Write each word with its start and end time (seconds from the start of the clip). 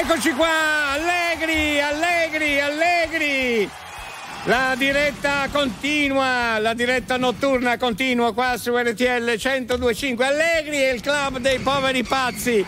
Eccoci 0.00 0.30
qua, 0.30 0.92
allegri, 0.92 1.80
allegri, 1.80 2.60
allegri. 2.60 3.68
La 4.44 4.76
diretta 4.78 5.48
continua, 5.50 6.56
la 6.60 6.72
diretta 6.72 7.16
notturna 7.16 7.76
continua 7.76 8.32
qua 8.32 8.56
su 8.56 8.76
RTL 8.76 9.34
1025. 9.36 10.24
Allegri 10.24 10.76
è 10.76 10.92
il 10.92 11.00
club 11.00 11.38
dei 11.38 11.58
poveri 11.58 12.04
pazzi. 12.04 12.64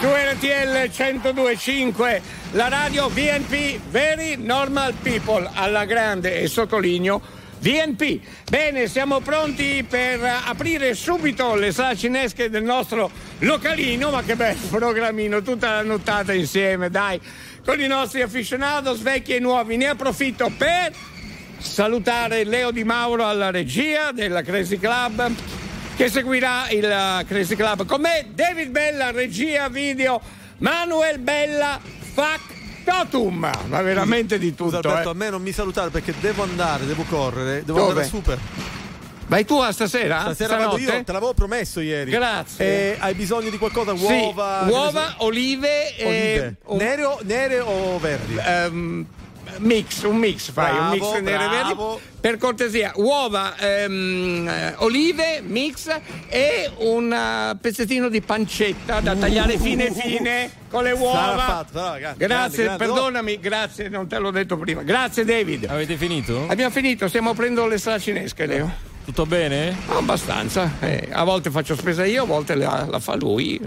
Su 0.00 0.06
RTL 0.08 0.90
1025, 0.90 2.22
la 2.50 2.66
radio 2.66 3.10
VNP, 3.10 3.78
Very 3.88 4.34
Normal 4.34 4.94
People, 4.94 5.48
alla 5.54 5.84
grande 5.84 6.40
e 6.40 6.48
sottolineo 6.48 7.35
VNP. 7.66 8.20
Bene, 8.48 8.86
siamo 8.86 9.18
pronti 9.18 9.84
per 9.88 10.20
aprire 10.22 10.94
subito 10.94 11.56
le 11.56 11.72
sala 11.72 11.96
cinesche 11.96 12.48
del 12.48 12.62
nostro 12.62 13.10
localino, 13.40 14.10
ma 14.10 14.22
che 14.22 14.36
bel 14.36 14.54
programmino, 14.70 15.42
tutta 15.42 15.74
la 15.74 15.82
nottata 15.82 16.32
insieme, 16.32 16.90
dai, 16.90 17.20
con 17.64 17.80
i 17.80 17.88
nostri 17.88 18.22
aficionados 18.22 19.02
vecchi 19.02 19.34
e 19.34 19.40
nuovi. 19.40 19.76
Ne 19.76 19.88
approfitto 19.88 20.48
per 20.56 20.92
salutare 21.58 22.44
Leo 22.44 22.70
Di 22.70 22.84
Mauro 22.84 23.26
alla 23.26 23.50
regia 23.50 24.12
della 24.12 24.42
Crazy 24.42 24.78
Club 24.78 25.32
che 25.96 26.08
seguirà 26.08 26.68
il 26.70 27.24
Crazy 27.26 27.56
Club 27.56 27.84
con 27.84 28.00
me, 28.00 28.26
David 28.32 28.70
Bella, 28.70 29.10
regia 29.10 29.68
video, 29.68 30.20
Manuel 30.58 31.18
Bella, 31.18 31.80
Fac 32.12 32.55
Totum, 32.86 33.52
ma 33.66 33.82
veramente 33.82 34.38
di 34.38 34.50
tutto. 34.50 34.64
Scusa, 34.64 34.76
Alberto, 34.76 35.08
eh. 35.08 35.12
a 35.12 35.14
me 35.14 35.30
non 35.30 35.42
mi 35.42 35.50
salutare 35.52 35.90
perché 35.90 36.14
devo 36.20 36.44
andare, 36.44 36.86
devo 36.86 37.02
correre, 37.08 37.64
devo 37.64 37.78
Dove? 37.78 37.90
andare 37.90 38.06
super. 38.06 38.38
Vai 39.28 39.44
tu 39.44 39.56
a 39.58 39.72
stasera? 39.72 40.20
Stasera 40.20 40.56
vado 40.56 40.78
io, 40.78 41.02
te 41.02 41.10
l'avevo 41.12 41.34
promesso 41.34 41.80
ieri. 41.80 42.12
Grazie. 42.12 42.64
E 42.64 42.96
hai 43.00 43.12
bisogno 43.14 43.50
di 43.50 43.58
qualcosa? 43.58 43.96
Sì, 43.96 44.04
Uova? 44.04 44.64
so- 44.68 44.72
uova, 44.72 45.14
olive, 45.18 45.96
e 45.96 46.04
Olive. 46.04 46.56
un- 46.66 46.76
Nere, 46.76 47.04
o- 47.04 47.18
nere 47.24 47.58
o 47.58 47.98
verdi? 47.98 48.36
ehm, 48.38 49.06
mix, 49.58 50.02
un 50.02 50.16
mix 50.16 50.50
fai, 50.50 50.70
un 50.70 50.76
Bravo, 50.76 50.94
mix 50.94 51.20
nere 51.20 51.44
e 51.44 51.48
verdi. 51.48 51.74
bravo. 51.74 52.00
Per 52.20 52.38
cortesia, 52.38 52.92
uova, 52.96 53.56
ehm, 53.56 54.48
eh, 54.48 54.74
olive, 54.78 55.40
mix 55.46 55.88
e 56.28 56.70
un 56.78 57.12
eh, 57.12 57.56
pezzettino 57.60 58.08
di 58.08 58.20
pancetta 58.20 59.00
da 59.00 59.14
tagliare 59.14 59.56
fine 59.58 59.92
fine 59.92 60.50
con 60.68 60.82
le 60.82 60.92
uova. 60.92 61.18
Sarà 61.18 61.38
fatto, 61.38 61.78
sarà, 61.78 61.98
grazie, 61.98 62.26
Grazie, 62.26 62.26
grande, 62.26 62.62
grande. 62.64 62.84
perdonami, 62.84 63.40
grazie, 63.40 63.88
non 63.88 64.06
te 64.08 64.18
l'ho 64.18 64.30
detto 64.30 64.56
prima. 64.56 64.82
Grazie 64.82 65.24
David. 65.24 65.66
Avete 65.68 65.96
finito? 65.96 66.46
Abbiamo 66.48 66.70
finito, 66.72 67.06
stiamo 67.08 67.32
prendendo 67.34 67.68
le 67.68 67.78
strade 67.78 68.00
cinesche, 68.00 68.46
Leo. 68.46 68.94
Tutto 69.06 69.24
bene? 69.24 69.72
Abbastanza. 69.86 70.68
Eh, 70.80 71.08
a 71.12 71.22
volte 71.22 71.48
faccio 71.50 71.76
spesa 71.76 72.04
io, 72.04 72.24
a 72.24 72.26
volte 72.26 72.56
la, 72.56 72.86
la 72.90 72.98
fa 72.98 73.14
lui. 73.14 73.60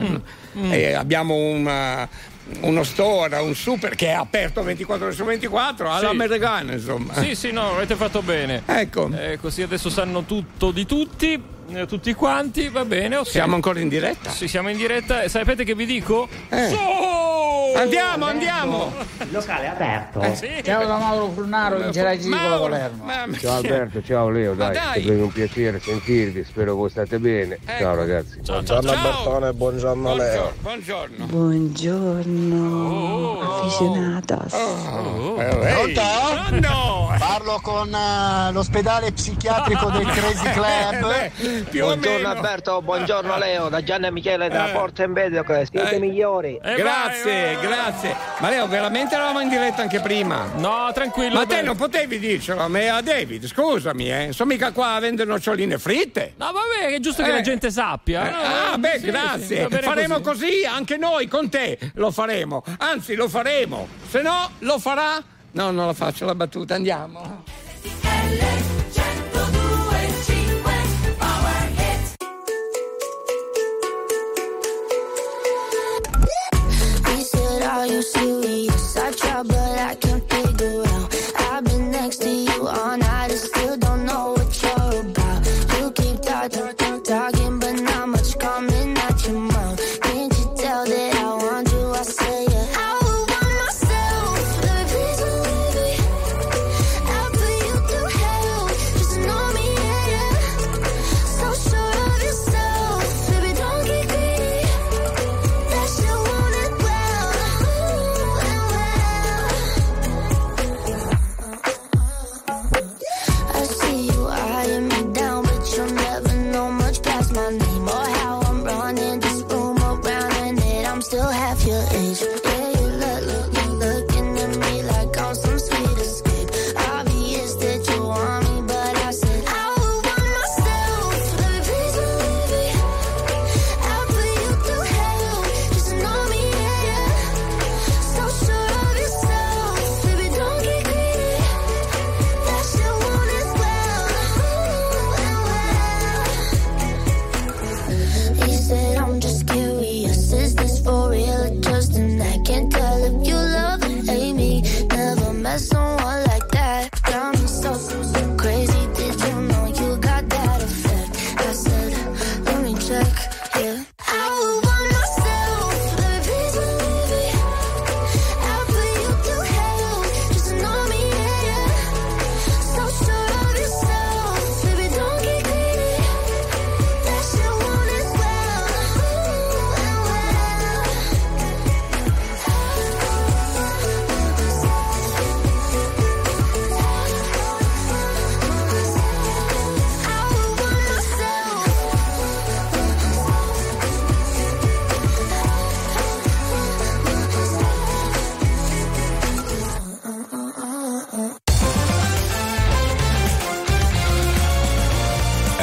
Eh, 0.69 0.91
abbiamo 0.93 1.33
un, 1.33 1.65
uh, 1.65 2.28
uno 2.61 2.83
store, 2.83 3.37
un 3.37 3.55
super 3.55 3.95
che 3.95 4.07
è 4.07 4.11
aperto 4.13 4.63
24 4.63 5.05
ore 5.05 5.15
su 5.15 5.23
24, 5.23 5.91
all'americana, 5.91 6.73
insomma. 6.73 7.13
Sì, 7.13 7.35
sì, 7.35 7.51
no, 7.51 7.75
avete 7.75 7.95
fatto 7.95 8.21
bene. 8.21 8.63
Ecco, 8.65 9.09
Eh, 9.13 9.37
così 9.39 9.61
adesso 9.61 9.89
sanno 9.89 10.23
tutto 10.23 10.71
di 10.71 10.85
tutti, 10.85 11.41
tutti 11.87 12.13
quanti, 12.13 12.69
va 12.69 12.85
bene, 12.85 13.17
ok. 13.17 13.27
siamo 13.27 13.55
ancora 13.55 13.79
in 13.79 13.87
diretta. 13.89 14.29
Sì, 14.29 14.47
siamo 14.47 14.69
in 14.69 14.77
diretta 14.77 15.21
e 15.21 15.29
sapete 15.29 15.63
che 15.63 15.75
vi 15.75 15.85
dico? 15.85 16.27
Eh. 16.49 16.67
So! 16.69 17.07
Andiamo, 17.75 18.25
andiamo! 18.25 18.91
Il 19.19 19.27
locale 19.31 19.65
è 19.65 19.67
aperto. 19.67 20.35
Sì. 20.35 20.47
Ciao 20.63 20.85
da 20.85 20.97
Mauro 20.97 21.27
con 21.27 21.49
la 21.49 21.69
Mauro, 22.27 22.61
Palermo. 22.69 23.33
Ciao 23.37 23.55
Alberto, 23.57 24.01
ciao 24.03 24.29
Leo, 24.29 24.53
dai, 24.55 24.73
dai. 24.73 24.99
è 25.01 25.03
proprio 25.03 25.23
un 25.25 25.31
piacere 25.31 25.79
sentirvi, 25.79 26.43
spero 26.43 26.81
che 26.81 26.89
state 26.89 27.19
bene. 27.19 27.59
Ecco. 27.63 27.79
Ciao 27.79 27.95
ragazzi. 27.95 28.39
Ciao, 28.43 28.61
Buongiorno 28.61 28.89
ciao. 28.89 28.97
Albertone, 28.97 29.53
buongiorno 29.53 30.15
Leo. 30.15 30.53
Buongiorno. 30.59 31.25
Buongiorno, 31.25 32.87
Oh. 32.89 33.39
aficionados. 33.59 34.53
Oh, 34.53 35.35
eh, 35.39 35.45
ehi. 35.45 35.93
Pronto? 35.93 36.01
Pronto? 36.49 37.13
Parlo 37.19 37.59
con 37.61 37.93
eh, 37.93 38.51
l'ospedale 38.51 39.11
psichiatrico 39.11 39.89
del 39.91 40.05
Crazy 40.11 40.51
Club. 40.51 41.58
Eh, 41.59 41.63
più 41.69 41.83
Buongiorno. 41.83 42.27
Alberto, 42.29 42.81
buongiorno 42.81 43.37
Leo, 43.37 43.69
da 43.69 43.83
Gianni 43.83 44.07
e 44.07 44.11
Michele 44.11 44.47
della 44.49 44.69
Eh. 44.69 44.71
Porta 44.73 45.03
in 45.03 45.13
Vedio, 45.13 45.43
che 45.43 45.67
siete 45.69 45.95
Eh. 45.95 45.99
migliori. 45.99 46.59
Eh, 46.63 46.75
Grazie, 46.75 47.45
vai, 47.45 47.55
vai. 47.55 47.65
grazie. 47.67 48.15
Ma 48.39 48.49
Leo, 48.49 48.67
veramente 48.67 49.15
eravamo 49.15 49.41
in 49.41 49.49
diretta 49.49 49.81
anche 49.81 49.99
prima? 49.99 50.45
No, 50.55 50.89
tranquillo. 50.93 51.35
Ma 51.35 51.45
te 51.45 51.61
non 51.61 51.75
potevi 51.75 52.17
dircelo 52.19 52.61
a 52.61 52.67
me, 52.67 52.89
a 52.89 53.01
David, 53.01 53.45
scusami, 53.45 54.09
eh. 54.11 54.29
Sono 54.31 54.51
mica 54.51 54.71
qua 54.71 54.93
a 54.93 54.99
vendere 54.99 55.29
noccioline 55.29 55.77
fritte. 55.77 56.33
No, 56.37 56.51
vabbè, 56.51 56.93
è 56.95 56.99
giusto 56.99 57.23
che 57.23 57.29
Eh. 57.29 57.33
la 57.33 57.41
gente 57.41 57.71
sappia. 57.71 58.27
Eh, 58.27 58.31
No, 58.31 58.37
ah, 58.73 58.77
beh, 58.77 58.99
sì, 58.99 59.05
grazie. 59.05 59.67
sì, 59.69 59.77
faremo 59.81 60.19
così. 60.21 60.65
anche 60.65 60.97
noi 60.97 61.27
con 61.27 61.49
te 61.49 61.77
lo 61.95 62.11
faremo. 62.11 62.63
Anzi, 62.77 63.15
lo 63.15 63.27
faremo. 63.27 63.87
Se 64.07 64.21
no, 64.21 64.51
lo 64.59 64.79
farà. 64.79 65.21
No, 65.51 65.71
non 65.71 65.87
la 65.87 65.93
faccio 65.93 66.25
la 66.25 66.35
battuta, 66.35 66.75
andiamo. 66.75 67.43
Are 77.79 77.87
you 77.87 78.01
serious? 78.01 78.97
I 78.97 79.11
try, 79.13 79.41
but 79.41 79.55
I 79.55 79.95
can't 79.95 80.08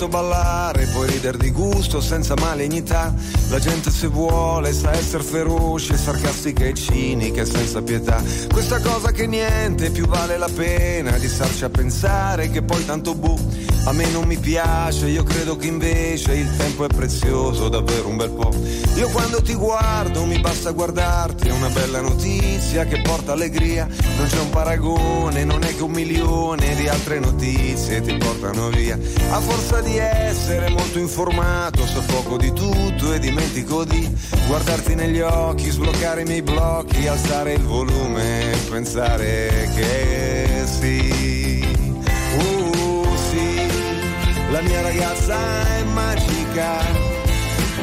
visto 0.00 0.08
ballare, 0.08 0.86
puoi 0.86 1.10
ridere 1.10 1.36
di 1.36 1.50
gusto 1.50 2.00
senza 2.00 2.34
malignità. 2.36 3.12
La 3.50 3.58
gente 3.58 3.90
se 3.90 4.06
vuole 4.06 4.72
sa 4.72 4.92
essere 4.92 5.22
feroce, 5.22 5.96
sarcastica 5.96 6.64
e 6.64 6.72
cinica 6.72 7.42
e 7.42 7.44
senza 7.44 7.82
pietà. 7.82 8.22
Questa 8.50 8.80
cosa 8.80 9.10
che 9.10 9.26
niente 9.26 9.90
più 9.90 10.06
vale 10.06 10.38
la 10.38 10.48
pena 10.48 11.18
di 11.18 11.28
starci 11.28 11.64
a 11.64 11.68
pensare 11.68 12.48
che 12.48 12.62
poi 12.62 12.84
tanto 12.86 13.14
bu. 13.14 13.69
A 13.84 13.92
me 13.92 14.06
non 14.10 14.24
mi 14.24 14.36
piace, 14.36 15.08
io 15.08 15.24
credo 15.24 15.56
che 15.56 15.66
invece 15.66 16.34
il 16.34 16.56
tempo 16.56 16.84
è 16.84 16.88
prezioso, 16.88 17.68
davvero 17.68 18.08
un 18.08 18.16
bel 18.16 18.30
po'. 18.30 18.52
Io 18.96 19.08
quando 19.08 19.40
ti 19.42 19.54
guardo 19.54 20.24
mi 20.26 20.38
basta 20.38 20.70
guardarti, 20.70 21.48
è 21.48 21.52
una 21.52 21.70
bella 21.70 22.00
notizia 22.00 22.84
che 22.84 23.00
porta 23.00 23.32
allegria. 23.32 23.88
Non 24.16 24.26
c'è 24.26 24.38
un 24.38 24.50
paragone, 24.50 25.44
non 25.44 25.64
è 25.64 25.74
che 25.74 25.82
un 25.82 25.92
milione 25.92 26.74
di 26.76 26.88
altre 26.88 27.18
notizie 27.18 28.00
ti 28.02 28.16
portano 28.16 28.68
via. 28.68 28.98
A 29.30 29.40
forza 29.40 29.80
di 29.80 29.96
essere 29.96 30.68
molto 30.68 30.98
informato, 30.98 31.86
so 31.86 32.02
poco 32.06 32.36
di 32.36 32.52
tutto 32.52 33.12
e 33.12 33.18
dimentico 33.18 33.84
di 33.84 34.08
guardarti 34.46 34.94
negli 34.94 35.20
occhi, 35.20 35.70
sbloccare 35.70 36.20
i 36.20 36.26
miei 36.26 36.42
blocchi, 36.42 37.06
alzare 37.08 37.54
il 37.54 37.62
volume 37.62 38.56
pensare 38.68 39.68
che 39.74 40.64
sì. 40.66 41.39
La 44.60 44.68
mia 44.68 44.82
ragazza 44.82 45.78
è 45.78 45.82
magica 45.84 46.80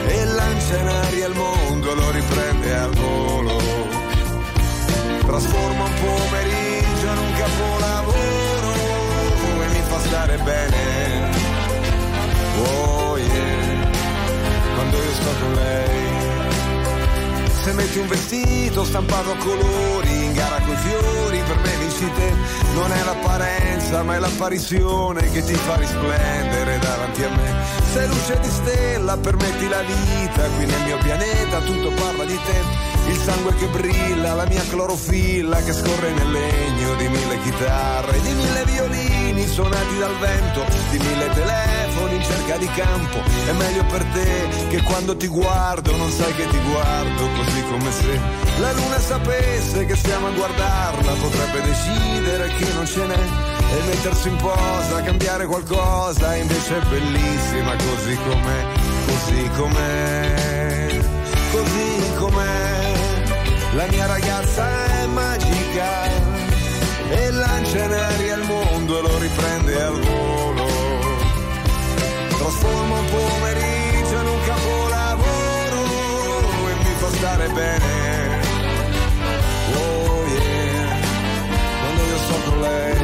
e 0.06 0.26
lancia 0.26 0.78
in 0.78 0.88
aria 0.88 1.28
il 1.28 1.34
mondo, 1.34 1.96
lo 1.96 2.12
riprende 2.12 2.76
al 2.76 2.94
volo. 2.94 3.58
Trasforma 5.26 5.86
un 5.86 5.94
pomeriggio 6.00 7.08
in 7.08 7.18
un 7.18 7.34
capolavoro 7.34 8.74
e 9.64 9.68
mi 9.70 9.82
fa 9.88 10.00
stare 10.02 10.38
bene. 10.38 11.32
Oh 12.58 13.18
yeah, 13.18 13.90
quando 14.76 14.98
io 14.98 15.14
sto 15.14 15.32
con 15.40 15.54
lei. 15.54 16.27
Se 17.68 17.74
metti 17.74 18.00
un 18.00 18.08
vestito 18.08 18.86
stampato 18.86 19.32
a 19.32 19.36
colori 19.36 20.24
in 20.24 20.32
gara 20.32 20.58
coi 20.62 20.78
fiori, 20.78 21.42
per 21.46 21.58
me 21.58 21.76
vinci 21.80 22.10
te. 22.14 22.34
Non 22.74 22.90
è 22.94 23.04
l'apparenza, 23.04 24.04
ma 24.04 24.16
è 24.16 24.20
l'apparizione 24.20 25.30
che 25.32 25.44
ti 25.44 25.54
fa 25.54 25.76
risplendere 25.76 26.80
davanti 26.80 27.24
a 27.26 27.30
me. 27.30 27.56
Sei 27.92 28.08
luce 28.08 28.40
di 28.40 28.50
stella, 28.50 29.18
permetti 29.18 29.68
la 29.68 29.82
vita, 29.82 30.48
qui 30.56 30.66
nel 30.66 30.84
mio 30.86 30.98
pianeta 31.00 31.60
tutto 31.60 31.92
parla 31.92 32.24
di 32.24 32.40
te. 32.46 32.97
Il 33.08 33.18
sangue 33.18 33.56
che 33.56 33.68
brilla, 33.68 34.34
la 34.34 34.46
mia 34.46 34.64
clorofilla 34.70 35.62
che 35.64 35.74
scorre 35.74 36.12
nel 36.12 36.32
legno 36.32 36.96
di 36.96 37.08
mille 37.08 37.42
chitarre, 37.42 38.22
di 38.22 38.34
mille 38.34 38.66
violini 38.66 39.48
suonati 39.48 39.98
dal 39.98 40.16
vento, 40.20 40.66
di 40.92 41.00
mille 41.00 41.30
telefoni 41.30 42.16
in 42.16 42.24
cerca 42.24 42.58
di 42.58 42.68
campo. 42.68 43.18
È 43.46 43.52
meglio 43.54 43.86
per 43.86 44.04
te 44.14 44.48
che 44.70 44.82
quando 44.84 45.16
ti 45.16 45.28
guardo 45.28 45.96
non 45.96 46.12
sai 46.12 46.34
che 46.36 46.48
ti 46.48 46.60
guardo 46.70 47.28
così 47.36 47.64
come 47.70 47.92
se 47.92 48.20
la 48.60 48.72
luna 48.74 49.00
sapesse 49.00 49.86
che 49.86 49.96
stiamo 49.96 50.28
a 50.28 50.32
guardarla, 50.32 51.12
potrebbe 51.14 51.62
decidere 51.62 52.48
che 52.58 52.74
non 52.74 52.86
ce 52.86 53.06
n'è 53.06 53.16
e 53.70 53.84
mettersi 53.86 54.30
in 54.30 54.36
posa, 54.38 55.02
cambiare 55.02 55.46
qualcosa, 55.46 56.36
invece 56.36 56.78
è 56.78 56.86
bellissima 56.86 57.76
così 57.76 58.16
com'è, 58.16 58.66
così 59.06 59.50
com'è, 59.56 61.00
così 61.52 62.14
com'è. 62.18 62.77
La 63.78 63.86
mia 63.92 64.08
ragazza 64.08 65.02
è 65.02 65.06
magica 65.06 66.10
e 67.12 67.30
lancia 67.30 67.84
in 67.84 67.92
aria 67.92 68.36
il 68.38 68.44
mondo 68.46 68.98
e 68.98 69.02
lo 69.04 69.18
riprende 69.20 69.84
al 69.84 70.00
volo. 70.00 70.66
Trasforma 72.28 72.98
un 72.98 73.06
pomeriggio 73.06 74.20
in 74.20 74.28
un 74.28 74.40
capolavoro 74.48 75.82
e 76.70 76.74
mi 76.86 76.94
fa 76.98 77.10
stare 77.18 77.48
bene. 77.50 78.42
Oh 79.76 80.26
yeah, 80.26 80.98
quando 81.82 82.02
io 82.02 82.18
sto 82.18 82.50
con 82.50 82.60
lei. 82.62 82.98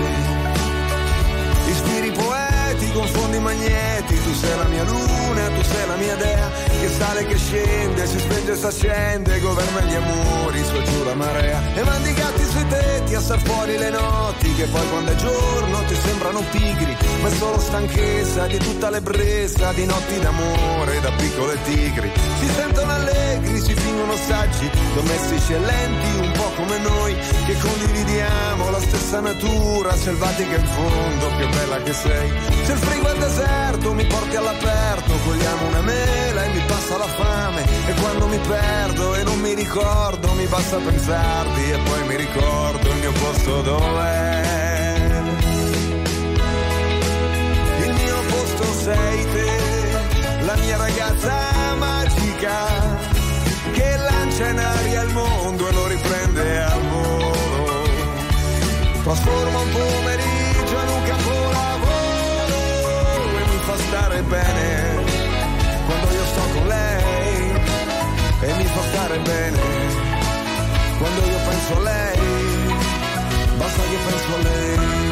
Ispiri 1.67 2.11
poeti, 2.13 2.91
confondi 2.93 3.22
magneti, 3.43 4.23
tu 4.23 4.33
sei 4.33 4.57
la 4.57 4.63
mia 4.63 4.83
luna, 4.83 5.47
tu 5.49 5.61
sei 5.63 5.87
la 5.87 5.95
mia 5.95 6.15
dea, 6.15 6.49
che 6.79 6.89
sale, 6.89 7.25
che 7.27 7.37
scende, 7.37 8.07
si 8.07 8.19
spenge 8.19 8.51
e 8.53 8.55
s'accende, 8.55 9.39
governa 9.39 9.81
gli 9.81 9.95
amori, 9.95 10.63
su 10.63 10.75
e 10.75 10.83
giù 10.83 11.03
la 11.03 11.13
marea, 11.13 11.61
e 11.75 11.83
mandi 11.83 12.09
i 12.09 12.13
gatti 12.13 12.43
sui 12.45 12.67
tetti 12.67 13.15
a 13.15 13.19
star 13.19 13.39
fuori 13.41 13.77
le 13.77 13.89
notti, 13.89 14.53
che 14.55 14.65
poi 14.65 14.89
quando 14.89 15.11
è 15.11 15.15
giorno 15.15 15.83
ti 15.87 15.95
sembrano 15.95 16.41
pigri, 16.51 16.97
ma 17.21 17.27
è 17.27 17.31
solo 17.31 17.59
stanchezza 17.59 18.47
di 18.47 18.57
tutta 18.57 18.89
l'ebbrezza, 18.89 19.71
di 19.73 19.85
notti 19.85 20.19
d'amore, 20.19 21.01
da 21.01 21.11
piccole 21.11 21.57
tigri, 21.63 22.11
si 22.39 22.47
sentono 22.55 22.91
allegri, 22.91 23.59
si 23.59 23.73
fingono 23.75 24.15
saggi, 24.15 24.69
domestici 24.95 25.53
e 25.53 25.59
lenti, 25.59 26.19
un 26.19 26.31
po' 26.31 26.51
come 26.55 26.77
noi, 26.79 27.15
che 27.45 27.57
condividiamo 27.57 28.69
la 28.69 28.79
stessa 28.79 29.19
natura, 29.19 29.95
selvatica 29.95 30.55
in 30.55 30.65
fondo, 30.65 31.27
che 31.37 31.47
bella 31.47 31.81
che 31.83 31.93
sei, 31.93 32.31
se 32.63 32.71
il 32.71 32.77
frigo 32.77 33.07
è 33.07 33.17
deserto 33.33 33.93
mi 33.93 34.05
porti 34.05 34.35
all'aperto, 34.35 35.13
cogliamo 35.25 35.67
una 35.67 35.81
mela 35.81 36.43
e 36.43 36.49
mi 36.49 36.61
passa 36.67 36.97
la 36.97 37.07
fame, 37.07 37.63
e 37.87 37.93
quando 37.99 38.27
mi 38.27 38.37
perdo 38.37 39.15
e 39.15 39.23
non 39.23 39.39
mi 39.39 39.53
ricordo, 39.55 40.33
mi 40.33 40.45
basta 40.45 40.77
pensarti 40.77 41.71
e 41.71 41.77
poi 41.79 42.07
mi 42.07 42.15
ricordo 42.15 42.89
il 42.89 42.97
mio 42.97 43.11
posto 43.11 43.61
dov'è. 43.61 44.41
Il 47.85 47.93
mio 47.93 48.15
posto 48.29 48.63
sei 48.83 49.25
te, 49.33 50.45
la 50.45 50.55
mia 50.55 50.77
ragazza 50.77 51.33
magica, 51.77 52.67
che 53.73 53.97
lancia 53.97 54.47
in 54.49 54.59
aria 54.59 55.01
il 55.01 55.09
mondo 55.09 55.67
e 55.67 55.71
lo 55.71 55.87
riprende 55.87 56.61
al 56.61 56.81
volo. 56.87 57.31
Trasforma 59.03 59.59
un 59.59 59.69
pomeriggio 59.71 60.42
stare 63.93 64.23
bene 64.23 65.03
quando 65.85 66.07
io 66.15 66.25
sto 66.25 66.41
con 66.53 66.67
lei 66.67 67.51
e 68.41 68.53
mi 68.57 68.65
fa 68.65 68.81
stare 68.89 69.19
bene. 69.19 69.59
Quando 70.97 71.21
io 71.21 71.37
penso 71.47 71.77
a 71.77 71.79
lei 71.81 72.19
basta 73.57 73.81
che 73.83 73.97
penso 74.07 74.33
a 74.33 74.41
lei 74.41 75.02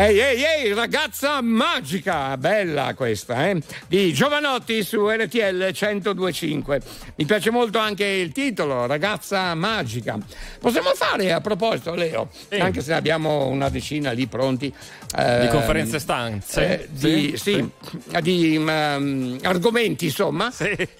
Ehi, 0.00 0.18
ehi, 0.18 0.42
ehi, 0.42 0.72
ragazza 0.72 1.42
magica, 1.42 2.34
bella 2.38 2.94
questa, 2.94 3.50
eh? 3.50 3.60
Di 3.86 4.14
Giovanotti 4.14 4.82
su 4.82 5.06
RTL 5.06 5.74
1025. 5.78 6.80
Mi 7.16 7.26
piace 7.26 7.50
molto 7.50 7.78
anche 7.78 8.06
il 8.06 8.32
titolo, 8.32 8.86
ragazza 8.86 9.54
magica. 9.54 10.18
Possiamo 10.58 10.94
fare 10.94 11.34
a 11.34 11.42
proposito, 11.42 11.94
Leo, 11.94 12.30
anche 12.58 12.80
se 12.80 12.94
abbiamo 12.94 13.48
una 13.48 13.68
decina 13.68 14.12
lì 14.12 14.26
pronti. 14.26 14.72
Di 15.14 15.48
conferenze 15.48 15.98
stanze? 15.98 16.80
eh, 16.80 16.88
di, 16.88 17.36
sì, 17.36 17.68
di 18.22 18.56
um, 18.56 19.38
argomenti, 19.42 20.06
insomma. 20.06 20.50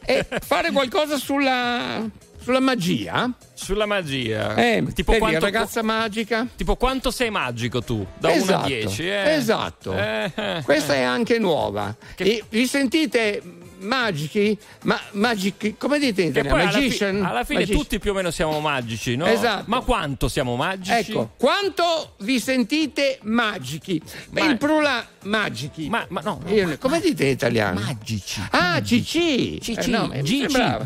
E 0.04 0.26
fare 0.42 0.72
qualcosa 0.72 1.16
sulla, 1.16 2.04
sulla 2.40 2.60
magia. 2.60 3.32
Sulla 3.54 3.86
magia. 3.86 4.54
Eh, 4.54 4.84
tipo 4.94 5.12
vedi, 5.12 5.22
quanto, 5.22 5.44
ragazza 5.44 5.82
magica. 5.82 6.46
tipo 6.56 6.76
quanto 6.76 7.10
sei 7.10 7.30
magico 7.30 7.82
tu? 7.82 8.06
Da 8.18 8.28
1 8.28 8.36
a 8.36 8.42
Esatto, 8.42 8.66
10. 8.66 9.06
Eh. 9.06 9.34
Esatto. 9.34 9.96
Eh, 9.96 10.62
Questa 10.64 10.94
è 10.94 11.02
anche 11.02 11.38
nuova. 11.38 11.94
E 12.16 12.42
vi 12.48 12.66
sentite 12.66 13.42
magici? 13.80 14.56
Ma 14.84 14.98
magici, 15.12 15.74
come 15.78 15.98
dite 15.98 16.22
in 16.22 16.28
italiano? 16.28 16.56
alla, 16.60 16.70
fi- 16.70 16.76
Magician? 16.84 17.24
alla 17.24 17.44
fine 17.44 17.60
Magici- 17.60 17.78
tutti 17.78 17.98
più 17.98 18.10
o 18.10 18.14
meno 18.14 18.30
siamo 18.30 18.60
magici, 18.60 19.16
no? 19.16 19.26
Esatto. 19.26 19.64
Ma 19.66 19.80
quanto 19.80 20.28
siamo 20.28 20.56
magici? 20.56 21.10
Ecco, 21.12 21.30
quanto 21.36 22.14
vi 22.20 22.40
sentite 22.40 23.18
magici? 23.22 24.00
Ma- 24.30 24.44
il 24.44 24.56
plurale 24.56 25.06
magici. 25.24 25.88
Ma, 25.88 26.04
ma 26.08 26.20
no, 26.22 26.40
no, 26.44 26.50
Io- 26.52 26.78
come 26.78 27.00
dite 27.00 27.24
in 27.24 27.30
italiano? 27.30 27.80
Magici. 27.80 28.40
Ah, 28.50 28.80
CC. 28.80 29.58
CC, 29.60 29.78
Eh, 29.78 29.86
no, 29.88 30.08
GC. 30.08 30.84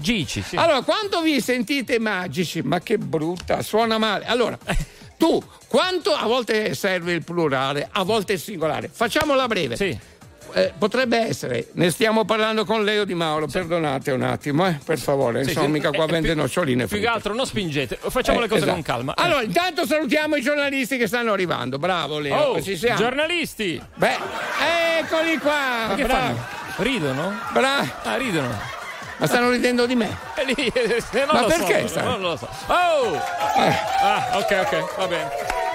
GC. 0.00 0.42
Sì. 0.44 0.56
Allora, 0.56 0.82
quando 0.82 1.20
vi 1.22 1.40
sentite 1.40 1.98
magici, 1.98 2.60
ma 2.62 2.80
che 2.80 2.98
brutta, 2.98 3.62
suona 3.62 3.98
male. 3.98 4.24
Allora, 4.26 4.58
tu, 5.16 5.42
quanto 5.68 6.12
a 6.12 6.26
volte 6.26 6.74
serve 6.74 7.12
il 7.12 7.24
plurale, 7.24 7.88
a 7.90 8.02
volte 8.02 8.34
il 8.34 8.40
singolare? 8.40 8.90
Facciamola 8.92 9.46
breve. 9.46 9.76
Sì. 9.76 9.98
Eh, 10.54 10.72
potrebbe 10.76 11.18
essere, 11.18 11.68
ne 11.72 11.90
stiamo 11.90 12.24
parlando 12.24 12.64
con 12.64 12.84
Leo 12.84 13.04
Di 13.04 13.14
Mauro, 13.14 13.46
perdonate 13.46 14.10
un 14.12 14.22
attimo, 14.22 14.66
eh, 14.66 14.78
per 14.84 14.98
favore, 14.98 15.44
Sì, 15.44 15.52
sono 15.52 15.66
sì. 15.66 15.70
mica 15.72 15.90
qua 15.90 16.04
Eh, 16.04 16.08
vendere 16.08 16.32
più- 16.34 16.42
noccioline. 16.42 16.86
Più 16.86 16.98
che 17.00 17.06
altro 17.06 17.34
non 17.34 17.46
spingete, 17.46 17.98
facciamo 18.08 18.40
le 18.40 18.48
cose 18.48 18.60
esatto. 18.62 18.72
con 18.74 18.82
calma. 18.82 19.14
Eh. 19.14 19.22
Allora, 19.22 19.42
intanto 19.42 19.86
salutiamo 19.86 20.36
i 20.36 20.40
giornalisti 20.42 20.96
che 20.96 21.06
stanno 21.06 21.32
arrivando. 21.32 21.78
Bravo 21.78 22.18
Leo, 22.18 22.36
Oh, 22.36 22.62
ci 22.62 22.76
siamo. 22.76 22.98
giornalisti! 22.98 23.80
Beh, 23.94 24.16
eccoli 25.00 25.38
qua. 25.38 25.86
Ma 25.88 25.94
che 25.94 26.04
bravo. 26.04 26.20
fanno? 26.20 26.44
Ridono? 26.76 27.32
Bra- 27.52 28.00
Ah, 28.02 28.16
ridono. 28.16 28.78
Ma 29.18 29.26
stanno 29.26 29.50
ridendo 29.50 29.84
di 29.84 29.94
me. 29.96 30.16
E 30.34 30.44
lì, 30.44 30.54
eh, 30.54 31.02
Ma 31.30 31.44
perché 31.44 31.88
so, 31.88 32.00
non 32.00 32.20
lo 32.20 32.36
so. 32.36 32.48
Oh! 32.68 33.20
Ah, 34.02 34.30
ok, 34.38 34.64
ok, 34.66 34.96
va 34.96 35.06
bene. 35.06 35.28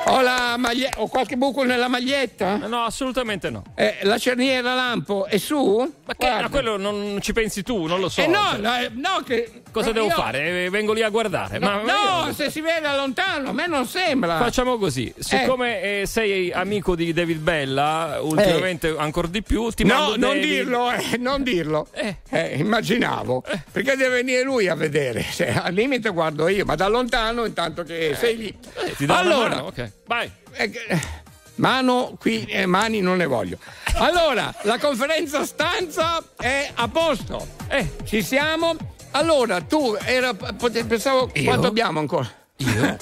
Ho, 0.08 0.22
la 0.22 0.56
maglie- 0.58 0.92
ho 0.98 1.08
qualche 1.08 1.36
buco 1.36 1.64
nella 1.64 1.88
maglietta? 1.88 2.58
No, 2.68 2.84
assolutamente 2.84 3.50
no. 3.50 3.64
Eh, 3.74 3.98
la 4.04 4.20
cerniera 4.20 4.76
lampo 4.76 5.26
è 5.26 5.38
su? 5.38 5.78
Ma 6.06 6.14
che, 6.16 6.28
a 6.28 6.48
quello 6.50 6.78
non 6.78 7.18
ci 7.22 7.34
pensi 7.34 7.64
tu, 7.64 7.86
non 7.88 8.00
lo 8.00 8.08
so. 8.08 8.22
Eh 8.22 8.28
no, 8.28 8.50
Cioè, 8.52 8.60
no, 8.60 8.76
eh, 8.78 8.92
no, 8.94 9.24
che... 9.26 9.64
cosa 9.72 9.88
no, 9.88 9.94
devo 9.94 10.06
io- 10.08 10.14
fare? 10.14 10.66
Eh, 10.66 10.70
Vengo 10.70 10.94
lì 10.94 11.02
a 11.02 11.10
guardare. 11.10 11.58
No, 11.58 11.68
ma 11.68 11.82
no, 11.82 12.28
io- 12.28 12.34
se 12.34 12.52
si 12.52 12.62
vede 12.62 12.82
da 12.82 12.96
lontano, 12.96 13.50
a 13.50 13.54
me 13.54 13.66
non 13.66 13.88
sembra. 13.88 14.38
Facciamo 14.38 14.78
così, 14.78 15.12
siccome 15.18 15.82
eh, 16.02 16.06
sei 16.06 16.52
amico 16.52 16.96
di 16.96 17.12
David 17.12 17.40
Bella, 17.40 18.20
ultimamente 18.22 18.94
ancora 18.96 19.28
di 19.28 19.42
più, 19.42 19.70
ti 19.72 19.84
No, 19.86 19.94
mando 19.96 20.10
non 20.18 20.36
David- 20.36 20.44
dirlo, 20.50 20.92
eh, 20.92 21.18
non 21.18 21.42
dirlo. 21.42 21.88
Eh. 21.94 22.18
Eh, 22.30 22.58
immaginavo. 22.58 23.44
Perché 23.72 23.96
deve 23.96 24.18
venire 24.18 24.44
lui 24.44 24.68
a 24.68 24.76
vedere. 24.76 25.24
Se, 25.24 25.48
al 25.52 25.74
limite 25.74 26.10
guardo 26.10 26.48
io, 26.48 26.64
ma 26.64 26.76
da 26.76 26.88
lontano 26.88 27.46
intanto 27.46 27.82
che 27.84 28.16
sei 28.16 28.38
lì. 28.38 28.56
Eh, 28.76 29.06
allora, 29.08 29.50
mano? 29.56 29.64
Ok, 29.68 29.92
vai. 30.08 30.32
eh, 30.52 30.70
che- 30.70 31.00
mano 31.56 32.16
qui, 32.20 32.46
eh, 32.46 32.66
mani 32.66 33.00
non 33.02 33.18
ne 33.18 33.26
voglio. 33.26 33.58
Allora, 33.96 34.54
la 34.64 34.78
conferenza 34.78 35.46
stanza 35.46 36.22
è 36.38 36.70
a 36.74 36.88
posto. 36.88 37.48
Eh, 37.70 37.96
Ci 38.04 38.22
siamo? 38.22 38.76
Allora, 39.12 39.62
tu 39.62 39.96
era, 40.04 40.34
pensavo 40.34 41.30
Io? 41.34 41.44
quanto 41.46 41.68
abbiamo 41.68 42.00
ancora? 42.00 42.30
io? 42.58 42.98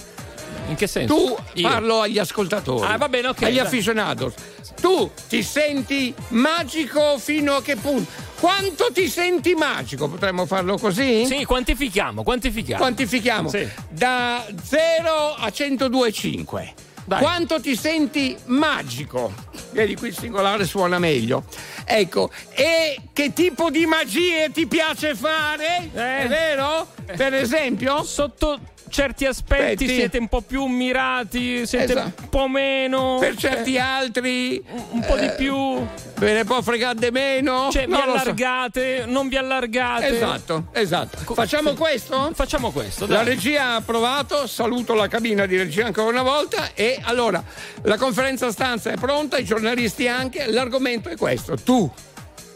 In 0.67 0.75
che 0.75 0.87
senso? 0.87 1.13
Tu 1.15 1.35
Io? 1.55 1.67
parlo 1.67 2.01
agli 2.01 2.19
ascoltatori. 2.19 2.85
Ah, 2.89 2.97
va 2.97 3.09
bene, 3.09 3.29
ok, 3.29 3.41
Agli 3.43 3.55
dai. 3.57 3.65
aficionados. 3.65 4.33
Tu 4.79 5.09
ti 5.27 5.41
senti 5.43 6.13
magico 6.29 7.17
fino 7.17 7.55
a 7.55 7.61
che 7.63 7.75
punto? 7.75 8.09
Quanto 8.43 8.91
ti 8.91 9.07
senti 9.07 9.53
magico? 9.53 10.09
Potremmo 10.09 10.45
farlo 10.45 10.77
così? 10.77 11.25
Sì, 11.25 11.45
quantifichiamo, 11.45 12.23
quantifichiamo. 12.23 12.81
Quantifichiamo. 12.81 13.47
Sì. 13.47 13.65
Da 13.87 14.45
0 14.61 15.35
a 15.37 15.47
102,5. 15.47 16.73
Dai. 17.05 17.21
Quanto 17.21 17.61
ti 17.61 17.73
senti 17.77 18.35
magico? 18.47 19.33
Vedi, 19.71 19.95
qui 19.95 20.09
il 20.09 20.17
singolare 20.17 20.65
suona 20.65 20.99
meglio. 20.99 21.45
Ecco, 21.85 22.31
e 22.49 22.99
che 23.13 23.31
tipo 23.31 23.69
di 23.69 23.85
magie 23.85 24.51
ti 24.51 24.67
piace 24.67 25.15
fare? 25.15 25.89
Eh. 25.93 26.23
È 26.23 26.27
vero? 26.27 26.87
Per 27.15 27.33
esempio? 27.33 28.03
Sotto 28.03 28.59
certi 28.93 29.25
aspetti 29.25 29.63
Aspetti. 29.63 29.87
siete 29.87 30.17
un 30.19 30.27
po' 30.27 30.41
più 30.41 30.65
mirati, 30.65 31.65
siete 31.65 31.91
Esatto. 31.93 32.21
un 32.21 32.29
po' 32.29 32.47
meno. 32.47 33.17
Per 33.19 33.35
certi 33.35 33.77
altri 33.79 34.57
eh, 34.57 34.63
un 34.91 35.03
po' 35.05 35.17
di 35.17 35.31
più. 35.35 35.83
ve 36.17 36.33
ne 36.33 36.43
può 36.43 36.61
fregare 36.61 36.99
di 36.99 37.09
meno? 37.09 37.69
Cioè, 37.71 37.85
vi 37.85 37.91
Non 37.91 38.01
so. 38.03 38.09
allargate, 38.11 39.05
non 39.07 39.27
vi 39.29 39.35
allargate. 39.37 40.07
Esatto, 40.15 40.67
esatto. 40.73 41.33
Facciamo 41.33 41.71
sì. 41.71 41.75
questo? 41.75 42.31
Facciamo 42.35 42.69
questo, 42.71 43.07
La 43.07 43.15
dai. 43.23 43.25
regia 43.25 43.63
ha 43.69 43.75
approvato, 43.75 44.45
saluto 44.45 44.93
la 44.93 45.07
cabina 45.07 45.47
di 45.47 45.57
regia 45.57 45.87
ancora 45.87 46.09
una 46.09 46.21
volta 46.23 46.69
e 46.75 46.99
allora 47.01 47.43
la 47.81 47.97
conferenza 47.97 48.51
stanza 48.51 48.91
è 48.91 48.95
pronta, 48.95 49.37
i 49.39 49.43
giornalisti 49.43 50.07
anche, 50.07 50.45
l'argomento 50.51 51.09
è 51.09 51.15
questo, 51.17 51.55
tu 51.55 51.89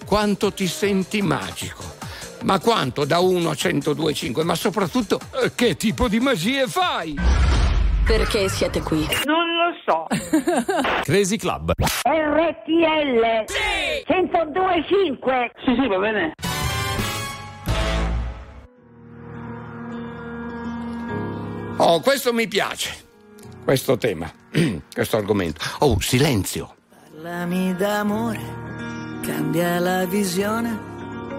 quanto 0.05 0.53
ti 0.53 0.67
senti 0.67 1.21
magico? 1.23 1.95
Ma 2.43 2.59
quanto 2.59 3.05
da 3.05 3.19
1 3.19 3.49
a 3.49 3.53
102,5? 3.53 4.43
Ma 4.43 4.55
soprattutto 4.55 5.19
eh, 5.41 5.51
che 5.55 5.75
tipo 5.75 6.07
di 6.07 6.19
magie 6.19 6.67
fai? 6.67 7.15
Perché 8.05 8.47
siete 8.47 8.81
qui? 8.81 9.05
Non 9.25 9.45
lo 9.55 9.73
so. 9.85 10.05
Crazy 11.03 11.37
Club. 11.37 11.73
RTL 11.75 13.45
102.5 14.07 15.49
Sì, 15.65 15.75
sì, 15.79 15.87
va 15.87 15.97
bene. 15.97 16.31
Oh, 21.79 21.99
questo 21.99 22.33
mi 22.33 22.47
piace, 22.47 22.91
questo 23.63 23.97
tema, 23.97 24.31
questo 24.91 25.17
argomento. 25.17 25.61
Oh, 25.79 25.99
silenzio. 25.99 26.75
Parlami 27.11 27.75
d'amore, 27.75 28.39
cambia 29.21 29.77
la 29.79 30.05
visione. 30.05 30.96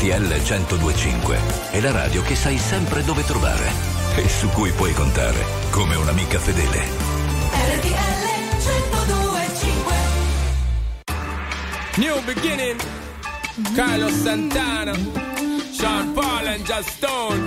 RTL 0.00 0.32
1025 0.32 1.38
è 1.72 1.80
la 1.80 1.90
radio 1.90 2.22
che 2.22 2.34
sai 2.34 2.56
sempre 2.56 3.04
dove 3.04 3.22
trovare 3.22 3.70
e 4.16 4.26
su 4.30 4.48
cui 4.48 4.70
puoi 4.70 4.94
contare 4.94 5.44
come 5.68 5.94
un'amica 5.94 6.38
fedele. 6.38 6.78
RTL 7.76 8.30
1025 8.56 9.94
New 11.96 12.18
beginning. 12.24 12.80
Carlos 13.74 14.14
Santana, 14.14 14.94
Sean 15.70 16.14
Paul, 16.14 16.46
and 16.46 16.64
Just 16.64 16.88
Stone. 16.92 17.46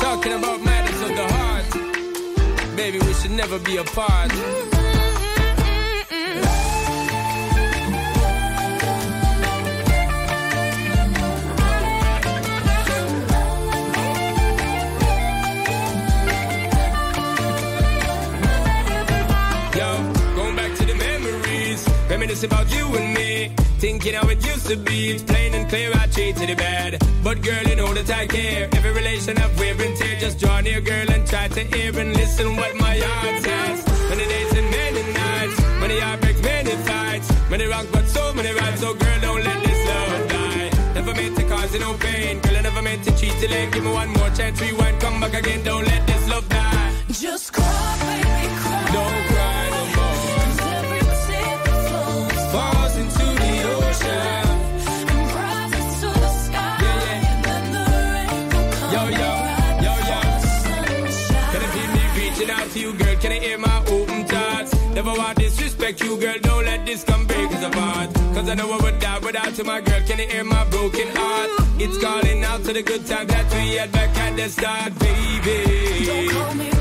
Talking 0.00 0.34
about 0.34 0.62
matters 0.62 1.00
of 1.00 1.14
the 1.14 1.26
heart. 1.32 2.76
Baby, 2.76 2.98
we 2.98 3.14
should 3.14 3.32
never 3.32 3.58
be 3.58 3.78
apart. 3.78 4.73
Reminisce 22.24 22.44
about 22.44 22.74
you 22.74 22.86
and 22.96 23.12
me. 23.12 23.52
Thinking 23.76 24.14
how 24.14 24.26
it 24.30 24.42
used 24.46 24.66
to 24.68 24.78
be. 24.78 25.10
It's 25.10 25.22
plain 25.22 25.52
and 25.52 25.68
clear 25.68 25.90
I 25.92 26.06
treated 26.06 26.48
it 26.48 26.56
bad. 26.56 26.96
But 27.22 27.42
girl, 27.42 27.62
you 27.68 27.76
know 27.76 27.92
that 27.92 28.08
I 28.10 28.26
care. 28.26 28.66
Every 28.72 28.92
relation 28.92 29.36
I've 29.36 29.58
wear 29.58 29.72
and 29.78 29.94
tear. 29.94 30.18
Just 30.18 30.40
draw 30.40 30.58
near, 30.62 30.80
girl, 30.80 31.10
and 31.10 31.26
try 31.26 31.48
to 31.48 31.60
hear 31.60 31.92
and 31.98 32.14
listen 32.14 32.56
what 32.56 32.74
my 32.76 32.96
heart 32.96 33.42
says. 33.42 33.86
Many 34.08 34.24
days 34.24 34.52
and 34.56 34.70
many 34.70 35.02
nights. 35.12 35.60
Many 35.82 36.00
heartbreaks, 36.00 36.42
many 36.42 36.70
fights. 36.88 37.28
Many 37.50 37.66
wrongs, 37.66 37.90
but 37.92 38.06
so 38.08 38.32
many 38.32 38.52
rights. 38.58 38.80
So 38.80 38.94
girl, 38.94 39.20
don't 39.20 39.44
let 39.44 39.62
this 39.62 39.80
love 39.86 40.28
die. 40.30 40.70
Never 40.94 41.12
meant 41.12 41.36
to 41.36 41.44
cause 41.44 41.74
you 41.74 41.80
no 41.80 41.92
pain. 41.92 42.40
Girl, 42.40 42.56
I 42.56 42.60
never 42.62 42.80
meant 42.80 43.04
to 43.04 43.10
cheat 43.18 43.36
then. 43.38 43.70
Give 43.70 43.84
me 43.84 43.92
one 43.92 44.08
more 44.08 44.30
chance, 44.30 44.58
rewind, 44.62 44.98
come 44.98 45.20
back 45.20 45.34
again. 45.34 45.62
Don't 45.62 45.84
let 45.84 46.06
this 46.06 46.26
love 46.30 46.48
die. 46.48 46.90
Just 47.10 47.52
cry, 47.52 47.96
baby, 48.00 48.63
to 62.74 62.80
you, 62.80 62.92
girl? 62.92 63.16
Can 63.16 63.32
I 63.32 63.38
hear 63.38 63.58
my 63.58 63.78
open 63.86 64.24
thoughts? 64.24 64.74
Never 64.94 65.12
want 65.12 65.38
disrespect 65.38 66.02
you, 66.02 66.18
girl. 66.18 66.34
Don't 66.42 66.64
let 66.64 66.84
this 66.84 67.04
come 67.04 67.26
break 67.26 67.50
us 67.52 67.62
apart. 67.62 68.12
Cause 68.34 68.48
I 68.48 68.54
know 68.54 68.70
I 68.72 68.82
would 68.82 68.98
die 68.98 69.18
without 69.20 69.56
you, 69.56 69.64
my 69.64 69.80
girl. 69.80 70.00
Can 70.06 70.18
you 70.18 70.26
hear 70.26 70.44
my 70.44 70.64
broken 70.70 71.08
heart? 71.16 71.50
It's 71.78 71.98
calling 71.98 72.44
out 72.44 72.64
to 72.64 72.72
the 72.72 72.82
good 72.82 73.06
times 73.06 73.28
that 73.32 73.52
we 73.54 73.74
had 73.74 73.92
back 73.92 74.16
at 74.16 74.36
the 74.36 74.48
start, 74.48 74.98
baby. 74.98 76.06
Don't 76.06 76.30
call 76.30 76.54
me 76.54 76.73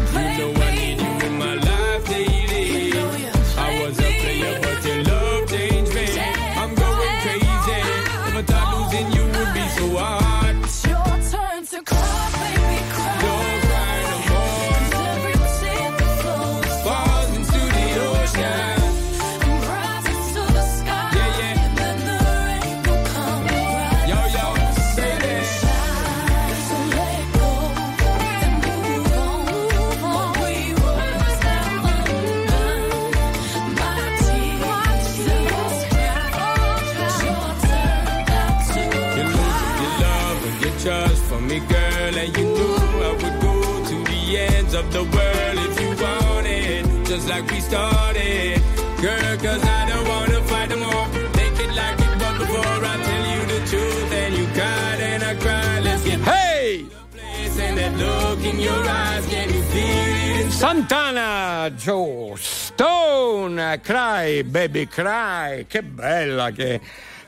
like 47.34 47.50
we 47.52 47.60
started. 47.62 48.62
Girl, 49.02 49.38
cause 49.46 49.64
I 49.80 49.82
don't 49.90 50.08
wanna 50.14 50.42
fight 50.52 50.70
no 50.70 50.78
more. 50.78 51.08
Make 51.40 51.58
it 51.66 51.72
like 51.82 51.98
it 52.08 52.14
was 52.22 52.36
before. 52.42 52.80
I 52.94 52.96
tell 53.08 53.26
you 53.34 53.42
the 53.54 53.60
truth 53.72 54.12
and 54.22 54.32
you 54.38 54.46
cried 54.58 55.00
and 55.12 55.22
I 55.32 55.34
cried. 55.44 55.84
Let's 55.84 56.04
get 56.04 56.20
Hey! 56.22 56.86
place 57.12 57.60
and 57.66 57.76
that 57.80 57.94
look 58.04 58.40
in 58.50 58.58
your 58.60 58.82
eyes. 59.02 59.26
Can 59.34 59.48
you 59.56 59.64
feel 59.74 60.46
it? 60.46 60.52
Santana 60.52 61.72
Joe 61.76 62.36
Stone, 62.38 63.80
Cry 63.84 64.44
Baby 64.44 64.86
Cry, 64.88 65.66
che 65.68 65.82
bella 65.82 66.52
che 66.52 66.80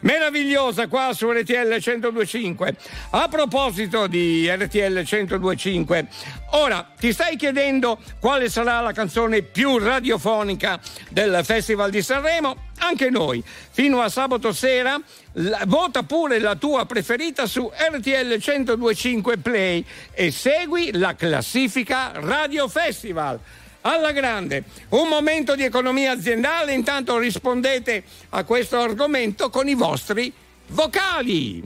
meravigliosa 0.06 0.88
qua 0.88 1.12
su 1.13 1.30
RTL 1.30 1.78
1025. 1.80 2.76
A 3.12 3.28
proposito 3.28 4.08
di 4.08 4.48
RTL 4.50 5.04
1025, 5.04 6.08
ora 6.52 6.88
ti 6.98 7.12
stai 7.12 7.36
chiedendo 7.36 8.00
quale 8.20 8.50
sarà 8.50 8.80
la 8.82 8.91
canzone 8.91 9.41
più 9.41 9.78
radiofonica 9.78 10.80
del 11.10 11.41
Festival 11.44 11.89
di 11.89 12.02
Sanremo? 12.02 12.63
Anche 12.78 13.10
noi, 13.10 13.44
fino 13.72 14.02
a 14.02 14.10
sabato 14.10 14.52
sera, 14.52 15.00
la- 15.34 15.63
vota 15.65 16.04
pure 16.04 16.39
la 16.39 16.56
tua 16.56 16.86
preferita 16.86 17.46
su 17.48 17.70
RTL 17.74 18.38
1025 18.38 19.38
Play 19.38 19.84
e 20.12 20.30
segui 20.32 20.91
la 20.94 21.15
classifica 21.15 22.12
Radio 22.15 22.68
Festival. 22.68 23.39
Alla 23.88 24.12
grande, 24.12 24.63
un 24.89 25.08
momento 25.08 25.56
di 25.56 25.63
economia 25.63 26.12
aziendale, 26.12 26.74
intanto 26.74 27.19
rispondete 27.19 28.04
a 28.30 28.43
questo 28.43 28.80
argomento 28.80 29.52
con 29.52 29.67
i 29.67 29.76
vostri 29.76 30.34
vocali. 30.69 31.62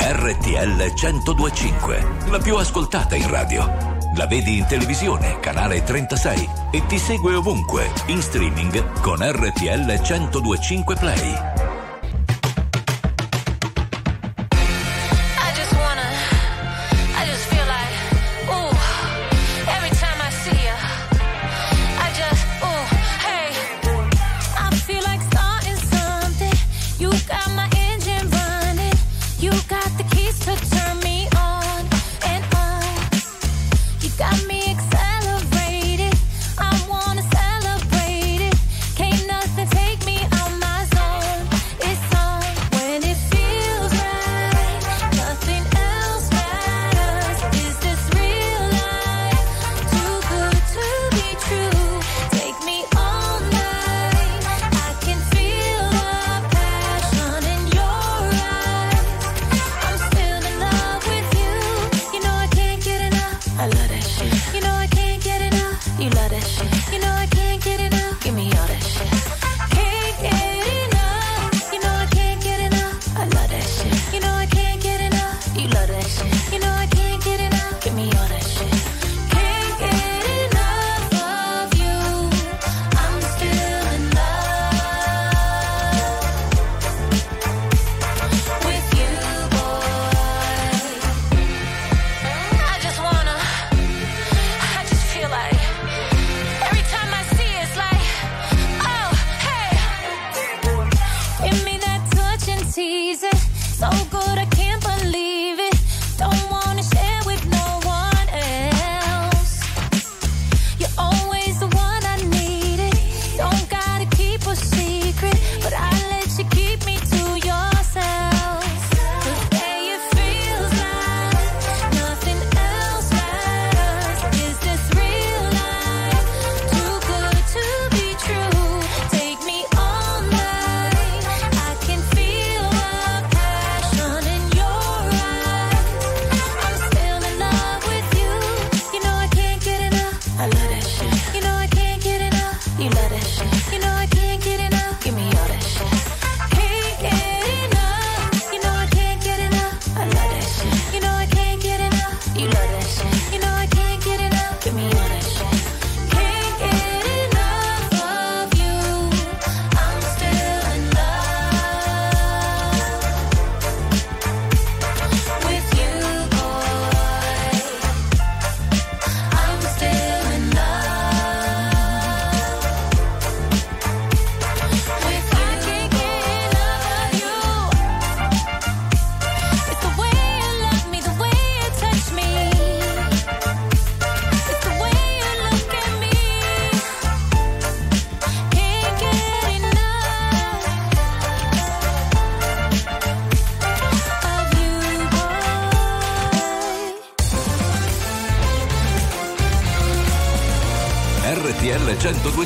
RTL 0.00 0.92
1025, 0.92 2.06
la 2.30 2.38
più 2.38 2.56
ascoltata 2.56 3.14
in 3.14 3.30
radio. 3.30 3.64
La 4.16 4.26
vedi 4.26 4.56
in 4.56 4.66
televisione, 4.66 5.38
canale 5.38 5.84
36 5.84 6.48
e 6.72 6.84
ti 6.86 6.98
segue 6.98 7.34
ovunque, 7.34 7.92
in 8.06 8.22
streaming 8.22 9.00
con 9.02 9.18
RTL 9.20 10.02
1025 10.02 10.96
Play. 10.96 11.65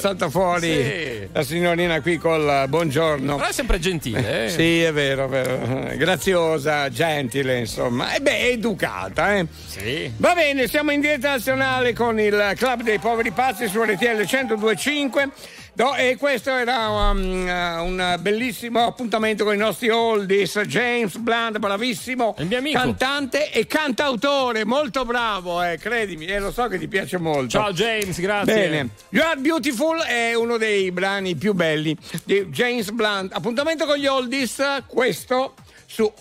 salta 0.00 0.28
fuori 0.28 0.72
sì. 0.72 1.28
la 1.32 1.42
signorina 1.42 2.00
qui 2.00 2.16
col 2.16 2.64
buongiorno. 2.68 3.36
Però 3.36 3.48
è 3.48 3.52
sempre 3.52 3.78
gentile. 3.78 4.46
Eh. 4.46 4.48
Sì, 4.48 4.82
è 4.82 4.92
vero, 4.92 5.28
vero. 5.28 5.94
Graziosa, 5.96 6.88
gentile, 6.88 7.58
insomma. 7.58 8.12
E 8.12 8.20
beh, 8.20 8.48
educata, 8.48 9.36
eh. 9.36 9.46
Sì. 9.66 10.12
Va 10.16 10.34
bene, 10.34 10.66
siamo 10.66 10.90
in 10.90 11.00
diretta 11.00 11.30
nazionale 11.30 11.92
con 11.92 12.18
il 12.18 12.52
Club 12.56 12.82
dei 12.82 12.98
Poveri 12.98 13.30
Pazzi 13.30 13.68
su 13.68 13.82
RTL 13.82 14.26
1025. 14.26 15.30
No, 15.74 15.94
e 15.94 16.16
questo 16.16 16.50
era 16.50 16.88
um, 16.88 17.18
uh, 17.18 17.84
un 17.84 18.16
bellissimo 18.20 18.84
appuntamento 18.86 19.44
con 19.44 19.54
i 19.54 19.56
nostri 19.56 19.88
oldies. 19.88 20.58
James 20.66 21.16
Blunt, 21.16 21.58
bravissimo 21.58 22.34
cantante 22.72 23.50
e 23.50 23.66
cantautore, 23.66 24.64
molto 24.64 25.04
bravo, 25.04 25.62
eh, 25.62 25.78
credimi, 25.78 26.26
e 26.26 26.38
lo 26.38 26.52
so 26.52 26.66
che 26.68 26.78
ti 26.78 26.88
piace 26.88 27.18
molto. 27.18 27.48
Ciao 27.48 27.72
James, 27.72 28.18
grazie. 28.20 28.54
Bene. 28.54 28.88
You 29.10 29.24
Are 29.24 29.38
Beautiful 29.38 30.00
è 30.00 30.34
uno 30.34 30.56
dei 30.56 30.90
brani 30.90 31.36
più 31.36 31.54
belli 31.54 31.96
di 32.24 32.46
James 32.46 32.90
Blunt. 32.90 33.32
Appuntamento 33.32 33.86
con 33.86 33.96
gli 33.96 34.06
oldies, 34.06 34.62
questo 34.86 35.54
su 35.86 36.12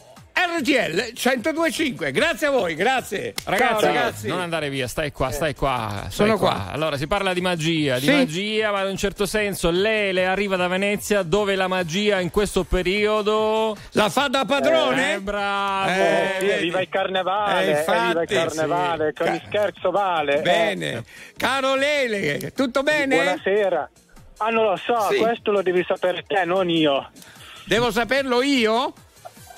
RTL 0.41 1.11
1025. 1.13 2.11
Grazie 2.11 2.47
a 2.47 2.51
voi, 2.51 2.73
grazie. 2.75 3.33
Ragazzi, 3.43 3.71
Ciao, 3.83 3.93
ragazzi. 3.93 4.27
non 4.27 4.39
andare 4.39 4.69
via, 4.69 4.87
stai 4.87 5.11
qua, 5.11 5.31
stai 5.31 5.53
qua. 5.53 6.05
stai 6.09 6.11
Sono 6.11 6.37
qua. 6.37 6.67
Allora, 6.71 6.95
si 6.95 7.07
parla 7.07 7.33
di 7.33 7.41
magia, 7.41 7.99
di 7.99 8.05
Sì. 8.05 8.11
magia, 8.13 8.71
ma 8.71 8.81
in 8.83 8.87
un 8.91 8.95
certo 8.97 9.25
senso 9.25 9.69
Lele 9.69 10.25
arriva 10.25 10.55
da 10.55 10.67
Venezia 10.67 11.23
dove 11.23 11.55
la 11.55 11.67
magia 11.67 12.21
in 12.21 12.29
questo 12.31 12.63
periodo 12.63 13.75
la 13.91 14.07
fa 14.09 14.27
da 14.29 14.45
padrone? 14.45 15.15
Eh, 15.15 15.19
bravo. 15.19 15.89
Eh, 15.91 16.35
Sì, 16.39 16.61
viva 16.63 16.79
il 16.79 16.89
carnevale, 16.89 17.65
Eh, 17.65 17.79
infatti, 17.79 18.07
viva 18.07 18.21
il 18.21 18.27
carnevale, 18.29 19.13
sì. 19.17 19.23
con 19.23 19.33
il 19.33 19.41
scherzo 19.45 19.91
vale. 19.91 20.39
Bene. 20.41 20.91
eh. 20.93 21.03
Caro 21.35 21.75
Lele, 21.75 22.53
tutto 22.55 22.81
bene? 22.81 23.15
Buonasera. 23.15 23.89
Ah, 24.37 24.49
non 24.51 24.63
lo 24.63 24.77
so, 24.77 25.07
Sì. 25.11 25.17
questo 25.17 25.51
lo 25.51 25.61
devi 25.61 25.83
sapere 25.85 26.23
te, 26.25 26.45
non 26.45 26.69
io. 26.69 27.09
Devo 27.65 27.91
saperlo 27.91 28.41
io? 28.41 28.93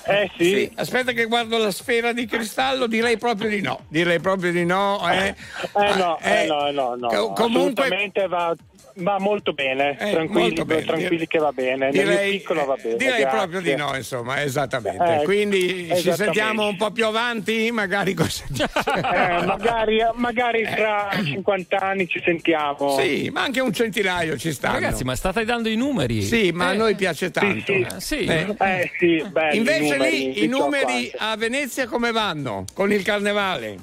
Eh 0.04 0.30
sì. 0.36 0.70
Aspetta 0.74 1.12
che 1.12 1.26
guardo 1.26 1.58
la 1.58 1.70
sfera 1.70 2.12
di 2.12 2.26
cristallo, 2.26 2.86
direi 2.86 3.16
proprio 3.18 3.48
di 3.48 3.60
no. 3.60 3.80
Direi 3.88 4.18
proprio 4.20 4.50
di 4.52 4.64
no. 4.64 5.00
Eh, 5.08 5.34
Eh 5.74 5.94
no, 5.96 6.18
Eh, 6.20 6.42
eh 6.42 6.46
no, 6.46 6.66
eh 6.66 6.72
no, 6.72 6.94
no. 6.96 7.08
co- 7.08 7.32
comunque- 7.32 8.10
va, 8.28 8.54
va 8.96 9.18
molto 9.18 9.52
bene, 9.52 9.96
Eh, 9.98 10.10
tranquilli, 10.12 10.40
molto 10.42 10.64
bene. 10.64 10.82
tranquilli 10.84 11.26
che 11.26 11.38
va 11.38 11.52
bene. 11.52 11.90
Direi, 11.90 12.42
va 12.46 12.76
bene. 12.80 12.96
direi 12.96 13.20
grazie. 13.20 13.26
proprio 13.38 13.60
di 13.60 13.74
no, 13.76 13.94
insomma, 13.96 14.42
esattamente. 14.42 15.20
Eh, 15.20 15.24
Quindi 15.24 15.58
ci 15.58 15.92
esattamente. 15.92 16.14
sentiamo 16.24 16.66
un 16.68 16.76
po' 16.76 16.90
più 16.90 17.06
avanti, 17.06 17.70
magari 17.72 18.14
così. 18.14 18.42
Eh, 19.12 19.44
magari, 19.44 19.98
magari 20.14 20.62
tra 20.64 21.08
50 21.22 21.76
anni 21.78 22.06
ci 22.08 22.20
sentiamo. 22.24 22.98
Sì, 22.98 23.30
ma 23.32 23.42
anche 23.42 23.60
un 23.60 23.72
centinaio 23.72 24.36
ci 24.36 24.52
stanno. 24.52 24.74
Ragazzi, 24.74 25.04
ma 25.04 25.14
state 25.16 25.44
dando 25.44 25.68
i 25.68 25.76
numeri. 25.76 26.22
Sì, 26.22 26.50
ma 26.52 26.68
a 26.68 26.72
Eh, 26.72 26.76
noi 26.76 26.94
piace 26.94 27.30
tanto. 27.30 27.72
sì. 27.72 27.80
eh, 27.82 28.00
sì. 28.00 28.24
Eh. 28.24 28.54
Eh 28.58 28.90
sì, 28.98 29.24
belli 29.30 29.56
Invece 29.58 29.84
i 29.84 29.88
numeri, 29.88 30.10
lì 30.32 30.44
i 30.44 30.46
numeri 30.48 31.12
a 31.18 31.36
Venezia 31.36 31.86
come 31.86 32.12
vanno? 32.12 32.64
Con 32.74 32.92
il 32.92 33.02
carnevale? 33.02 33.76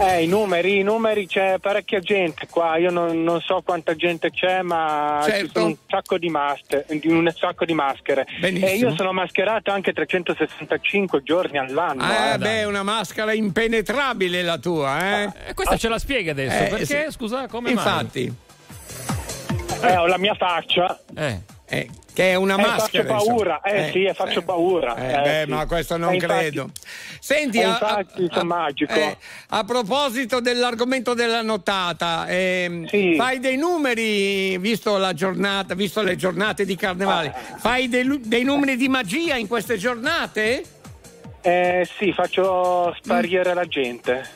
Eh, 0.00 0.22
i 0.22 0.26
numeri, 0.26 0.78
i 0.78 0.82
numeri 0.82 1.26
c'è 1.26 1.58
parecchia 1.60 2.00
gente 2.00 2.46
qua, 2.50 2.76
io 2.76 2.90
non, 2.90 3.22
non 3.22 3.40
so 3.40 3.62
quanta 3.64 3.94
gente 3.94 4.30
c'è, 4.30 4.62
ma 4.62 5.20
ci 5.24 5.30
Certo. 5.30 5.50
sono 5.52 5.66
un 5.66 5.76
sacco 5.86 6.18
di, 6.18 6.28
master, 6.28 6.84
di 6.88 7.08
un 7.08 7.32
sacco 7.36 7.64
di 7.64 7.74
maschere. 7.74 8.26
Benissimo. 8.40 8.66
E 8.70 8.76
io 8.76 8.94
sono 8.96 9.12
mascherato 9.12 9.70
anche 9.70 9.92
365 9.92 11.22
giorni 11.22 11.58
all'anno. 11.58 12.02
Ah, 12.02 12.34
eh. 12.34 12.38
beh, 12.38 12.60
è 12.60 12.64
una 12.66 12.82
maschera 12.82 13.32
impenetrabile 13.32 14.42
la 14.42 14.58
tua, 14.58 15.20
eh? 15.22 15.32
Eh, 15.48 15.54
questa 15.54 15.76
ce 15.76 15.88
la 15.88 15.98
spiega 15.98 16.32
adesso, 16.32 16.64
Eh, 16.64 16.66
perché? 16.68 16.84
sì. 16.84 17.10
Scusa, 17.10 17.46
come 17.46 17.70
Infatti, 17.70 18.32
Eh, 19.82 19.96
ho 19.96 20.06
la 20.06 20.18
mia 20.18 20.34
faccia. 20.34 20.98
mai? 21.14 21.26
Eh. 21.26 21.40
Eh, 21.72 21.88
che 22.12 22.32
è 22.32 22.34
una 22.34 22.56
Eh, 22.56 22.66
maschera. 22.66 23.04
faccio 23.08 23.24
paura, 23.26 23.60
insomma. 23.64 23.86
eh, 23.86 23.90
sì, 23.92 24.04
eh, 24.04 24.12
faccio 24.14 24.42
paura. 24.42 24.94
Eh, 24.96 25.12
Eh, 25.12 25.22
beh, 25.22 25.42
sì. 25.46 25.50
ma 25.50 25.66
questo 25.66 25.96
non 25.96 26.10
Eh, 26.10 26.14
infatti- 26.16 26.32
credo. 26.40 26.70
Senti, 27.18 27.58
eh, 27.58 27.62
a, 27.64 27.68
infatti, 27.68 28.24
a- 28.24 28.32
sono 28.34 28.44
magico. 28.44 28.92
eh, 28.92 29.16
a 29.48 29.64
proposito 29.64 30.40
dell'argomento 30.40 31.14
della 31.14 31.40
nottata, 31.40 32.26
ehm, 32.28 32.86
Sì. 32.88 33.14
fai 33.16 33.38
dei 33.40 33.56
numeri, 33.56 34.58
visto 34.58 34.98
la 34.98 35.14
giornata, 35.14 35.74
visto 35.74 36.02
le 36.02 36.14
giornate 36.16 36.66
di 36.66 36.76
carnevale, 36.76 37.28
Ah. 37.34 37.56
fai 37.56 37.88
dei, 37.88 38.20
dei 38.22 38.44
numeri 38.44 38.76
di 38.76 38.88
magia 38.88 39.36
in 39.36 39.48
queste 39.48 39.78
giornate? 39.78 40.62
Eh, 41.40 41.88
sì, 41.98 42.12
faccio 42.12 42.94
sparire 43.00 43.54
la 43.54 43.64
gente. 43.66 44.28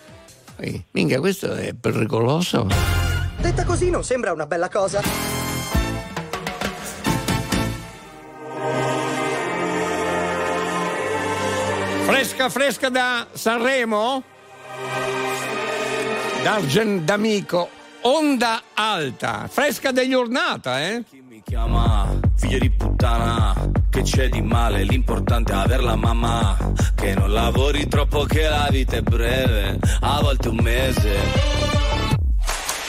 Eh, 0.58 0.84
minchia, 0.92 1.20
questo 1.20 1.52
è 1.52 1.74
pericoloso. 1.78 2.66
Detta 3.38 3.64
così 3.64 3.90
non 3.90 4.02
sembra 4.02 4.32
una 4.32 4.46
bella 4.46 4.70
cosa. 4.70 5.02
Fresca 12.06 12.48
fresca 12.48 12.88
da 12.88 13.26
Sanremo? 13.32 14.22
D'Argent 16.44 17.02
d'Amico, 17.02 17.68
onda 18.02 18.62
alta, 18.74 19.48
fresca 19.50 19.90
degli 19.90 20.14
Ornata, 20.14 20.80
eh? 20.86 21.02
mi 21.28 21.42
chiama 21.42 22.08
figlio 22.36 22.58
di 22.58 22.70
puttana 22.70 23.52
che 23.90 24.02
c'è 24.02 24.28
di 24.28 24.40
male 24.40 24.84
l'importante 24.84 25.52
è 25.52 25.56
aver 25.56 25.82
la 25.82 25.96
mamma 25.96 26.56
che 26.94 27.12
non 27.14 27.32
lavori 27.32 27.88
troppo 27.88 28.22
che 28.22 28.48
la 28.48 28.68
vita 28.70 28.96
è 28.96 29.02
breve 29.02 29.76
a 30.00 30.20
volte 30.22 30.48
un 30.48 30.58
mese 30.62 31.75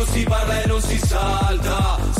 non 0.00 0.08
si 0.14 0.22
parla 0.22 0.62
e 0.62 0.66
non 0.66 0.80
si 0.80 0.98
salta 0.98 2.19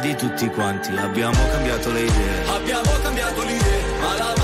di 0.00 0.14
tutti 0.14 0.48
quanti. 0.48 0.94
Abbiamo 0.96 1.36
cambiato 1.50 1.90
le 1.92 2.02
idee. 2.02 2.46
Abbiamo 2.48 2.90
cambiato 3.02 3.42
le 3.44 3.52
idee, 3.52 3.98
ma 4.00 4.16
la 4.18 4.43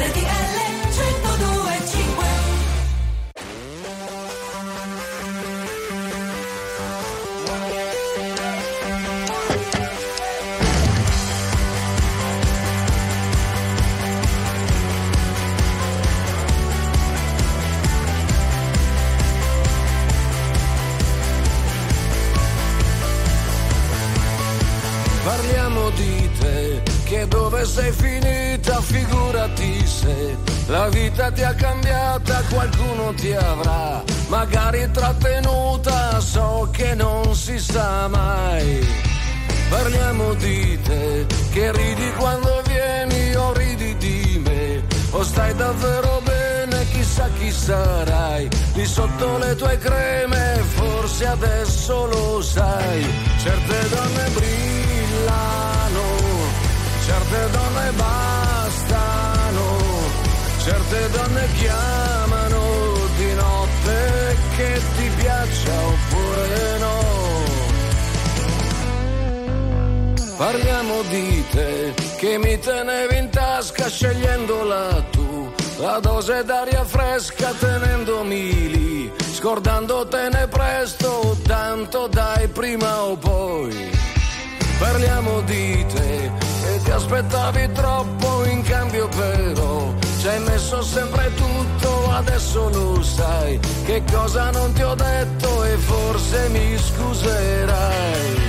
Aspettavi 87.11 87.71
troppo 87.73 88.45
in 88.45 88.61
cambio 88.61 89.05
però 89.09 89.93
ci 90.19 90.27
hai 90.29 90.39
messo 90.43 90.81
sempre 90.81 91.29
tutto, 91.35 92.09
adesso 92.09 92.69
lo 92.69 93.03
sai 93.03 93.59
che 93.85 94.01
cosa 94.09 94.49
non 94.51 94.71
ti 94.71 94.81
ho 94.81 94.95
detto 94.95 95.63
e 95.65 95.75
forse 95.75 96.47
mi 96.49 96.77
scuserai. 96.77 98.39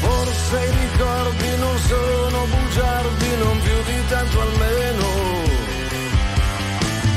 Forse 0.00 0.56
i 0.56 0.70
ricordi 0.78 1.56
non 1.58 1.76
sono 1.78 2.38
bugiardi, 2.54 3.36
non 3.42 3.60
più 3.60 3.82
di 3.84 4.06
tanto 4.10 4.40
almeno. 4.40 5.06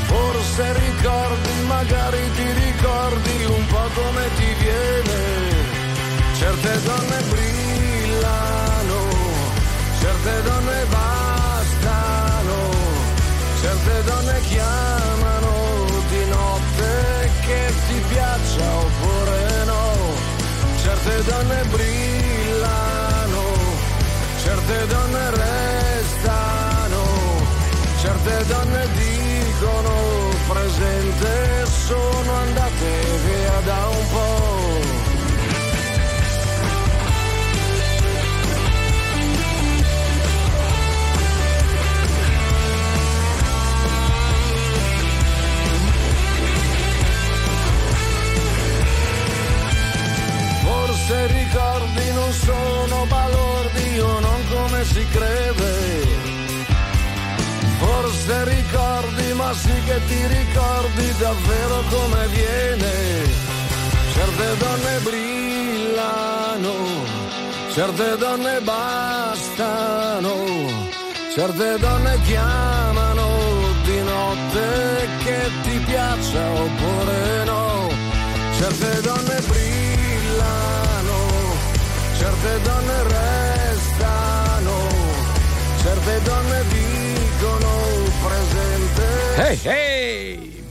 Forse 0.06 0.74
ricordi, 0.74 1.52
magari 1.68 2.32
ti 2.34 2.52
ricordi 2.66 3.46
un 3.46 3.66
po' 3.68 3.90
come 3.94 4.24
ti 4.38 4.54
viene. 4.64 5.20
Certe 6.40 6.84
donne 6.84 7.29
certe 10.22 10.42
donne 10.44 10.86
bastano, 10.90 12.58
certe 13.62 14.04
donne 14.04 14.42
chiamano 14.42 15.86
di 16.10 16.26
notte 16.26 17.32
che 17.46 17.74
ti 17.88 18.04
piaccia 18.08 18.78
oppure 18.78 19.64
no. 19.66 19.98
Certe 20.82 21.24
donne 21.24 21.64
brillano, 21.72 23.44
certe 24.44 24.88
donne 24.88 25.30
restano, 25.32 27.04
certe 28.02 28.46
donne 28.48 28.88
dicono 28.96 29.94
presente 30.48 31.66
sono 31.66 32.34
andate 32.34 32.90
via 33.26 33.60
da 33.64 33.88
un 33.88 34.08
po'. 34.10 34.29
Sono 52.44 53.06
balordi 53.06 54.00
o 54.00 54.20
non 54.20 54.42
come 54.50 54.84
si 54.86 55.06
crede. 55.08 56.08
Forse 57.80 58.44
ricordi, 58.44 59.34
ma 59.34 59.54
sì 59.54 59.74
che 59.86 60.00
ti 60.08 60.28
ricordi 60.28 61.14
davvero 61.18 61.84
come 61.90 62.28
viene. 62.28 63.48
Certe 64.14 64.58
donne 64.58 65.00
brillano, 65.04 66.74
certe 67.74 68.18
donne 68.18 68.60
bastano, 68.62 70.36
certe 71.34 71.78
donne 71.80 72.20
chiamano 72.24 73.28
di 73.86 74.02
notte 74.02 75.08
che 75.24 75.52
ti 75.64 75.78
piaccia 75.80 76.50
oppure 76.50 77.44
no. 77.46 77.90
Certe 78.58 79.02
donne 79.02 79.39
certe 82.40 82.62
donne 82.62 83.04
restano, 83.04 84.88
certe 85.82 86.22
donne 86.22 86.64
dicono 86.70 87.68
presente. 88.24 89.36
Ehi, 89.36 89.60
ehi! 89.64 90.68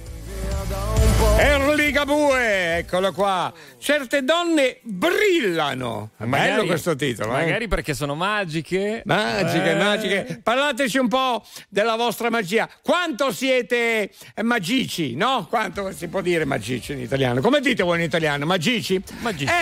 Erli 1.36 1.90
Gabue, 1.90 2.78
eccolo 2.78 3.12
qua. 3.12 3.52
Certe 3.88 4.22
donne 4.22 4.80
brillano. 4.82 6.10
È 6.18 6.24
bello 6.24 6.66
questo 6.66 6.94
titolo, 6.94 7.30
eh? 7.38 7.44
Magari 7.44 7.68
perché 7.68 7.94
sono 7.94 8.14
magiche. 8.14 9.00
Magiche, 9.06 9.70
Eh. 9.70 9.74
magiche. 9.76 10.40
Parlateci 10.42 10.98
un 10.98 11.08
po' 11.08 11.42
della 11.70 11.96
vostra 11.96 12.28
magia. 12.28 12.68
Quanto 12.82 13.32
siete 13.32 14.10
eh, 14.34 14.42
magici, 14.42 15.14
no? 15.14 15.46
Quanto 15.48 15.90
si 15.92 16.06
può 16.08 16.20
dire 16.20 16.44
magici 16.44 16.92
in 16.92 16.98
italiano? 16.98 17.40
Come 17.40 17.60
dite 17.60 17.82
voi 17.82 17.96
in 17.96 18.04
italiano? 18.04 18.44
Magici? 18.44 19.02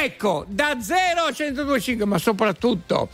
Ecco, 0.02 0.44
da 0.48 0.76
0 0.80 1.20
a 1.20 1.32
125, 1.32 2.04
ma 2.04 2.18
soprattutto, 2.18 3.08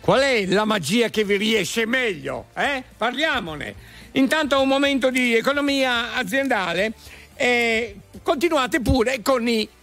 qual 0.00 0.20
è 0.20 0.44
la 0.44 0.66
magia 0.66 1.08
che 1.08 1.24
vi 1.24 1.38
riesce 1.38 1.86
meglio? 1.86 2.48
Eh? 2.54 2.84
Parliamone. 2.98 3.74
Intanto 4.12 4.60
un 4.60 4.68
momento 4.68 5.08
di 5.08 5.34
economia 5.34 6.12
aziendale 6.16 6.92
e 7.34 7.96
continuate 8.22 8.82
pure 8.82 9.22
con 9.22 9.48
i 9.48 9.66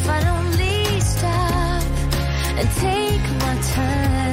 if 0.00 0.08
I 0.08 0.20
don't 0.28 0.50
leave. 0.56 1.02
Stop 1.02 1.82
and 2.58 2.68
take 2.84 3.24
my 3.42 3.54
time. 3.74 4.29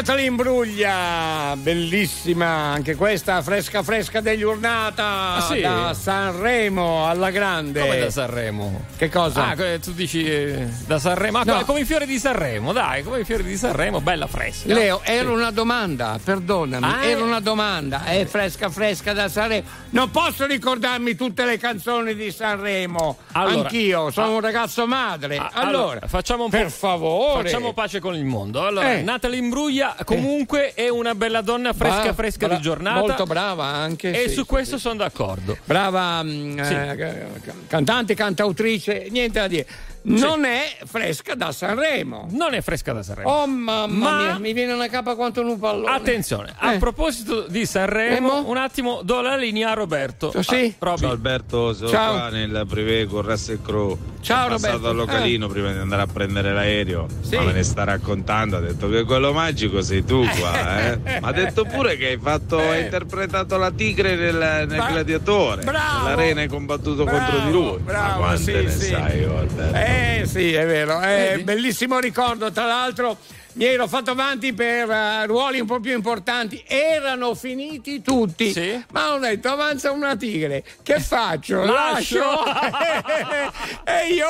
Natalie 0.00 0.24
Imbruglia, 0.28 1.54
bellissima 1.58 2.46
anche 2.46 2.94
questa, 2.94 3.42
fresca 3.42 3.82
fresca 3.82 4.22
degli 4.22 4.40
Urnata 4.40 5.34
Ah, 5.34 5.40
sì? 5.42 5.60
da 5.60 5.92
Sanremo 5.92 7.06
alla 7.06 7.30
grande. 7.30 7.80
Come 7.80 7.98
da 7.98 8.10
Sanremo? 8.10 8.84
Che 8.96 9.10
cosa? 9.10 9.48
Ah, 9.48 9.56
tu 9.78 9.92
dici 9.92 10.24
eh, 10.24 10.66
da 10.86 10.98
Sanremo? 10.98 11.36
Ah, 11.40 11.44
No. 11.44 11.64
come- 11.66 11.80
i 11.80 11.84
fiori 11.84 12.06
di 12.06 12.18
Sanremo, 12.18 12.72
dai, 12.72 13.02
come 13.02 13.20
i 13.20 13.24
fiori 13.24 13.42
di 13.42 13.58
Sanremo, 13.58 14.00
bella 14.00 14.26
fresca. 14.26 14.72
Leo, 14.72 15.02
era 15.04 15.30
una 15.30 15.50
domanda, 15.50 16.18
perdonami, 16.24 16.82
Ah, 16.86 17.04
era 17.04 17.20
eh. 17.20 17.22
una 17.22 17.40
domanda, 17.40 18.04
è 18.04 18.24
fresca 18.24 18.70
fresca 18.70 19.12
da 19.12 19.28
Sanremo. 19.28 19.66
Non 19.90 20.10
posso 20.10 20.46
ricordarmi 20.46 21.14
tutte 21.14 21.44
le 21.44 21.58
canzoni 21.58 22.14
di 22.14 22.30
Sanremo, 22.32 23.18
Allora, 23.32 23.60
anch'io, 23.68 24.10
sono 24.10 24.28
ah, 24.28 24.30
un 24.30 24.40
ragazzo 24.40 24.86
madre. 24.86 25.36
Ah, 25.36 25.50
allora, 25.52 26.06
facciamo 26.06 26.44
un 26.44 26.50
per 26.50 26.64
po', 26.64 26.70
favore. 26.70 27.42
Facciamo 27.42 27.74
pace 27.74 28.00
con 28.00 28.14
il 28.14 28.24
mondo. 28.24 28.64
Allora, 28.66 28.94
Eh. 28.94 29.02
Natalie 29.02 29.38
Imbruglia 29.38 29.88
comunque 30.04 30.72
è 30.74 30.88
una 30.88 31.14
bella 31.14 31.40
donna 31.40 31.72
fresca 31.72 32.02
Bra- 32.02 32.12
fresca 32.14 32.46
bra- 32.46 32.56
di 32.56 32.62
giornata. 32.62 33.00
Molto 33.00 33.24
brava 33.24 33.64
anche. 33.64 34.10
E 34.10 34.28
sì, 34.28 34.34
su 34.34 34.40
sì, 34.42 34.46
questo 34.46 34.76
sì. 34.76 34.82
sono 34.82 34.96
d'accordo. 34.96 35.56
Brava 35.64 36.22
mm, 36.22 36.60
Sì. 36.62 36.72
eh, 36.74 36.96
ca- 36.96 37.52
cantante, 37.68 38.14
cantautrice, 38.14 39.06
niente 39.10 39.38
da 39.40 39.48
dire. 39.48 39.66
Non 40.02 40.44
è 40.44 40.76
fresca 40.84 41.34
da 41.34 41.52
Sanremo. 41.52 42.26
Non 42.30 42.54
è 42.54 42.60
fresca 42.62 42.92
da 42.92 43.02
Sanremo. 43.02 43.28
Oh 43.30 43.46
mamma 43.46 43.86
Ma- 43.86 44.16
mia, 44.22 44.38
mi 44.38 44.52
viene 44.52 44.72
una 44.72 44.88
capa 44.88 45.14
quanto 45.14 45.40
un 45.42 45.58
pallone. 45.58 45.94
Attenzione, 45.94 46.52
a 46.56 46.72
Eh. 46.74 46.78
proposito 46.78 47.46
di 47.48 47.66
Sanremo, 47.66 48.48
un 48.48 48.56
attimo 48.56 49.00
do 49.02 49.20
la 49.20 49.36
linea 49.36 49.70
a 49.70 49.74
Roberto. 49.74 50.32
Sì? 50.42 50.74
Ah. 50.78 50.96
Ciao 50.96 51.10
Alberto, 51.10 51.74
sono 51.74 51.88
Ciao. 51.88 52.12
qua 52.14 52.28
nel 52.30 52.64
privé 52.68 53.06
con 53.06 53.22
Russell 53.22 53.60
Crowe. 53.62 53.96
Ciao, 54.20 54.46
È 54.46 54.50
passato 54.50 54.72
Roberto. 54.72 54.88
al 54.88 54.96
localino 54.96 55.48
prima 55.48 55.72
di 55.72 55.78
andare 55.78 56.02
a 56.02 56.06
prendere 56.06 56.52
l'aereo. 56.52 57.06
Sì. 57.20 57.36
Ma 57.36 57.42
me 57.44 57.52
ne 57.52 57.62
sta 57.62 57.84
raccontando, 57.84 58.56
ha 58.56 58.60
detto 58.60 58.88
che 58.88 59.04
quello 59.04 59.32
magico 59.32 59.80
sei 59.82 60.04
tu 60.04 60.24
qua, 60.38 60.90
eh. 60.92 61.20
Ma 61.20 61.28
ha 61.28 61.32
detto 61.32 61.64
pure 61.64 61.96
che 61.96 62.08
hai 62.08 62.18
fatto, 62.20 62.58
hai 62.58 62.82
interpretato 62.82 63.56
la 63.56 63.70
tigre 63.70 64.16
nel, 64.16 64.34
nel 64.36 64.66
Bra- 64.66 64.86
gladiatore. 64.88 65.62
bravo. 65.64 66.04
Nell'arena 66.08 66.40
hai 66.42 66.48
combattuto 66.48 67.04
contro 67.04 67.38
di 67.40 67.50
lui. 67.50 67.78
bravo, 67.78 68.20
Ma 68.20 68.26
quante 68.26 68.42
sì, 68.42 68.52
ne 68.52 68.70
sì. 68.70 68.86
sai, 68.86 69.24
guarda. 69.24 69.88
Eh 69.90 70.26
sì, 70.26 70.52
è 70.52 70.66
vero, 70.66 71.00
è 71.00 71.40
bellissimo 71.42 71.98
ricordo. 71.98 72.50
Tra 72.52 72.66
l'altro 72.66 73.18
mi 73.54 73.64
ero 73.64 73.88
fatto 73.88 74.12
avanti 74.12 74.52
per 74.52 74.88
eh, 74.88 75.26
ruoli 75.26 75.58
un 75.58 75.66
po' 75.66 75.80
più 75.80 75.92
importanti, 75.92 76.62
erano 76.66 77.34
finiti 77.34 78.00
tutti. 78.00 78.52
Ma 78.92 79.14
ho 79.14 79.18
detto 79.18 79.48
avanza 79.48 79.90
una 79.90 80.14
tigre, 80.16 80.64
che 80.82 81.00
faccio? 81.00 81.64
Lascio. 81.64 82.22
e 83.84 84.12
io 84.14 84.28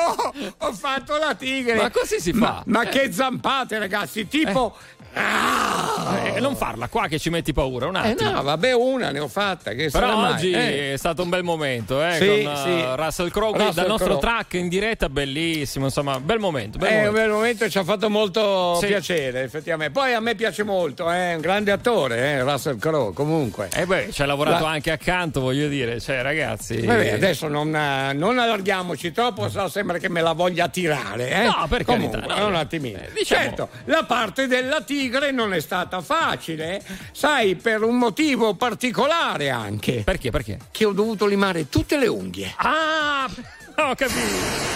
ho 0.57 0.73
fatto 0.73 1.17
la 1.17 1.35
tigre. 1.35 1.75
Ma 1.75 1.91
così 1.91 2.19
si 2.19 2.33
fa. 2.33 2.39
Ma, 2.39 2.63
ma 2.65 2.85
che 2.85 3.11
zampate 3.11 3.77
ragazzi, 3.77 4.27
tipo... 4.27 4.75
Eh, 5.13 6.39
non 6.39 6.55
farla 6.55 6.87
qua 6.87 7.07
che 7.07 7.19
ci 7.19 7.29
metti 7.29 7.53
paura, 7.53 7.87
un 7.87 7.95
Eh 7.95 8.11
attimo. 8.11 8.31
no, 8.31 8.43
vabbè, 8.43 8.73
una 8.73 9.11
ne 9.11 9.19
ho 9.19 9.27
fatta. 9.27 9.71
Che 9.73 9.89
Però 9.89 10.27
oggi 10.29 10.51
Eh. 10.51 10.93
è 10.93 10.97
stato 10.97 11.21
un 11.23 11.29
bel 11.29 11.43
momento, 11.43 12.03
eh, 12.05 12.13
Sì, 12.13 12.43
con 12.43 12.55
sì. 12.57 12.69
eh, 12.69 12.95
Russell 12.95 13.29
Crowe 13.29 13.51
Russell 13.57 13.73
dal 13.73 13.87
nostro 13.87 14.17
Crowe. 14.17 14.21
track 14.21 14.53
in 14.55 14.67
diretta, 14.69 15.09
bellissimo, 15.09 15.85
insomma, 15.85 16.19
bel 16.19 16.39
momento. 16.39 16.77
Bel 16.77 16.87
È 16.89 16.91
un 16.91 16.97
momento. 17.05 17.19
bel 17.21 17.29
momento 17.29 17.69
ci 17.69 17.77
ha 17.77 17.83
fatto 17.83 18.09
molto 18.09 18.75
Sì. 18.79 18.87
piacere, 18.87 19.41
effettivamente. 19.43 19.93
Poi 19.97 20.13
a 20.13 20.19
me 20.19 20.35
piace 20.35 20.63
molto, 20.63 21.09
è 21.09 21.35
un 21.35 21.41
grande 21.41 21.71
attore, 21.71 22.17
eh, 22.17 22.41
Russell 22.43 22.77
Crowe, 22.77 23.13
comunque. 23.13 23.69
E 23.73 23.85
beh, 23.85 24.09
ci 24.11 24.21
ha 24.21 24.25
lavorato 24.25 24.63
La- 24.63 24.71
anche 24.71 24.91
accanto, 24.91 25.39
voglio 25.41 25.67
dire, 25.67 25.99
cioè 25.99 26.21
ragazzi. 26.21 26.81
Vabbè, 26.81 27.11
adesso 27.13 27.47
non, 27.47 27.73
eh, 27.75 28.13
non 28.13 28.37
allarghiamoci 28.39 29.11
troppo, 29.11 29.49
so, 29.49 29.67
sembra 29.69 29.97
che 29.97 30.09
me 30.09 30.21
la 30.21 30.33
voglia 30.33 30.67
tirare. 30.67 31.29
Eh? 31.29 31.43
No, 31.45 31.65
per 31.69 31.83
Comunque, 31.85 32.19
carità, 32.21 32.39
no. 32.41 32.47
un 32.47 32.55
attimino. 32.55 32.99
diciamo- 33.13 33.41
Certo, 33.41 33.69
la 33.85 34.03
parte 34.03 34.47
della 34.47 34.81
tigre 35.01 35.31
non 35.31 35.51
è 35.51 35.59
stata 35.59 35.99
facile, 36.01 36.83
sai, 37.11 37.55
per 37.55 37.81
un 37.81 37.97
motivo 37.97 38.53
particolare 38.53 39.49
anche. 39.49 40.03
Perché? 40.03 40.29
Perché? 40.29 40.59
Che 40.69 40.85
ho 40.85 40.91
dovuto 40.91 41.25
limare 41.25 41.69
tutte 41.69 41.97
le 41.97 42.07
unghie. 42.07 42.53
Ah, 42.57 43.25
ho 43.77 43.95
capito. 43.95 44.69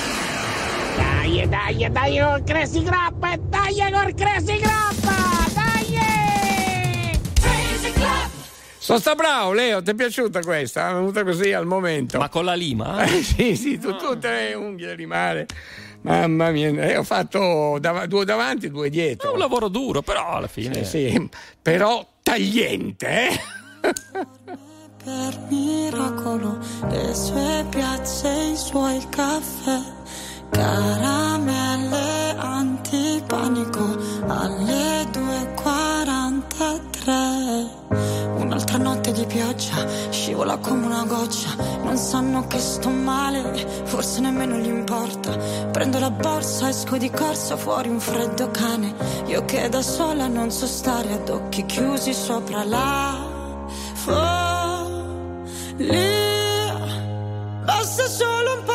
Dai, 0.95 1.47
dai, 1.47 1.91
dai 1.91 2.19
col 2.19 2.43
Crazy 2.43 2.83
Grappa, 2.83 3.35
dai 3.37 3.91
col 3.91 4.13
Crazy 4.15 4.57
Grappa, 4.57 5.47
dai! 5.53 7.19
Crazy 7.39 7.91
Club! 7.91 8.29
Sono 8.79 8.99
sta 8.99 9.13
bravo, 9.13 9.53
Leo, 9.53 9.83
ti 9.83 9.91
è 9.91 9.93
piaciuta 9.93 10.39
questa? 10.41 10.89
È 10.89 10.93
venuta 10.93 11.23
così 11.23 11.53
al 11.53 11.67
momento. 11.67 12.17
Ma 12.17 12.29
con 12.29 12.45
la 12.45 12.55
lima? 12.55 13.03
Eh, 13.03 13.21
sì, 13.21 13.55
sì, 13.55 13.77
tu, 13.77 13.95
tutte 13.95 14.29
le 14.29 14.53
unghie 14.55 14.95
di 14.95 15.05
mare. 15.05 15.45
Mamma 16.05 16.51
mia, 16.51 16.69
eh, 16.69 16.97
ho 16.97 17.03
fatto 17.03 17.79
dav- 17.79 18.05
due 18.05 18.25
davanti 18.25 18.67
e 18.67 18.69
due 18.69 18.91
dietro. 18.91 19.29
È 19.29 19.33
un 19.33 19.39
lavoro 19.39 19.69
duro, 19.69 20.03
però 20.03 20.33
alla 20.33 20.47
fine. 20.47 20.83
Sì, 20.83 21.09
sì, 21.09 21.29
però 21.59 22.05
tagliente, 22.21 23.07
eh? 23.29 23.39
Per 25.03 25.39
miracolo 25.49 26.59
le 26.89 27.13
sue 27.15 27.65
piazze, 27.69 28.29
i 28.29 28.55
suoi 28.55 29.03
caffè, 29.09 29.79
caramelle 30.51 32.35
antipanico 32.37 33.97
alle 34.27 35.07
2.43. 35.11 36.94
Un'altra 37.07 38.77
notte 38.77 39.11
di 39.11 39.25
pioggia 39.25 39.85
scivola 40.09 40.57
come 40.57 40.87
una 40.87 41.03
goccia. 41.05 41.49
Non 41.83 41.97
sanno 41.97 42.47
che 42.47 42.57
sto 42.57 42.89
male, 42.89 43.83
forse 43.83 44.21
nemmeno 44.21 44.57
gli 44.57 44.67
importa. 44.67 45.37
Prendo 45.71 45.99
la 45.99 46.09
borsa, 46.09 46.69
esco 46.69 46.97
di 46.97 47.11
corsa 47.11 47.57
fuori 47.57 47.89
un 47.89 47.99
freddo 47.99 48.49
cane. 48.49 48.95
Io 49.27 49.45
che 49.45 49.69
da 49.69 49.83
sola 49.83 50.25
non 50.27 50.49
so 50.49 50.65
stare 50.65 51.13
ad 51.13 51.29
occhi 51.29 51.65
chiusi 51.65 52.11
sopra 52.13 52.63
la 52.63 53.15
follia. 53.93 54.33
Basta 57.65 58.07
solo 58.07 58.53
un 58.57 58.63
po' 58.63 58.74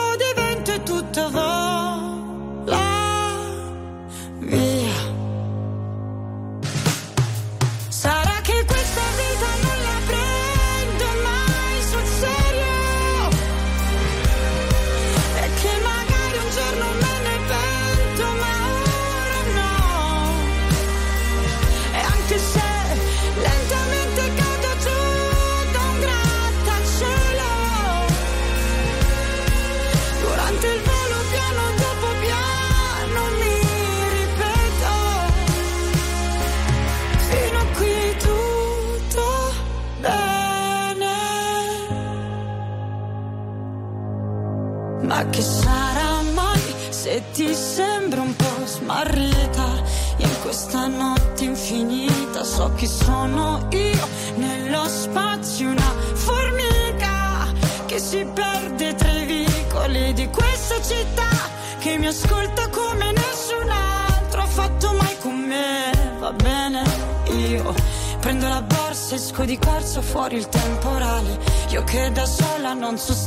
sola 72.99 73.20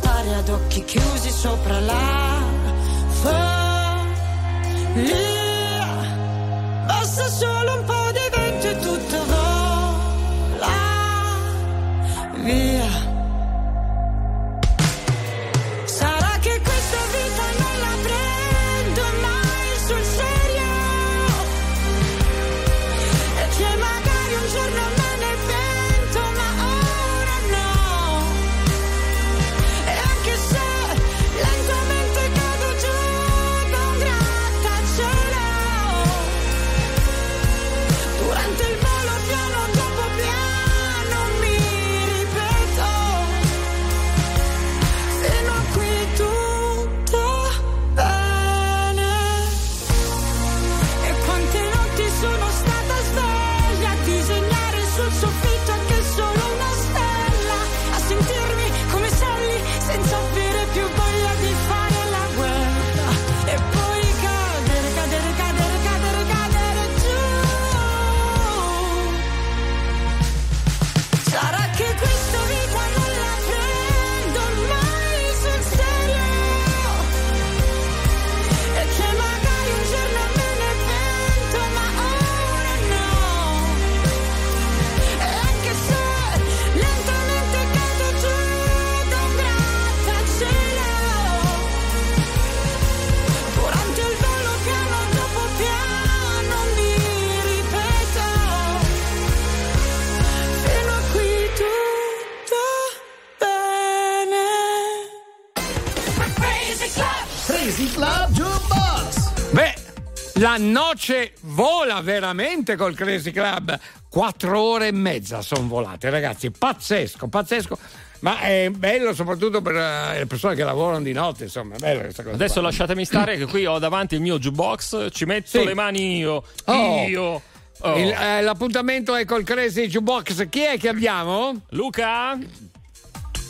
La 110.53 110.59
noce 110.59 111.33
vola 111.41 111.99
veramente 112.01 112.75
col 112.75 112.93
Crazy 112.93 113.31
Club. 113.31 113.75
Quattro 114.07 114.61
ore 114.61 114.89
e 114.89 114.91
mezza 114.91 115.41
sono 115.41 115.67
volate, 115.67 116.11
ragazzi. 116.11 116.51
Pazzesco, 116.51 117.27
pazzesco. 117.27 117.75
Ma 118.19 118.37
è 118.41 118.69
bello 118.69 119.15
soprattutto 119.15 119.63
per 119.63 119.75
eh, 119.75 120.19
le 120.19 120.25
persone 120.27 120.53
che 120.53 120.63
lavorano 120.63 121.01
di 121.01 121.11
notte, 121.11 121.45
insomma, 121.45 121.73
è 121.73 121.79
bello 121.79 122.01
questa 122.01 122.21
cosa. 122.21 122.35
Adesso 122.35 122.53
qua. 122.59 122.61
lasciatemi 122.61 123.03
stare 123.03 123.35
che 123.37 123.47
qui 123.47 123.65
ho 123.65 123.79
davanti 123.79 124.13
il 124.13 124.21
mio 124.21 124.37
jukebox, 124.37 125.07
ci 125.09 125.25
metto 125.25 125.57
Sì. 125.59 125.65
le 125.65 125.73
mani 125.73 126.17
io. 126.17 126.43
Oh. 126.65 127.03
Io. 127.07 127.41
Oh. 127.79 127.97
Il- 127.97 128.11
eh, 128.11 128.41
l'appuntamento 128.43 129.15
è 129.15 129.25
col 129.25 129.43
Crazy 129.43 129.87
Jukebox. 129.87 130.49
Chi 130.49 130.61
è 130.61 130.77
che 130.77 130.87
abbiamo? 130.89 131.61
Luca? 131.69 132.37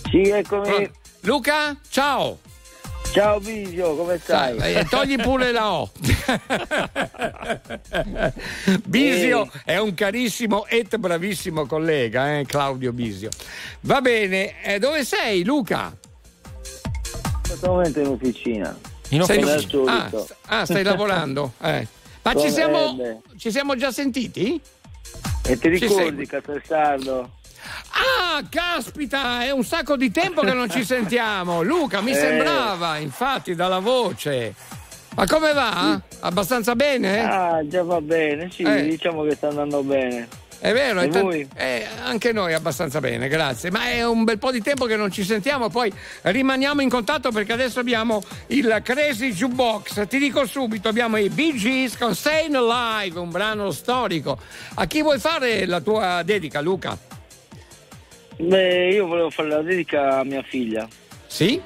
Sì, 0.09 0.21
eccomi. 0.21 0.89
Luca, 1.23 1.75
ciao. 1.89 2.39
Ciao 3.13 3.39
Bisio, 3.39 3.95
come 3.95 4.17
stai? 4.17 4.57
Eh, 4.57 4.87
togli 4.89 5.21
pure 5.21 5.51
la 5.51 5.71
O. 5.71 5.91
Bisio 8.85 9.51
è 9.63 9.77
un 9.77 9.93
carissimo 9.93 10.65
e 10.65 10.87
bravissimo 10.97 11.67
collega, 11.67 12.39
eh, 12.39 12.45
Claudio 12.47 12.91
Bisio. 12.91 13.29
Va 13.81 14.01
bene, 14.01 14.63
eh, 14.63 14.79
dove 14.79 15.05
sei 15.05 15.43
Luca? 15.43 15.95
In 15.95 17.39
questo 17.47 17.67
momento 17.67 17.99
in 17.99 18.07
officina. 18.07 18.75
In 19.09 19.23
Sei 19.25 19.39
in? 19.41 19.87
Ah, 19.87 20.09
st- 20.09 20.35
ah, 20.47 20.65
stai 20.65 20.81
lavorando? 20.83 21.53
Eh. 21.61 21.87
Ma 22.23 22.33
ci 22.33 22.49
siamo, 22.49 22.99
eh, 22.99 23.19
ci 23.37 23.51
siamo 23.51 23.75
già 23.75 23.91
sentiti? 23.91 24.59
E 25.45 25.57
ti 25.59 25.67
ricordi. 25.67 26.25
Castelsaldo? 26.25 27.29
Ah, 27.91 28.41
caspita, 28.49 29.43
è 29.43 29.51
un 29.51 29.63
sacco 29.63 29.95
di 29.95 30.11
tempo 30.11 30.41
che 30.41 30.53
non 30.53 30.69
ci 30.69 30.83
sentiamo. 30.85 31.61
Luca, 31.61 32.01
mi 32.01 32.11
Eh. 32.11 32.15
sembrava, 32.15 32.97
infatti, 32.97 33.55
dalla 33.55 33.79
voce. 33.79 34.53
Ma 35.15 35.27
come 35.27 35.53
va? 35.53 36.01
Abbastanza 36.21 36.75
bene? 36.75 37.23
Ah, 37.23 37.61
già 37.67 37.83
va 37.83 38.01
bene, 38.01 38.49
sì, 38.51 38.63
Eh. 38.63 38.83
diciamo 38.87 39.23
che 39.23 39.35
sta 39.35 39.49
andando 39.49 39.83
bene. 39.83 40.27
È 40.59 40.71
vero, 40.71 41.01
è 41.01 41.09
voi? 41.09 41.45
eh, 41.57 41.85
anche 42.05 42.31
noi 42.31 42.53
abbastanza 42.53 43.01
bene, 43.01 43.27
grazie. 43.27 43.69
Ma 43.69 43.89
è 43.89 44.05
un 44.07 44.23
bel 44.23 44.39
po' 44.39 44.49
di 44.49 44.61
tempo 44.61 44.85
che 44.85 44.95
non 44.95 45.11
ci 45.11 45.25
sentiamo, 45.25 45.67
poi 45.69 45.91
rimaniamo 46.21 46.81
in 46.81 46.87
contatto 46.89 47.31
perché 47.31 47.51
adesso 47.51 47.81
abbiamo 47.81 48.23
il 48.47 48.79
Crazy 48.81 49.33
Jukebox. 49.33 50.07
Ti 50.07 50.17
dico 50.17 50.45
subito, 50.47 50.87
abbiamo 50.87 51.17
i 51.17 51.27
Bee 51.27 51.53
Gees 51.57 51.97
con 51.97 52.15
Staying 52.15 52.55
Alive, 52.55 53.19
un 53.19 53.29
brano 53.29 53.71
storico. 53.71 54.39
A 54.75 54.85
chi 54.85 55.01
vuoi 55.01 55.19
fare 55.19 55.65
la 55.65 55.81
tua 55.81 56.21
dedica, 56.23 56.61
Luca? 56.61 56.97
Beh, 58.37 58.89
io 58.93 59.07
volevo 59.07 59.29
fare 59.29 59.49
la 59.49 59.61
dedica 59.61 60.19
a 60.19 60.23
mia 60.23 60.43
figlia. 60.43 60.87
Sì? 61.27 61.61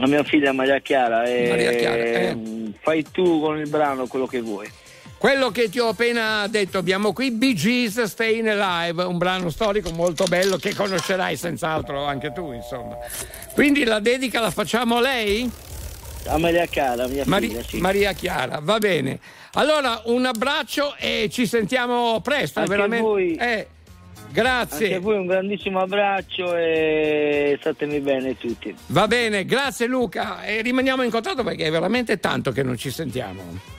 A 0.00 0.06
mia 0.06 0.22
figlia 0.22 0.52
Maria 0.52 0.78
Chiara. 0.80 1.24
E 1.24 1.48
Maria 1.48 1.72
Chiara, 1.72 1.96
eh. 1.96 2.34
mm, 2.34 2.70
Fai 2.80 3.04
tu 3.10 3.40
con 3.40 3.58
il 3.58 3.68
brano 3.68 4.06
quello 4.06 4.26
che 4.26 4.40
vuoi. 4.40 4.70
Quello 5.18 5.50
che 5.50 5.68
ti 5.68 5.80
ho 5.80 5.88
appena 5.88 6.46
detto, 6.48 6.78
abbiamo 6.78 7.12
qui 7.12 7.32
Bee 7.32 7.52
Gees 7.54 8.00
Staying 8.04 8.46
Alive, 8.46 9.02
un 9.02 9.18
brano 9.18 9.50
storico 9.50 9.90
molto 9.90 10.24
bello 10.26 10.56
che 10.58 10.72
conoscerai 10.72 11.36
senz'altro 11.36 12.04
anche 12.04 12.32
tu, 12.32 12.52
insomma. 12.52 12.96
Quindi 13.52 13.82
la 13.82 13.98
dedica 13.98 14.38
la 14.40 14.52
facciamo 14.52 14.98
a 14.98 15.00
lei? 15.00 15.50
A 16.26 16.38
Maria 16.38 16.66
Chiara, 16.66 17.08
mia 17.08 17.24
Mari- 17.26 17.48
figlia, 17.48 17.62
sì. 17.64 17.78
Maria 17.78 18.12
Chiara, 18.12 18.60
va 18.62 18.78
bene. 18.78 19.18
Allora, 19.54 20.02
un 20.04 20.24
abbraccio 20.24 20.94
e 20.96 21.28
ci 21.32 21.46
sentiamo 21.46 22.20
presto, 22.20 22.60
Anche 22.60 22.70
veramente. 22.70 23.02
voi. 23.04 23.34
Eh, 23.34 23.66
grazie. 24.30 24.86
Anche 24.86 24.96
a 24.96 25.00
voi 25.00 25.16
un 25.16 25.26
grandissimo 25.26 25.80
abbraccio 25.80 26.54
e 26.56 27.56
statemi 27.60 28.00
bene 28.00 28.36
tutti. 28.36 28.74
Va 28.86 29.06
bene, 29.06 29.44
grazie 29.44 29.86
Luca 29.86 30.44
e 30.44 30.62
rimaniamo 30.62 31.02
in 31.02 31.10
contatto 31.10 31.42
perché 31.42 31.66
è 31.66 31.70
veramente 31.70 32.18
tanto 32.18 32.52
che 32.52 32.62
non 32.62 32.76
ci 32.76 32.90
sentiamo. 32.90 33.77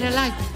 Staying 0.00 0.12
alive. 0.14 0.32
Ha, 0.32 0.49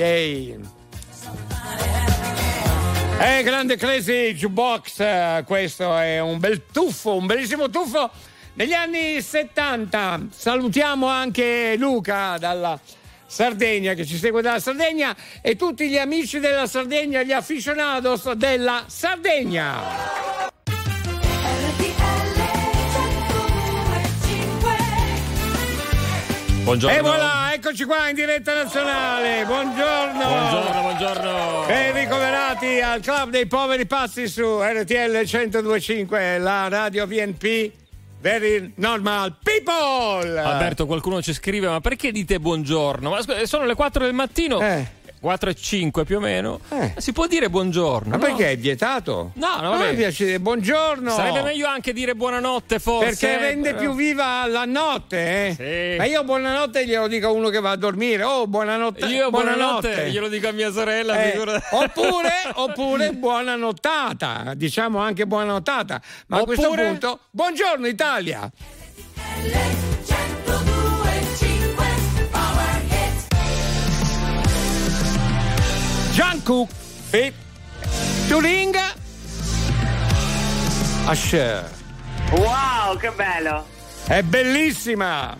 Ehi, 0.00 0.50
ehi. 0.50 0.78
Eh, 3.22 3.42
grande 3.42 3.76
Crazy 3.76 4.32
Jukebox, 4.32 5.00
eh, 5.00 5.44
questo 5.46 5.94
è 5.96 6.20
un 6.20 6.38
bel 6.38 6.64
tuffo, 6.72 7.16
un 7.16 7.26
bellissimo 7.26 7.68
tuffo 7.68 8.10
negli 8.54 8.72
anni 8.72 9.20
70. 9.20 10.28
Salutiamo 10.30 11.06
anche 11.06 11.76
Luca 11.76 12.38
dalla 12.38 12.80
Sardegna 13.26 13.92
che 13.92 14.06
ci 14.06 14.16
segue 14.16 14.40
dalla 14.40 14.58
Sardegna 14.58 15.14
e 15.42 15.54
tutti 15.54 15.86
gli 15.88 15.98
amici 15.98 16.40
della 16.40 16.66
Sardegna, 16.66 17.22
gli 17.22 17.32
aficionados 17.32 18.32
della 18.32 18.84
Sardegna. 18.86 20.48
Buongiorno. 26.64 26.96
E 26.96 27.00
voilà, 27.00 27.39
eccoci 27.70 27.84
qua 27.84 28.08
in 28.08 28.16
diretta 28.16 28.52
nazionale. 28.52 29.44
Buongiorno. 29.44 30.26
Buongiorno, 30.26 30.80
buongiorno. 30.80 31.66
Ben 31.68 31.94
ricoverati 31.94 32.80
al 32.80 33.00
Club 33.00 33.30
dei 33.30 33.46
Poveri 33.46 33.86
Pazzi 33.86 34.26
su 34.26 34.60
RTL 34.60 35.22
1025, 35.24 36.38
la 36.38 36.66
radio 36.66 37.06
VNP. 37.06 37.70
Very 38.20 38.72
normal 38.74 39.36
people. 39.40 40.36
Alberto, 40.36 40.84
qualcuno 40.86 41.22
ci 41.22 41.32
scrive, 41.32 41.68
ma 41.68 41.80
perché 41.80 42.10
dite 42.10 42.40
buongiorno? 42.40 43.08
Ma 43.08 43.46
sono 43.46 43.64
le 43.64 43.74
4 43.76 44.04
del 44.04 44.14
mattino. 44.14 44.60
Eh. 44.60 44.86
4 45.20 45.50
e 45.50 45.54
5 45.54 46.04
più 46.04 46.16
o 46.16 46.20
meno. 46.20 46.60
Si 46.96 47.12
può 47.12 47.26
dire 47.26 47.50
buongiorno. 47.50 48.08
Ma 48.10 48.16
no? 48.16 48.22
perché 48.22 48.52
è 48.52 48.56
vietato? 48.56 49.32
No, 49.34 49.60
no, 49.60 49.72
A 49.72 49.76
me 49.76 49.84
vabbè. 49.84 49.96
piace 49.96 50.24
dire 50.24 50.40
buongiorno. 50.40 51.10
Sarebbe 51.10 51.42
meglio 51.42 51.66
anche 51.66 51.92
dire 51.92 52.14
buonanotte, 52.14 52.78
forse. 52.78 53.26
Perché 53.26 53.38
rende 53.38 53.74
più 53.74 53.94
viva 53.94 54.46
la 54.46 54.64
notte, 54.64 55.18
eh? 55.46 55.54
Sì. 55.92 55.96
Ma 55.98 56.04
io 56.06 56.24
buonanotte 56.24 56.86
glielo 56.86 57.06
dico 57.06 57.26
a 57.26 57.30
uno 57.32 57.50
che 57.50 57.60
va 57.60 57.70
a 57.72 57.76
dormire. 57.76 58.22
Oh, 58.22 58.46
buonanotte. 58.46 59.04
Io 59.06 59.28
buonanotte, 59.30 60.10
glielo 60.10 60.28
dico 60.28 60.48
a 60.48 60.52
mia 60.52 60.72
sorella. 60.72 61.22
Eh, 61.22 61.30
figura- 61.32 61.62
oppure, 61.72 62.30
oppure 62.54 63.12
buona 63.12 63.56
nottata, 63.56 64.52
diciamo 64.54 64.98
anche 64.98 65.26
buona 65.26 65.52
nottata. 65.52 66.00
Ma 66.28 66.38
a 66.38 66.44
questo 66.44 66.66
Oppure- 66.68 66.86
punto, 66.86 67.20
buongiorno 67.30 67.86
Italia. 67.86 68.50
Jungkook, 76.50 76.68
Fit, 77.10 77.32
Turing, 78.28 78.74
Asher. 81.06 81.64
Wow, 82.32 82.96
che 82.98 83.10
bello! 83.12 83.64
È 84.06 84.20
bellissima! 84.22 85.36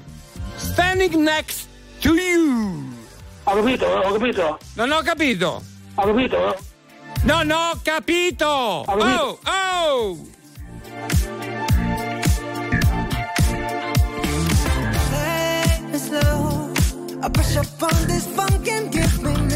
Standing 0.56 1.24
next 1.24 1.66
to 2.00 2.14
you. 2.14 2.94
Ho 3.42 3.54
capito, 3.56 3.86
ho 3.86 4.12
capito. 4.12 4.58
Non 4.74 4.92
ho 4.92 5.02
capito. 5.02 5.62
Ho 5.96 6.06
capito? 6.06 6.56
Non 7.24 7.50
ho 7.50 7.80
capito. 7.82 8.84
capito. 8.86 8.86
Oh, 8.86 9.38
oh. 9.46 10.28
Slow. 15.96 16.72
I 17.22 17.28
push 17.28 17.56
up 17.56 17.82
on 17.82 18.06
this 18.06 18.26
funk 18.26 18.68
and 18.68 18.92
give 18.92 19.22
me 19.22 19.49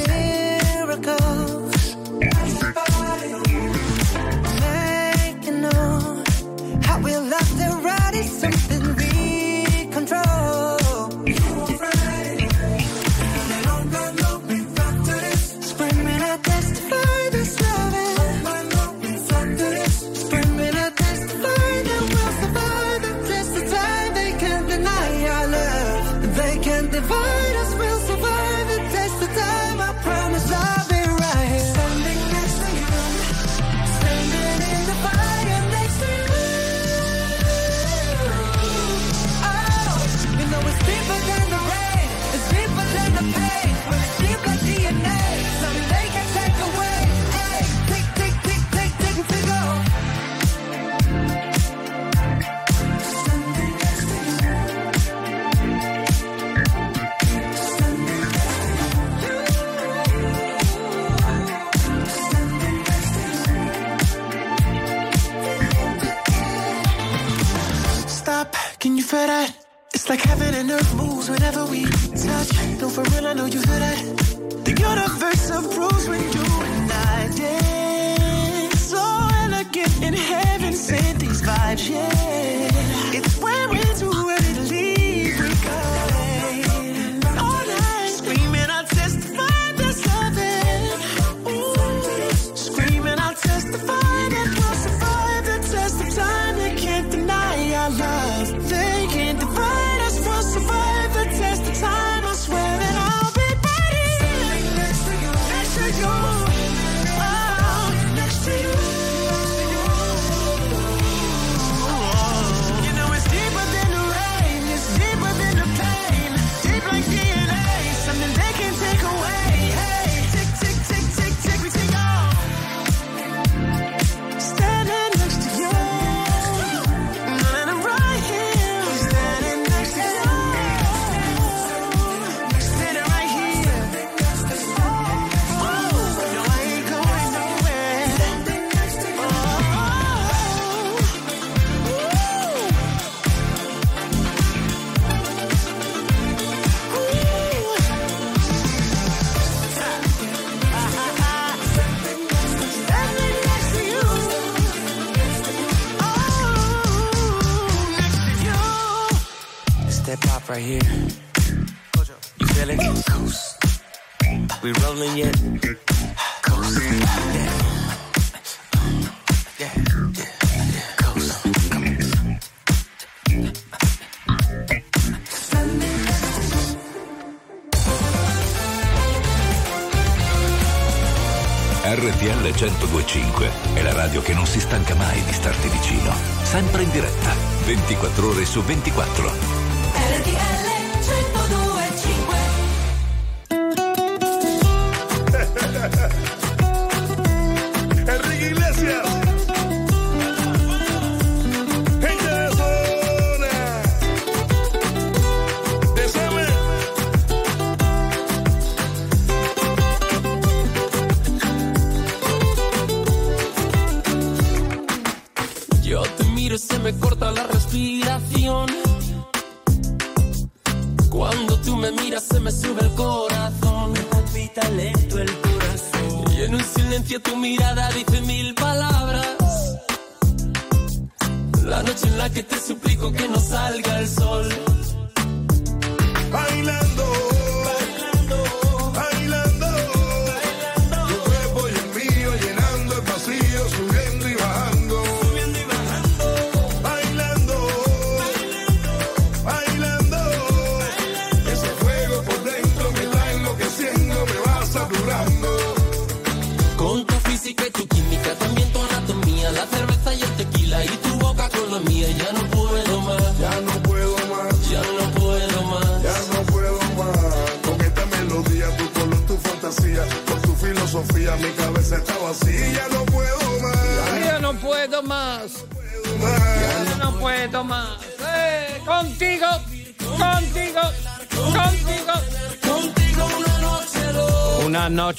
su 188.55 188.62
24. 188.62 189.13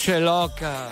Noche 0.05 0.19
loca. 0.19 0.89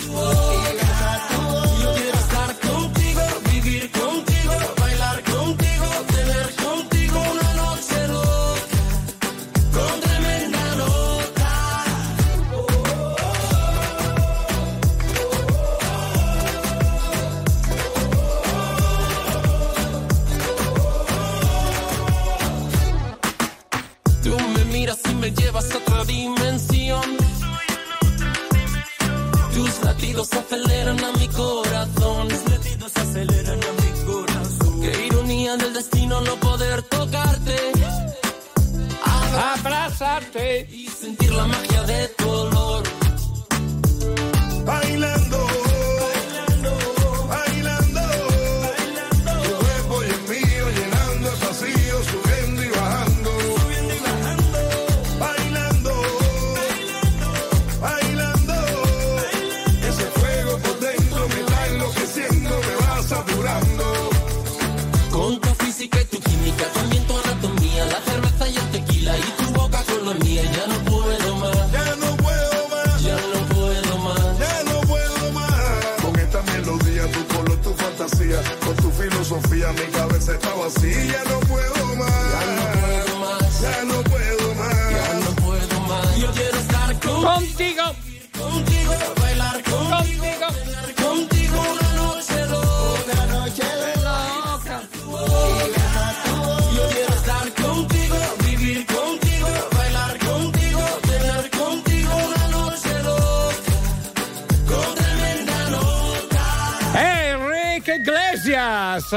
Yo 0.00 1.92
quiero 1.92 2.18
estar 2.18 2.58
contigo, 2.60 3.20
vivir 3.52 3.90
contigo, 3.92 4.54
bailar 4.80 5.22
contigo, 5.22 5.86
tener 6.06 6.54
contigo 6.54 7.20
una 7.30 7.54
noche 7.60 8.08
loca, 8.08 8.78
con 9.70 10.00
tremenda 10.00 10.76
nota. 10.76 11.50
Tú 24.22 24.34
me 24.54 24.64
miras 24.72 25.00
y 25.10 25.14
me 25.16 25.30
llevas 25.32 25.70
a 25.70 25.76
otra 25.76 26.04
latidos 30.34 30.36
aceleran 30.36 31.04
a 31.04 31.12
mi 31.12 31.28
corazón. 31.28 31.63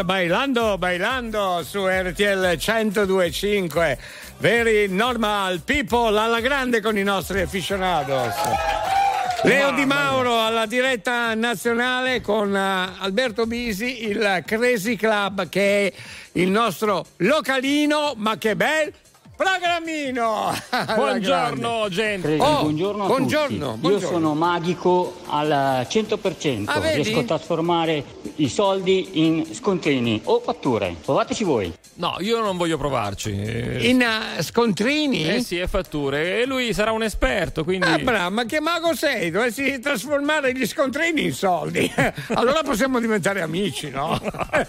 Bailando, 0.03 0.77
bailando 0.77 1.63
su 1.63 1.85
RTL 1.87 2.57
1025. 2.57 3.97
Very 4.39 4.87
normal 4.87 5.61
people 5.61 6.17
alla 6.19 6.39
grande 6.39 6.81
con 6.81 6.97
i 6.97 7.03
nostri 7.03 7.41
aficionados. 7.41 8.33
Leo 9.43 9.71
Di 9.71 9.85
Mauro 9.85 10.39
alla 10.41 10.65
diretta 10.65 11.33
nazionale 11.35 12.21
con 12.21 12.55
eh, 12.55 12.93
Alberto 12.99 13.45
Bisi, 13.45 14.07
il 14.07 14.43
Crazy 14.45 14.95
Club 14.95 15.47
che 15.47 15.87
è 15.87 15.93
il 16.33 16.49
nostro 16.49 17.05
localino, 17.17 18.13
ma 18.17 18.37
che 18.37 18.55
bel 18.55 18.91
programmino! 19.37 20.51
Buongiorno, 20.95 21.87
gente. 21.89 22.37
Oh, 22.39 22.63
buongiorno 22.63 23.03
a 23.03 23.07
buongiorno, 23.07 23.65
tutti. 23.67 23.79
buongiorno. 23.79 23.99
Io 23.99 23.99
sono 23.99 24.33
magico 24.33 25.17
al 25.27 25.85
100%. 25.87 26.63
Ah? 26.65 26.79
Riesco 26.79 27.19
a 27.19 27.23
trasformare 27.23 28.03
i 28.37 28.49
soldi 28.49 29.09
in 29.25 29.45
scontrini 29.53 30.21
o 30.23 30.39
fatture. 30.39 30.95
Provateci 31.03 31.43
voi. 31.43 31.71
No, 31.95 32.15
io 32.19 32.41
non 32.41 32.57
voglio 32.57 32.77
provarci. 32.77 33.31
Eh, 33.31 33.87
In 33.89 34.01
eh, 34.01 34.41
scontrini? 34.41 35.27
eh 35.27 35.41
sì, 35.41 35.57
è 35.57 35.67
fatture. 35.67 36.41
E 36.41 36.45
lui 36.45 36.73
sarà 36.73 36.91
un 36.91 37.03
esperto, 37.03 37.63
quindi. 37.63 37.87
Ah, 37.87 37.97
bravo, 37.99 38.33
ma 38.33 38.45
che 38.45 38.59
mago 38.59 38.95
sei? 38.95 39.29
Dovresti 39.29 39.79
trasformare 39.79 40.53
gli 40.53 40.65
scontrini 40.65 41.25
in 41.25 41.33
soldi. 41.33 41.91
allora 42.33 42.61
possiamo 42.63 42.99
diventare 42.99 43.41
amici, 43.41 43.89
no? 43.89 44.19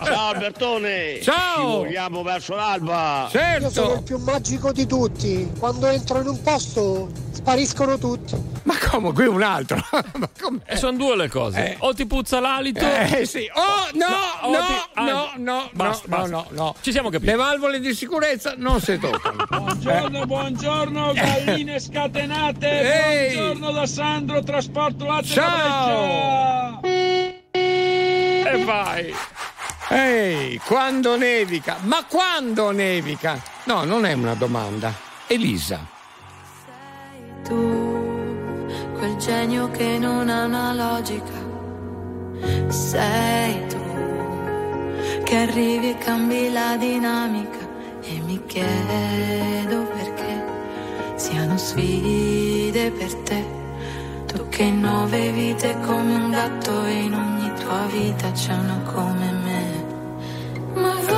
Ciao 0.02 0.28
Albertone! 0.28 1.20
Ciao! 1.22 1.54
Ci 1.56 1.60
muoviamo 1.66 2.22
verso 2.22 2.54
l'alba! 2.54 3.28
Io 3.32 3.38
sono 3.38 3.56
il 3.56 3.72
certo. 3.72 4.02
più 4.02 4.18
magico 4.18 4.57
di 4.72 4.86
tutti. 4.86 5.50
Quando 5.58 5.86
entro 5.86 6.20
in 6.20 6.26
un 6.28 6.42
posto 6.42 7.08
spariscono 7.32 7.96
tutti. 7.98 8.34
Ma 8.64 8.74
come? 8.90 9.12
Qui 9.12 9.26
un 9.26 9.42
altro. 9.42 9.76
ma 9.90 10.28
come? 10.40 10.58
E 10.66 10.76
sono 10.76 10.96
due 10.96 11.16
le 11.16 11.28
cose. 11.28 11.64
Eh. 11.72 11.76
O 11.80 11.94
ti 11.94 12.04
puzza 12.06 12.40
l'alito. 12.40 12.84
Eh 12.84 13.24
sì. 13.24 13.48
Oh, 13.54 13.88
no, 13.94 14.06
No, 14.50 14.58
no, 14.58 14.66
ti- 14.66 14.74
ah, 14.94 15.04
no, 15.04 15.30
no, 15.36 15.70
basta, 15.72 16.06
no, 16.08 16.16
basta. 16.16 16.30
no, 16.36 16.46
no. 16.50 16.74
Ci 16.80 16.90
siamo 16.92 17.08
capiti. 17.08 17.30
Le 17.30 17.36
valvole 17.36 17.80
di 17.80 17.94
sicurezza 17.94 18.54
non 18.56 18.80
si 18.80 18.98
toccano. 18.98 19.46
Buongiorno, 19.48 20.26
buongiorno, 20.26 21.12
galline 21.12 21.78
scatenate. 21.80 22.68
Ehi. 22.68 23.34
Buongiorno 23.36 23.70
da 23.72 23.86
Sandro, 23.86 24.42
trasporto 24.42 25.06
latte 25.06 25.26
Ciao. 25.26 26.80
E 28.50 28.64
vai. 28.64 29.14
Ehi, 29.90 30.60
quando 30.66 31.16
nevica? 31.16 31.78
Ma 31.84 32.04
quando 32.04 32.72
nevica? 32.72 33.40
No, 33.64 33.84
non 33.84 34.04
è 34.04 34.12
una 34.12 34.34
domanda. 34.34 34.92
Elisa. 35.26 35.80
tu, 37.42 38.66
quel 38.98 39.16
genio 39.16 39.70
che 39.70 39.98
non 39.98 40.28
ha 40.28 40.44
una 40.44 40.74
logica. 40.74 41.46
Sei 42.68 43.66
tu 43.68 43.78
che 45.24 45.36
arrivi 45.36 45.90
e 45.90 45.98
cambi 45.98 46.52
la 46.52 46.76
dinamica 46.76 47.66
e 48.02 48.20
mi 48.26 48.44
chiedo 48.44 49.84
perché 49.84 50.44
siano 51.16 51.56
sfide 51.56 52.90
per 52.90 53.14
te. 53.22 53.44
Tu 54.26 54.48
che 54.50 54.64
in 54.64 54.80
nove 54.80 55.32
vite 55.32 55.78
come 55.86 56.14
un 56.14 56.30
gatto 56.30 56.84
e 56.84 56.92
in 56.92 57.14
ogni 57.14 57.50
tua 57.54 57.86
vita 57.90 58.30
c'è 58.32 58.52
una 58.52 58.80
come 58.84 59.30
me. 59.32 59.37
Ma 60.80 60.94
vola 60.94 61.17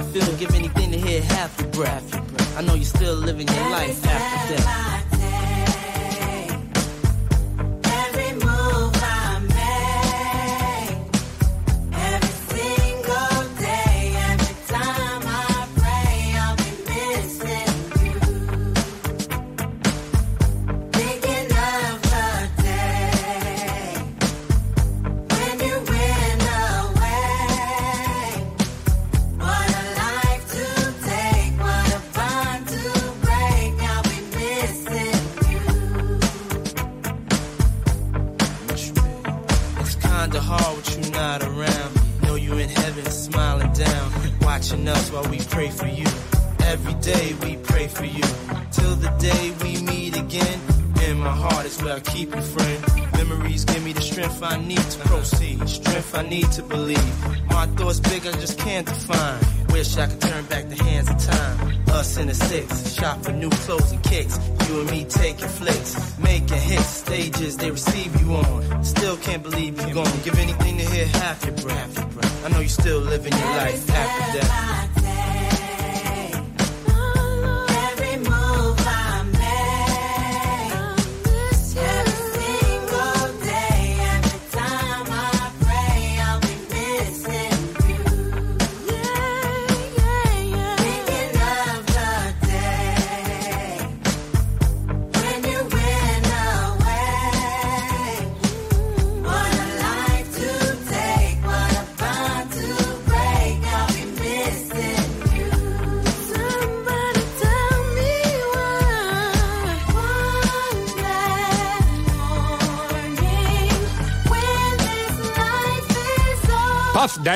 I 0.00 0.02
feel. 0.02 0.36
Give 0.38 0.54
anything 0.54 0.79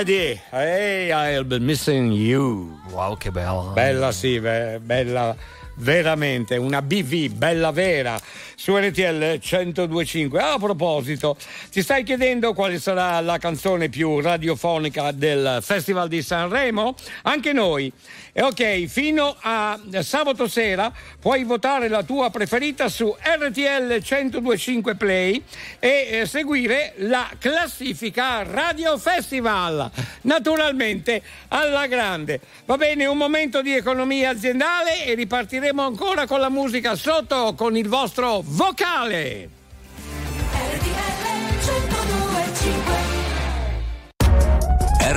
Eddie, 0.05 0.39
hey, 0.51 1.12
I'll 1.12 1.44
be 1.44 1.59
missing 1.59 2.12
you. 2.12 2.78
Wow, 2.90 3.16
che 3.16 3.31
bella. 3.31 3.72
Bella 3.72 4.12
sì, 4.12 4.39
bella 4.39 5.35
veramente, 5.76 6.59
una 6.59 6.82
BV 6.82 7.32
bella 7.32 7.70
vera 7.70 8.20
su 8.55 8.76
RTL 8.76 9.40
1025. 9.40 10.39
Ah, 10.39 10.52
a 10.52 10.59
proposito, 10.59 11.39
ti 11.74 11.82
stai 11.82 12.05
chiedendo 12.05 12.52
quale 12.52 12.78
sarà 12.78 13.18
la 13.18 13.36
canzone 13.38 13.88
più 13.88 14.20
radiofonica 14.20 15.10
del 15.10 15.59
Festival 15.60 16.06
di 16.06 16.22
Sanremo? 16.22 16.94
Anche 17.22 17.52
noi. 17.52 17.92
E 18.32 18.42
ok, 18.42 18.84
fino 18.84 19.34
a 19.40 19.76
sabato 20.02 20.46
sera 20.46 20.92
puoi 21.18 21.42
votare 21.42 21.88
la 21.88 22.05
tua 22.05 22.30
preferita 22.30 22.88
su 22.88 23.12
RTL 23.20 23.88
1025 23.88 24.94
Play 24.94 25.42
e 25.80 26.20
eh, 26.20 26.26
seguire 26.26 26.92
la 26.98 27.28
classifica 27.40 28.44
Radio 28.44 28.96
Festival. 28.96 29.90
Naturalmente 30.20 31.22
alla 31.48 31.88
grande. 31.88 32.38
Va 32.66 32.76
bene, 32.76 33.06
un 33.06 33.18
momento 33.18 33.62
di 33.62 33.74
economia 33.74 34.30
aziendale 34.30 35.06
e 35.06 35.14
ripartiremo 35.14 35.84
ancora 35.84 36.28
con 36.28 36.38
la 36.38 36.51
musica 36.51 36.94
sotto 36.94 37.55
con 37.56 37.76
il 37.76 37.88
vostro 37.88 38.42
vocale. 38.44 39.62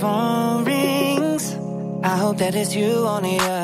phone 0.00 0.64
rings. 0.64 1.54
I 2.02 2.16
hope 2.16 2.38
that 2.38 2.54
it's 2.54 2.74
you 2.74 3.06
on 3.06 3.22
the 3.22 3.38
other 3.38 3.63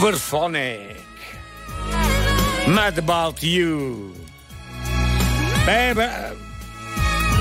Uberphonic. 0.00 0.96
Mad 2.68 2.96
About 2.96 3.42
You. 3.42 4.14
Beh, 5.66 5.92
beh, 5.92 6.36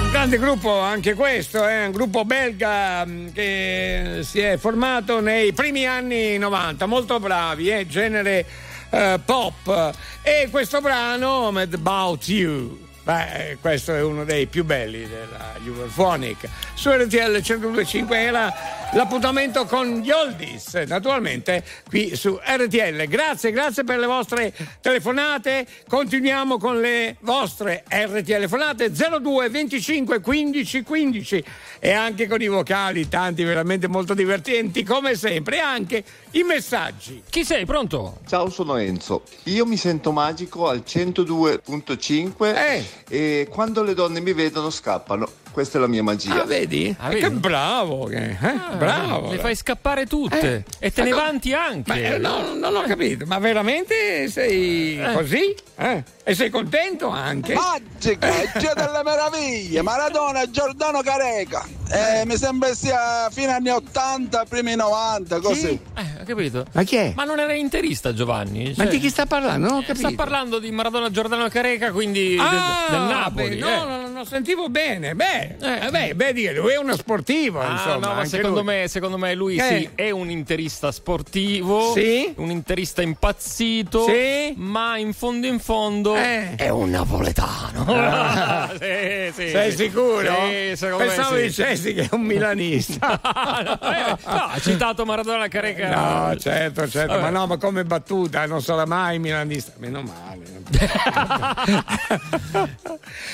un 0.02 0.12
grande 0.12 0.38
gruppo 0.38 0.78
anche 0.78 1.14
questo, 1.14 1.66
è 1.66 1.86
un 1.86 1.94
gruppo 1.94 2.26
belga 2.26 3.06
mh, 3.06 3.32
che 3.32 4.20
si 4.24 4.42
è 4.42 4.58
formato 4.58 5.22
nei 5.22 5.54
primi 5.54 5.88
anni 5.88 6.38
90, 6.38 6.86
molto 6.86 7.18
bravi, 7.22 7.70
eh, 7.70 7.88
genere 7.88 8.46
eh, 8.90 9.22
pop. 9.24 9.94
E 10.22 10.50
questo 10.52 10.82
brano, 10.82 11.52
Mad 11.52 11.74
About 11.74 12.28
You. 12.28 12.88
Beh, 13.04 13.58
questo 13.62 13.96
è 13.96 14.02
uno 14.02 14.26
dei 14.26 14.48
più 14.48 14.66
belli 14.66 15.08
della 15.08 15.54
Uberphonic. 15.66 16.50
Su 16.74 16.92
RTL 16.92 17.38
102.5 17.38 18.14
era 18.14 18.54
l'appuntamento 18.94 19.66
con 19.66 20.00
gli 20.00 20.10
oldies, 20.10 20.74
naturalmente 20.88 21.64
qui 21.88 22.16
su 22.16 22.40
RTL. 22.42 23.06
Grazie, 23.08 23.52
grazie 23.52 23.84
per 23.84 24.00
le 24.00 24.08
vostre 24.08 24.54
telefonate. 24.82 25.68
Continuiamo 25.88 26.58
con 26.58 26.80
le 26.80 27.18
vostre 27.22 27.84
RTL 27.88 28.38
telefonate 28.40 28.92
02 28.92 29.50
25 29.50 30.22
15 30.22 30.84
15 30.84 31.44
e 31.80 31.92
anche 31.92 32.28
con 32.28 32.42
i 32.42 32.48
vocali, 32.48 33.08
tanti 33.10 33.44
veramente 33.44 33.88
molto 33.88 34.14
divertenti 34.14 34.84
come 34.84 35.16
sempre, 35.16 35.58
e 35.58 35.60
anche 35.60 36.04
i 36.32 36.44
messaggi. 36.44 37.22
Chi 37.30 37.44
sei? 37.44 37.66
Pronto? 37.66 38.20
Ciao, 38.28 38.50
sono 38.50 38.78
Enzo. 38.78 39.24
Io 39.44 39.66
mi 39.66 39.78
sento 39.78 40.12
magico 40.12 40.68
al 40.68 40.84
102.5 40.88 42.84
e 43.08 43.48
quando 43.50 43.84
le 43.84 43.94
donne 43.94 44.20
mi 44.22 44.34
vedono 44.34 44.70
scappano. 44.70 45.30
Questa 45.52 45.78
è 45.78 45.82
la 45.82 45.88
mia 45.88 46.04
magia. 46.04 46.42
Ah, 46.42 46.46
vedi? 46.46 46.96
Ah, 47.00 47.08
Eh, 47.08 47.14
vedi? 47.16 47.22
Che 47.22 47.32
bravo, 47.32 48.06
che- 48.06 48.38
eh? 48.40 48.60
bravo. 48.78 49.32
Le 49.32 49.38
fai 49.40 49.56
scappare 49.56 50.06
tutte. 50.06 50.64
e 50.80 50.92
te 50.92 51.04
ne 51.04 51.10
ma 51.10 51.16
co- 51.16 51.22
vanti 51.24 51.54
anche. 51.54 51.92
Ma, 51.92 51.96
eh, 51.98 52.18
no, 52.18 52.54
non 52.54 52.76
ho 52.76 52.82
capito, 52.84 53.26
ma 53.26 53.40
veramente 53.40 54.30
sei 54.30 55.00
Eh. 55.00 55.14
così? 55.14 55.56
Eh? 55.78 56.04
E 56.30 56.36
sei 56.36 56.52
contento 56.52 57.08
anche? 57.08 57.56
Magica, 57.56 58.28
il 58.28 58.52
Dio 58.60 58.72
delle 58.76 59.02
meraviglie, 59.04 59.82
Maradona, 59.82 60.48
Giordano 60.52 61.02
Careca. 61.02 61.66
Eh, 61.92 62.24
mi 62.28 62.38
sembra 62.38 62.72
sia 62.76 63.30
fine 63.32 63.52
anni 63.52 63.72
80, 63.72 64.46
primi 64.46 64.76
90, 64.76 65.40
così. 65.40 65.70
Eh, 65.98 66.22
ho 66.22 66.24
capito. 66.28 66.66
Ma 66.74 66.84
chi 66.84 66.98
è? 66.98 67.14
Ma 67.16 67.24
non 67.24 67.40
era 67.40 67.54
interista 67.54 68.14
Giovanni? 68.14 68.76
Ma 68.78 68.84
Cioè, 68.84 68.92
di 68.92 69.00
chi 69.00 69.10
sta 69.10 69.26
parlando? 69.26 69.68
Non 69.70 69.78
ho 69.78 69.80
eh, 69.80 69.86
capito. 69.86 70.08
Sta 70.08 70.16
parlando 70.16 70.60
di 70.60 70.70
Maradona 70.70 71.10
Giordano 71.10 71.50
Careca, 71.50 71.92
quindi 71.92 72.30
del- 72.36 72.40
Ah, 72.42 72.86
del, 72.92 73.00
Napoli. 73.02 73.56
beh, 73.56 73.56
eh. 73.56 73.60
no, 73.60 73.86
no, 73.86 73.98
no, 74.02 74.08
no, 74.10 74.24
sentivo 74.26 74.70
bene. 74.70 75.16
Beh, 75.16 75.56
eh, 75.60 75.90
beh, 75.90 76.14
beh, 76.14 76.34
dire, 76.34 76.54
lui 76.54 76.74
è 76.74 76.78
uno 76.78 76.96
sportivo, 76.96 77.60
Ah, 77.60 77.72
insomma. 77.72 78.08
no, 78.10 78.14
ma 78.14 78.26
secondo 78.26 78.62
lui. 78.62 78.66
me, 78.66 78.88
secondo 78.88 79.18
me 79.18 79.34
lui 79.34 79.56
Eh. 79.58 79.64
sì, 79.64 79.90
è 79.96 80.12
un 80.12 80.30
interista 80.30 80.92
sportivo, 80.92 81.92
Sì? 81.94 82.32
un 82.36 82.52
interista 82.52 83.02
impazzito, 83.02 84.06
Sì? 84.06 84.54
ma 84.58 84.96
in 84.98 85.14
fondo 85.14 85.48
in 85.48 85.60
fondo 85.60 86.14
Eh. 86.24 86.56
è 86.56 86.70
un 86.70 86.90
napoletano. 86.90 87.86
Ah. 87.88 88.68
Sì, 88.80 89.32
sì, 89.34 89.50
Sei 89.50 89.72
sicuro? 89.72 90.34
Sì, 90.48 90.76
Pensavo 90.78 91.34
me 91.34 91.40
sì. 91.40 91.46
dicessi 91.48 91.94
che 91.94 92.04
è 92.04 92.08
un 92.12 92.22
milanista. 92.22 93.20
no, 93.24 93.92
eh, 93.92 94.10
no, 94.10 94.18
ha 94.26 94.60
citato 94.60 95.06
Maradona 95.06 95.48
Careca. 95.48 95.90
No, 95.90 96.38
certo, 96.38 96.88
certo, 96.88 97.14
Vabbè. 97.14 97.24
ma 97.24 97.30
no, 97.30 97.48
ma 97.48 97.58
come 97.58 97.84
battuta, 97.84 98.46
non 98.46 98.62
sarà 98.62 98.86
mai 98.86 99.20
milanista. 99.20 99.74
Meno 99.78 100.02
male. 100.02 100.48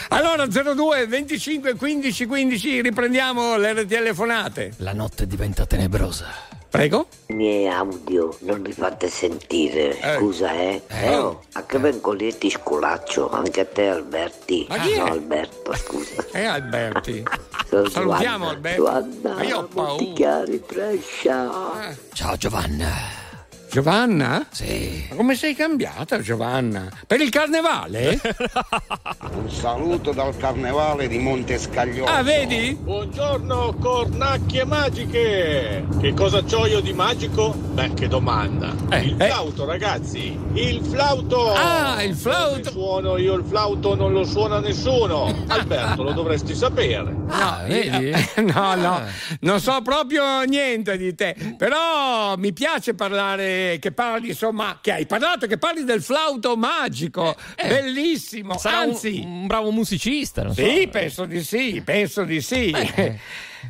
allora, 0.09 0.47
02 0.47 1.07
25 1.07 1.75
15 1.75 2.25
15, 2.25 2.81
riprendiamo 2.81 3.57
le 3.57 3.85
telefonate. 3.85 4.73
La 4.77 4.93
notte 4.93 5.27
diventa 5.27 5.65
tenebrosa. 5.65 6.55
Prego? 6.69 7.07
I 7.27 7.33
miei 7.33 7.67
audio 7.67 8.35
non 8.41 8.61
li 8.61 8.73
fate 8.73 9.07
sentire, 9.09 9.97
Eh. 9.99 10.17
scusa 10.17 10.51
eh. 10.53 10.81
Eh. 10.87 11.05
Eh, 11.11 11.15
oh, 11.15 11.41
a 11.53 11.65
che 11.65 11.77
vengono 11.79 12.17
ti 12.37 12.49
sculaccio, 12.49 13.29
anche 13.31 13.61
a 13.61 13.65
te 13.65 13.87
Alberti. 13.87 14.65
Ma 14.67 14.77
chi 14.79 14.91
è? 14.91 14.97
No, 14.97 15.05
Alberto, 15.05 15.73
scusa. 15.75 16.25
Eh, 16.33 16.43
Alberti. 16.45 17.23
Salutiamo 17.69 18.09
Giovanna. 18.19 18.49
Alberto. 18.49 18.83
Giovanna, 18.83 19.33
Ma 19.35 19.43
io 19.43 19.57
ho 19.59 19.63
paura. 19.63 19.89
Montichiari, 19.91 20.63
Brescia. 20.67 21.95
Ciao 22.13 22.35
Giovanna. 22.35 23.23
Giovanna? 23.71 24.45
Sì. 24.51 25.05
Ma 25.09 25.15
come 25.15 25.35
sei 25.35 25.53
cambiata, 25.53 26.19
Giovanna? 26.21 26.89
Per 27.05 27.19
il 27.19 27.29
carnevale? 27.29 28.19
Un 29.35 29.49
saluto 29.51 30.11
dal 30.13 30.35
carnevale 30.37 31.09
di 31.09 31.17
Montescaglioso. 31.17 32.09
ah, 32.09 32.23
vedi? 32.23 32.73
Buongiorno, 32.79 33.75
cornacchie 33.79 34.63
magiche! 34.63 35.85
Che 35.99 36.13
cosa 36.13 36.41
c'ho 36.43 36.65
io 36.67 36.79
di 36.79 36.93
magico? 36.93 37.49
Beh, 37.53 37.93
che 37.95 38.07
domanda. 38.07 38.73
il 39.01 39.15
flauto, 39.17 39.65
ragazzi! 39.65 40.37
Il 40.53 40.81
flauto! 40.85 41.53
Ah, 41.53 42.01
il 42.01 42.15
flauto! 42.15 42.71
Come 42.71 42.71
suono 42.71 43.17
io 43.17 43.33
il 43.33 43.43
flauto 43.45 43.93
non 43.95 44.13
lo 44.13 44.23
suona 44.23 44.59
nessuno! 44.59 45.33
Alberto, 45.47 46.03
lo 46.03 46.13
dovresti 46.13 46.55
sapere. 46.55 47.11
No, 47.11 47.57
vedi? 47.67 48.11
no, 48.53 48.75
no, 48.75 49.01
non 49.41 49.59
so 49.59 49.81
proprio 49.81 50.43
niente 50.43 50.95
di 50.95 51.13
te, 51.13 51.35
però 51.57 52.37
mi 52.37 52.53
piace 52.53 52.93
parlare, 52.93 53.55
che 53.80 53.91
parli, 53.94 54.30
insomma, 54.30 54.80
che 54.82 54.91
hai 54.91 55.06
parlato, 55.06 55.48
che 55.48 55.57
parli 55.57 55.84
del 55.84 56.02
flauto 56.02 56.56
magico, 56.56 57.36
bellissimo, 57.56 58.57
Sarà 58.57 58.82
un- 58.82 58.90
anzi... 58.90 59.22
un, 59.23 59.48
bravo 59.48 59.72
musicista, 59.72 60.44
non 60.44 60.53
so. 60.53 60.64
Sì, 60.65 60.88
penso 60.91 61.26
di 61.26 61.44
sì, 61.44 61.82
penso 61.84 62.23
di 62.23 62.41
sì. 62.41 62.73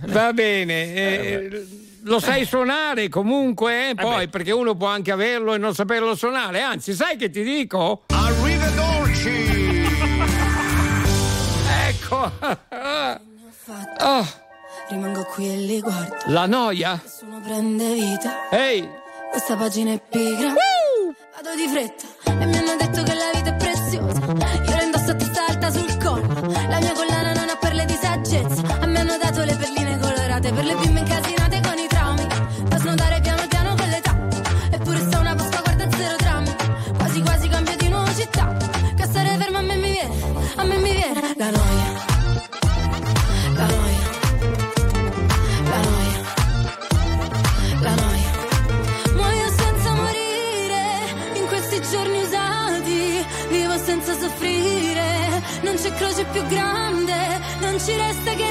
Va 0.07 0.34
bene, 0.34 0.94
eh, 0.94 1.66
lo 2.03 2.20
sai 2.20 2.45
suonare 2.45 3.07
comunque, 3.07 3.91
eh, 3.91 3.95
poi, 3.95 4.28
perché 4.28 4.52
uno 4.52 4.76
può 4.76 4.88
anche 4.88 5.12
averlo 5.12 5.53
e 5.53 5.57
non 5.57 5.74
saperlo 5.74 6.16
suonare, 6.16 6.62
anzi, 6.62 6.94
sai 6.94 7.16
che 7.16 7.30
ti 7.30 7.44
dico? 7.44 8.03
Arrivederci! 8.07 9.53
Ecco! 11.88 12.32
Oh, 13.99 14.28
Rimango 14.90 15.24
qui 15.34 15.49
e 15.49 15.57
li 15.57 15.80
guardo. 15.80 16.16
la 16.28 16.45
noia? 16.45 16.99
Nessuno 17.02 17.40
prende 17.41 17.94
vita. 17.94 18.49
Ehi! 18.52 18.88
Questa 19.36 19.57
pagina 19.57 19.91
è 19.91 19.99
pigra. 19.99 20.53
Vado 21.36 21.56
di 21.57 21.68
fretta 21.68 22.06
e 22.24 22.45
mi 22.45 22.57
hanno 22.57 22.76
detto 22.78 22.85
c'è 55.86 55.94
croce 55.94 56.26
più 56.32 56.44
grande. 56.48 57.14
Non 57.60 57.80
ci 57.80 57.95
resta 57.95 58.34
che 58.34 58.44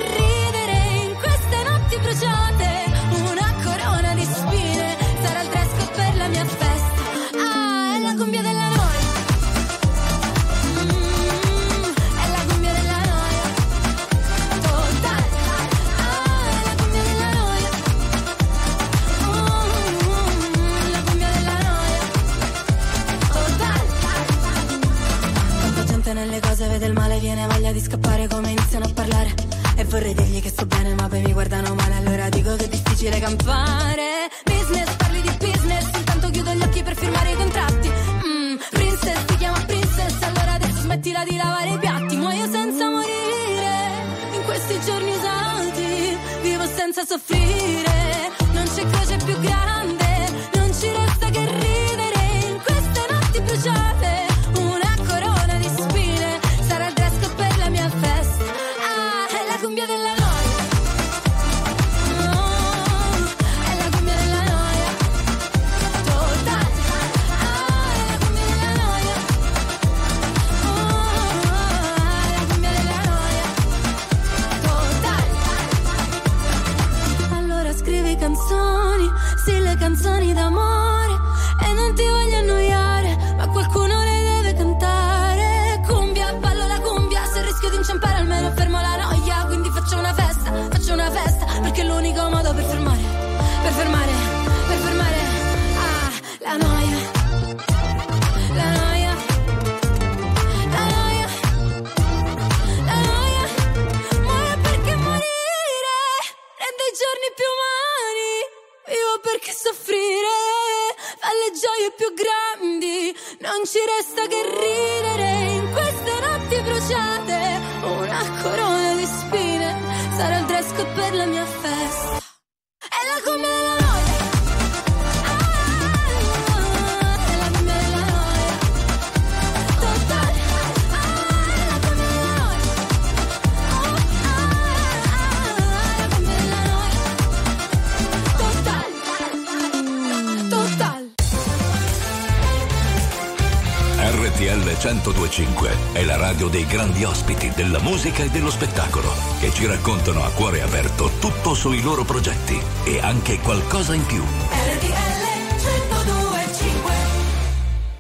musica 148.04 148.24
e 148.24 148.28
dello 148.28 148.50
spettacolo 148.50 149.10
che 149.40 149.50
ci 149.50 149.64
raccontano 149.64 150.22
a 150.22 150.30
cuore 150.32 150.60
aperto 150.60 151.10
tutto 151.18 151.54
sui 151.54 151.80
loro 151.80 152.04
progetti 152.04 152.60
e 152.84 153.00
anche 153.00 153.38
qualcosa 153.38 153.94
in 153.94 154.04
più. 154.04 154.22
RTL 154.22 155.24
1025. 155.62 156.92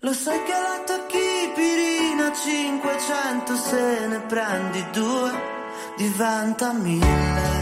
Lo 0.00 0.12
sai 0.12 0.42
che 0.44 0.52
la 0.52 0.82
tocchi 0.84 1.52
pirina 1.54 2.30
500 2.34 3.56
se 3.56 4.06
ne 4.08 4.20
prendi 4.20 4.84
due 4.92 5.32
diventa 5.96 6.72
mille. 6.74 7.53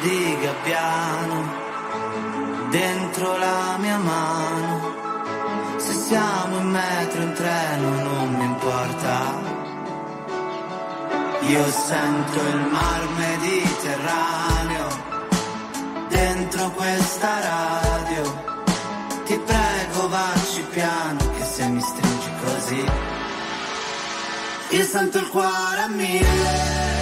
Di 0.00 0.38
gabbiano 0.40 1.64
dentro 2.70 3.36
la 3.38 3.76
mia 3.78 3.98
mano. 3.98 4.94
Se 5.78 5.92
siamo 5.92 6.58
in 6.58 6.68
metro, 6.70 7.22
in 7.22 7.32
treno, 7.32 7.88
non 8.02 8.34
mi 8.34 8.44
importa. 8.44 9.54
Io 11.42 11.70
sento 11.70 12.40
il 12.40 12.60
mar 12.72 13.08
Mediterraneo 13.16 14.88
dentro 16.08 16.70
questa 16.70 17.40
radio. 17.40 18.54
Ti 19.24 19.38
prego, 19.38 20.08
vacci 20.08 20.62
piano, 20.70 21.18
che 21.36 21.44
se 21.44 21.66
mi 21.68 21.80
stringi 21.80 22.30
così. 22.44 22.84
Io 24.70 24.84
sento 24.84 25.18
il 25.18 25.28
cuore 25.28 25.80
a 25.80 25.88
mille. 25.88 26.95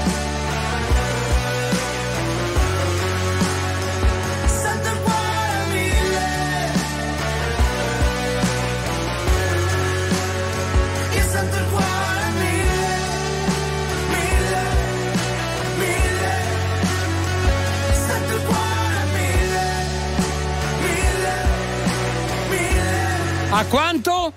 A 23.57 23.65
quanto? 23.67 24.33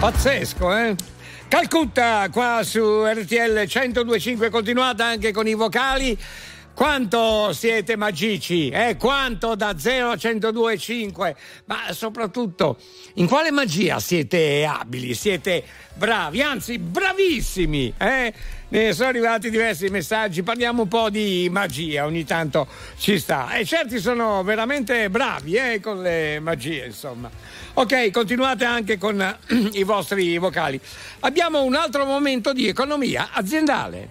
Pazzesco, 0.00 0.76
eh? 0.76 0.96
Calcutta 1.46 2.28
qua 2.32 2.62
su 2.64 3.04
RTL 3.04 3.64
1025 3.64 4.50
continuata 4.50 5.04
anche 5.04 5.30
con 5.30 5.46
i 5.46 5.54
vocali. 5.54 6.18
Quanto 6.74 7.52
siete 7.52 7.94
magici, 7.94 8.70
eh? 8.70 8.96
Quanto 8.96 9.54
da 9.54 9.78
0 9.78 10.10
a 10.10 10.14
102,5? 10.14 11.36
Ma 11.66 11.92
soprattutto, 11.92 12.76
in 13.14 13.28
quale 13.28 13.52
magia 13.52 14.00
siete 14.00 14.64
abili? 14.64 15.14
Siete 15.14 15.62
bravi, 15.94 16.42
anzi 16.42 16.80
bravissimi, 16.80 17.94
eh? 17.96 18.34
Ne 18.74 18.92
sono 18.92 19.08
arrivati 19.08 19.50
diversi 19.50 19.86
messaggi, 19.86 20.42
parliamo 20.42 20.82
un 20.82 20.88
po' 20.88 21.08
di 21.08 21.48
magia, 21.48 22.06
ogni 22.06 22.24
tanto 22.24 22.66
ci 22.98 23.20
sta. 23.20 23.54
E 23.54 23.64
certi 23.64 24.00
sono 24.00 24.42
veramente 24.42 25.08
bravi, 25.10 25.54
eh? 25.54 25.78
Con 25.80 26.02
le 26.02 26.40
magie, 26.40 26.86
insomma. 26.86 27.30
Ok, 27.74 28.10
continuate 28.10 28.64
anche 28.64 28.98
con 28.98 29.22
eh, 29.22 29.36
i 29.78 29.84
vostri 29.84 30.36
vocali. 30.38 30.80
Abbiamo 31.20 31.62
un 31.62 31.76
altro 31.76 32.04
momento 32.04 32.52
di 32.52 32.66
economia 32.66 33.28
aziendale. 33.30 34.10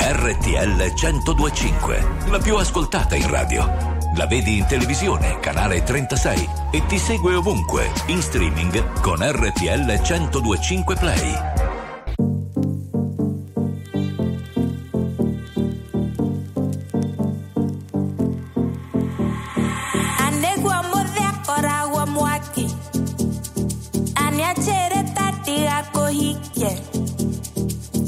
RTL 0.00 0.92
1025, 0.94 2.06
la 2.30 2.38
più 2.38 2.56
ascoltata 2.56 3.14
in 3.14 3.30
radio. 3.30 3.93
La 4.16 4.26
vedi 4.26 4.58
in 4.58 4.66
televisione, 4.66 5.40
canale 5.40 5.82
36 5.82 6.48
e 6.70 6.86
ti 6.86 6.98
segue 6.98 7.34
ovunque, 7.34 7.90
in 8.06 8.22
streaming 8.22 9.00
con 9.00 9.18
RTL 9.18 9.84
1025 9.86 10.94
Play. 10.94 11.34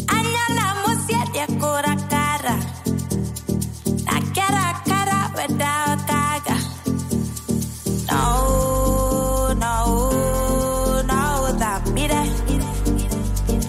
Andiamo 0.06 0.86
a 0.86 0.96
siete 1.06 1.40
ancora 1.48 2.05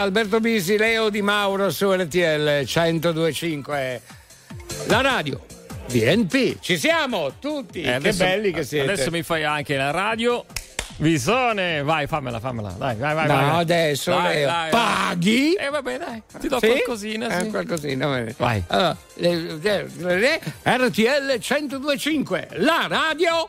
Alberto 0.00 0.40
Bisi, 0.40 0.78
Leo 0.78 1.10
Di 1.10 1.20
Mauro 1.20 1.68
su 1.70 1.92
RTL 1.92 2.64
1025. 2.64 4.00
La 4.86 5.02
radio. 5.02 5.44
DNP, 5.88 6.58
ci 6.60 6.78
siamo 6.78 7.34
tutti, 7.38 7.80
Eh, 7.80 7.84
che 7.84 7.92
adesso- 7.94 8.24
belli 8.24 8.50
che 8.50 8.64
siete. 8.64 8.92
Adesso 8.92 9.10
mi 9.10 9.22
fai 9.22 9.44
anche 9.44 9.76
la 9.76 9.90
radio. 9.90 10.42
Visone, 10.96 11.82
vai, 11.82 12.06
fammela, 12.06 12.40
fammela. 12.40 12.70
Dai, 12.78 12.96
vai, 12.96 13.14
vai. 13.14 13.26
No, 13.26 13.34
vai, 13.34 13.60
adesso, 13.60 14.10
Dai, 14.12 14.34
Leo, 14.36 14.46
dai, 14.46 14.70
paghi? 14.70 15.54
Eh, 15.54 15.68
vabbè, 15.70 15.98
dai. 15.98 16.22
Ti 16.40 16.48
do 16.48 16.58
Sì? 16.60 16.66
qualcosina, 16.66 17.38
Eh, 17.38 17.42
sì. 17.44 17.50
qualcosina, 17.50 18.06
bene. 18.06 18.34
Vai. 18.38 18.62
Allora, 18.68 18.96
le- 19.14 19.36
le- 19.60 20.18
le- 20.18 20.40
RTL 20.62 21.38
1025, 21.38 22.48
la 22.52 22.86
radio 22.88 23.46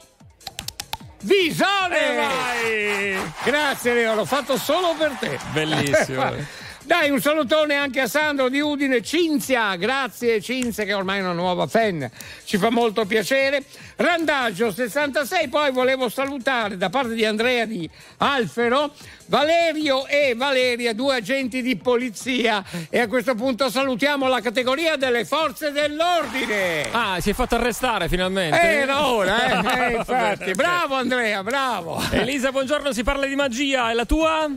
Visone! 1.22 2.64
Eh, 2.66 3.18
Grazie 3.44 3.94
Leo, 3.94 4.16
l'ho 4.16 4.26
fatto 4.26 4.58
solo 4.58 4.96
per 4.98 5.12
te. 5.20 5.38
Bellissimo. 5.52 6.34
Dai, 6.84 7.12
un 7.12 7.22
salutone 7.22 7.76
anche 7.76 8.02
a 8.02 8.08
Sandro 8.08 8.50
di 8.50 8.60
Udine, 8.60 9.04
Cinzia, 9.04 9.76
grazie 9.76 10.42
Cinzia 10.42 10.84
che 10.84 10.94
ormai 10.94 11.20
è 11.20 11.22
una 11.22 11.32
nuova 11.32 11.68
fan, 11.68 12.10
ci 12.44 12.58
fa 12.58 12.72
molto 12.72 13.06
piacere. 13.06 13.64
Randaggio 13.98 14.72
66, 14.72 15.48
poi 15.48 15.72
volevo 15.72 16.10
salutare 16.10 16.78
da 16.78 16.90
parte 16.90 17.14
di 17.14 17.24
Andrea 17.24 17.66
di 17.66 17.88
Alfero, 18.18 18.94
Valerio 19.28 20.08
e 20.08 20.34
Valeria, 20.36 20.94
due 20.94 21.18
agenti 21.18 21.62
di 21.62 21.78
polizia 21.78 22.64
e 22.90 23.00
a 23.00 23.08
questo 23.08 23.36
punto 23.36 23.70
salutiamo 23.70 24.28
la 24.28 24.42
categoria 24.42 24.96
delle 24.96 25.24
forze 25.24 25.72
dell'ordine. 25.72 26.90
Ah, 26.92 27.20
si 27.22 27.30
è 27.30 27.34
fatto 27.34 27.56
arrestare 27.56 28.10
finalmente. 28.10 28.60
Era 28.60 29.06
ora, 29.06 29.62
eh? 29.64 29.70
Eh, 29.92 29.96
infatti. 29.98 30.52
Bravo 30.54 30.96
Andrea, 30.96 31.44
bravo. 31.44 32.02
Elisa, 32.10 32.52
buongiorno, 32.52 32.92
si 32.92 33.04
parla 33.04 33.28
di 33.28 33.36
magia. 33.36 33.92
E 33.92 33.94
la 33.94 34.06
tua? 34.06 34.50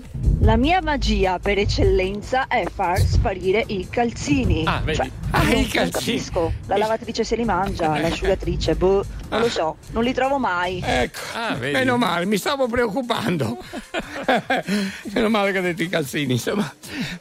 La 0.45 0.57
mia 0.57 0.83
magia 0.83 1.39
per 1.39 1.57
eccellenza 1.59 2.47
è 2.49 2.65
far 2.73 2.99
sparire 2.99 3.65
i 3.69 3.89
calzini. 3.89 4.63
Ah, 4.67 4.81
vedi. 4.85 4.99
Cioè, 4.99 5.11
Ah, 5.31 5.43
non, 5.43 5.53
i 5.57 5.67
calzini. 5.67 5.91
capisco. 6.19 6.53
La 6.67 6.77
lavatrice 6.77 7.25
se 7.25 7.35
li 7.35 7.45
mangia, 7.45 7.99
l'asciugatrice, 7.99 8.75
boh, 8.77 9.03
non 9.31 9.41
lo 9.41 9.49
so, 9.49 9.77
non 9.93 10.05
li 10.05 10.13
trovo 10.13 10.39
mai. 10.39 10.83
Ecco, 10.85 11.19
Ah, 11.35 11.55
vedi. 11.55 11.73
meno 11.73 11.97
male, 11.97 12.27
mi 12.27 12.37
stavo 12.37 12.67
preoccupando. 12.69 13.57
meno 15.15 15.29
male 15.31 15.51
che 15.51 15.59
ha 15.59 15.63
detto 15.63 15.83
i 15.83 15.89
calzini, 15.89 16.33
insomma. 16.33 16.71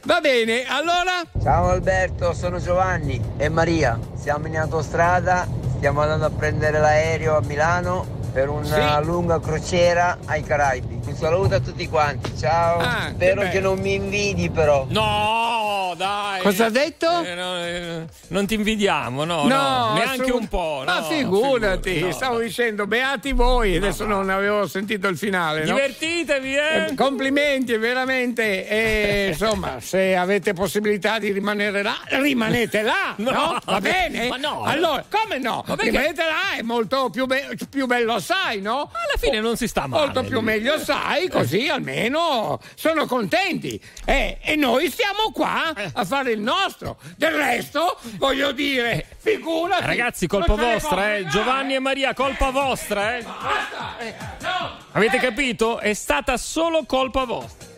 Va 0.02 0.20
bene, 0.20 0.64
allora. 0.66 1.22
Ciao 1.42 1.68
Alberto, 1.70 2.34
sono 2.34 2.60
Giovanni 2.60 3.18
e 3.38 3.48
Maria. 3.48 3.98
Siamo 4.16 4.46
in 4.48 4.58
autostrada, 4.58 5.48
stiamo 5.76 6.02
andando 6.02 6.26
a 6.26 6.30
prendere 6.30 6.78
l'aereo 6.78 7.38
a 7.38 7.40
Milano 7.40 8.06
per 8.34 8.50
una 8.50 8.98
Sì. 9.00 9.04
lunga 9.06 9.40
crociera 9.40 10.18
ai 10.26 10.42
Caraibi. 10.42 10.93
Un 11.06 11.14
saluto 11.16 11.54
a 11.54 11.60
tutti 11.60 11.86
quanti, 11.88 12.36
ciao. 12.36 12.78
Ah, 12.78 13.10
Spero 13.12 13.42
che 13.42 13.50
che, 13.50 13.60
non 13.60 13.78
mi 13.78 13.94
invidi 13.94 14.48
però. 14.50 14.86
No, 14.88 15.94
dai. 15.96 16.40
Cosa 16.40 16.66
ha 16.66 16.70
detto? 16.70 17.06
Eh, 17.22 17.34
no, 17.34 17.58
eh, 17.58 18.04
non 18.28 18.46
ti 18.46 18.54
invidiamo, 18.54 19.24
no, 19.24 19.44
no, 19.46 19.92
neanche 19.94 20.22
assolut- 20.22 20.40
un 20.40 20.48
po'. 20.48 20.82
Ma 20.84 20.98
no, 21.00 21.04
figurati, 21.04 21.90
figurati, 21.90 22.00
no, 22.00 22.12
stavo 22.12 22.38
dicendo, 22.38 22.86
beati 22.86 23.32
voi, 23.32 23.76
adesso 23.76 24.04
non 24.06 24.28
avevo 24.30 24.66
sentito 24.66 25.06
il 25.08 25.16
finale. 25.18 25.60
no? 25.64 25.74
Divertitevi, 25.74 26.54
eh? 26.56 26.84
Eh, 26.90 26.94
Complimenti, 26.94 27.76
veramente. 27.76 28.66
E, 28.68 29.26
insomma, 29.32 29.80
se 29.80 30.16
avete 30.16 30.52
possibilità 30.54 31.18
di 31.18 31.32
rimanere 31.32 31.82
là, 31.82 31.96
rimanete 32.08 32.82
là, 32.82 33.14
no? 33.18 33.30
No. 33.30 33.58
Va 33.64 33.80
bene? 33.80 34.28
Ma 34.28 34.36
no. 34.36 34.62
Allora, 34.62 35.04
come 35.08 35.38
no? 35.38 35.62
Ma 35.66 35.76
perché? 35.76 35.90
Rimanete 35.90 36.22
là, 36.22 36.56
è 36.58 36.62
molto 36.62 37.08
più, 37.10 37.26
be- 37.26 37.56
più 37.70 37.86
bello 37.86 38.14
assai, 38.14 38.60
no? 38.60 38.90
Alla 38.92 39.18
fine 39.18 39.40
non 39.40 39.56
si 39.56 39.68
sta 39.68 39.86
male. 39.86 40.04
Molto 40.06 40.22
più 40.24 40.40
meglio 40.40 40.78
assai, 40.94 41.28
così 41.28 41.68
almeno 41.68 42.60
sono 42.74 43.06
contenti. 43.06 43.80
Eh, 44.04 44.38
e 44.40 44.56
noi 44.56 44.88
stiamo 44.90 45.32
qua 45.32 45.72
a 45.92 46.04
fare 46.04 46.32
il 46.32 46.40
nostro. 46.40 46.98
Del 47.16 47.32
resto, 47.32 47.98
voglio 48.16 48.52
dire, 48.52 49.06
figurati. 49.18 49.84
Ragazzi, 49.84 50.26
colpa 50.26 50.54
vostra, 50.54 51.16
eh. 51.16 51.26
Giovanni 51.26 51.74
e 51.74 51.80
Maria, 51.80 52.14
colpa 52.14 52.50
vostra, 52.50 53.16
eh. 53.16 53.22
Basta, 53.22 53.98
eh, 53.98 54.14
no. 54.40 54.76
Avete 54.92 55.18
capito? 55.18 55.78
È 55.78 55.92
stata 55.92 56.36
solo 56.36 56.84
colpa 56.84 57.24
vostra. 57.24 57.73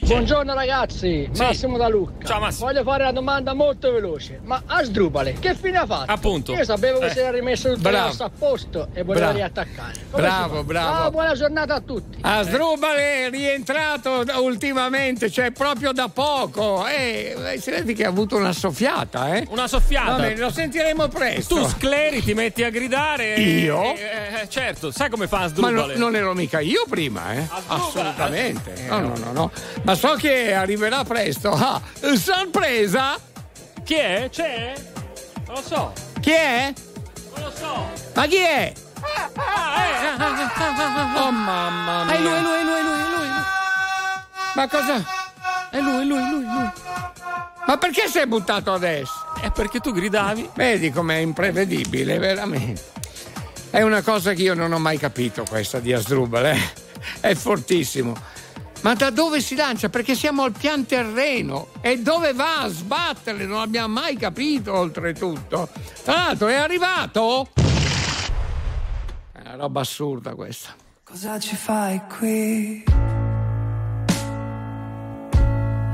Buongiorno 0.00 0.54
ragazzi, 0.54 1.28
Massimo 1.36 1.76
da 1.76 1.88
Lucca. 1.88 2.24
Ciao, 2.24 2.38
Massimo. 2.38 2.66
Voglio 2.68 2.84
fare 2.84 3.02
una 3.02 3.10
domanda 3.10 3.54
molto 3.54 3.90
veloce. 3.90 4.38
Ma 4.44 4.62
Asdrubale, 4.64 5.32
che 5.40 5.56
fine 5.56 5.78
ha 5.78 5.84
fatto? 5.86 6.12
Appunto. 6.12 6.52
Io 6.52 6.62
sapevo 6.64 7.00
che 7.00 7.06
Eh. 7.06 7.10
si 7.10 7.18
era 7.18 7.32
rimesso 7.32 7.70
tutto 7.74 7.88
Bravo. 7.88 8.22
a 8.22 8.30
posto 8.30 8.86
e 8.94 9.02
voleva 9.02 9.32
Bravo. 9.32 9.38
riattaccare. 9.38 9.92
Come 10.12 10.22
Bravo, 10.22 10.62
bravo. 10.62 10.96
Ciao, 10.96 11.10
buona 11.10 11.34
giornata 11.34 11.74
a 11.74 11.80
tutti. 11.80 12.18
Asdrubale 12.20 13.26
è 13.26 13.30
rientrato 13.30 14.24
ultimamente, 14.40 15.28
cioè 15.28 15.50
proprio 15.50 15.90
da 15.90 16.06
poco. 16.08 16.86
Eh, 16.86 17.56
si 17.60 17.70
vede 17.72 17.92
che 17.92 18.04
ha 18.04 18.10
avuto 18.10 18.36
una 18.36 18.52
soffiata, 18.52 19.34
eh? 19.34 19.44
Una 19.50 19.66
soffiata. 19.66 20.12
Va 20.12 20.18
bene, 20.18 20.36
lo 20.38 20.52
sentiremo 20.52 21.08
presto. 21.08 21.56
Tu 21.56 21.66
scleri, 21.68 22.22
ti 22.22 22.32
metti 22.34 22.62
a 22.62 22.70
gridare. 22.70 23.34
e- 23.34 23.40
Io? 23.42 23.82
eh, 23.82 24.42
eh, 24.42 24.48
certo, 24.48 24.92
sai 24.92 25.10
come 25.10 25.26
fa 25.26 25.38
Ma 25.38 25.44
Asdrubale? 25.46 25.94
no- 25.94 25.98
non 25.98 26.14
ero 26.14 26.32
mica 26.32 26.60
io 26.60 26.84
prima, 26.88 27.32
eh? 27.32 27.38
Asdrubale. 27.40 27.80
Assolutamente. 27.82 28.74
Eh, 28.74 28.88
No, 28.88 28.98
no, 29.00 29.12
no, 29.16 29.32
no. 29.32 29.50
Ma 29.82 29.94
so 29.94 30.14
che 30.14 30.52
arriverà 30.52 31.04
presto. 31.04 31.50
Ah, 31.52 31.80
sorpresa! 32.16 33.18
Chi 33.84 33.94
è? 33.94 34.28
C'è? 34.30 34.74
Non 35.46 35.54
lo 35.56 35.62
so. 35.62 35.92
Chi 36.20 36.30
è? 36.30 36.72
Non 37.34 37.44
lo 37.44 37.52
so. 37.54 37.88
Ma 38.14 38.26
chi 38.26 38.36
è? 38.36 38.72
Ah, 39.36 39.70
Oh 41.22 41.30
mamma 41.30 42.04
mia. 42.04 42.14
È 42.14 42.18
lui, 42.18 42.32
è 42.32 42.40
lui, 42.40 42.58
è 42.58 42.62
lui, 42.62 42.78
è 42.78 42.82
lui, 42.82 43.00
è 43.00 43.08
lui. 43.16 43.28
Ma 44.54 44.68
cosa? 44.68 45.04
È 45.70 45.80
lui, 45.80 46.00
è 46.00 46.04
lui, 46.04 46.18
è 46.18 46.30
lui, 46.30 46.44
è 46.44 46.52
lui. 46.52 46.70
Ma 47.66 47.78
perché 47.78 48.08
sei 48.08 48.26
buttato 48.26 48.72
adesso? 48.72 49.12
È 49.40 49.50
perché 49.50 49.80
tu 49.80 49.92
gridavi. 49.92 50.50
Vedi 50.54 50.90
com'è 50.90 51.16
imprevedibile, 51.16 52.18
veramente. 52.18 52.82
È 53.70 53.82
una 53.82 54.02
cosa 54.02 54.32
che 54.32 54.42
io 54.42 54.54
non 54.54 54.72
ho 54.72 54.78
mai 54.78 54.98
capito 54.98 55.44
questa 55.48 55.78
di 55.78 55.92
Asdrubal, 55.92 56.46
eh. 56.46 56.58
È 57.20 57.34
fortissimo. 57.34 58.14
Ma 58.82 58.94
da 58.94 59.10
dove 59.10 59.42
si 59.42 59.54
lancia? 59.56 59.90
Perché 59.90 60.14
siamo 60.14 60.42
al 60.42 60.52
pian 60.52 60.86
terreno 60.86 61.68
e 61.82 61.98
dove 61.98 62.32
va 62.32 62.60
a 62.62 62.68
sbattere? 62.68 63.44
Non 63.44 63.60
abbiamo 63.60 63.92
mai 64.00 64.16
capito, 64.16 64.74
oltretutto. 64.74 65.68
Tra 66.02 66.14
l'altro, 66.14 66.48
è 66.48 66.54
arrivato? 66.54 67.48
È 69.32 69.40
una 69.40 69.56
roba 69.56 69.80
assurda 69.80 70.34
questa. 70.34 70.74
Cosa 71.04 71.38
ci 71.38 71.56
fai 71.56 72.00
qui? 72.18 72.84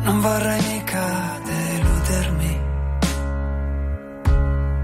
Non 0.02 0.20
vorrei 0.20 0.62
mica 0.72 1.40
deludermi. 1.44 2.60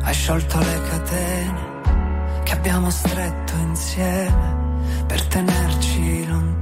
Hai 0.03 0.15
sciolto 0.15 0.59
le 0.59 0.81
catene 0.89 1.71
che 2.43 2.53
abbiamo 2.53 2.91
stretto 2.91 3.53
insieme 3.59 5.05
per 5.07 5.25
tenerci 5.27 6.27
lontani. 6.27 6.62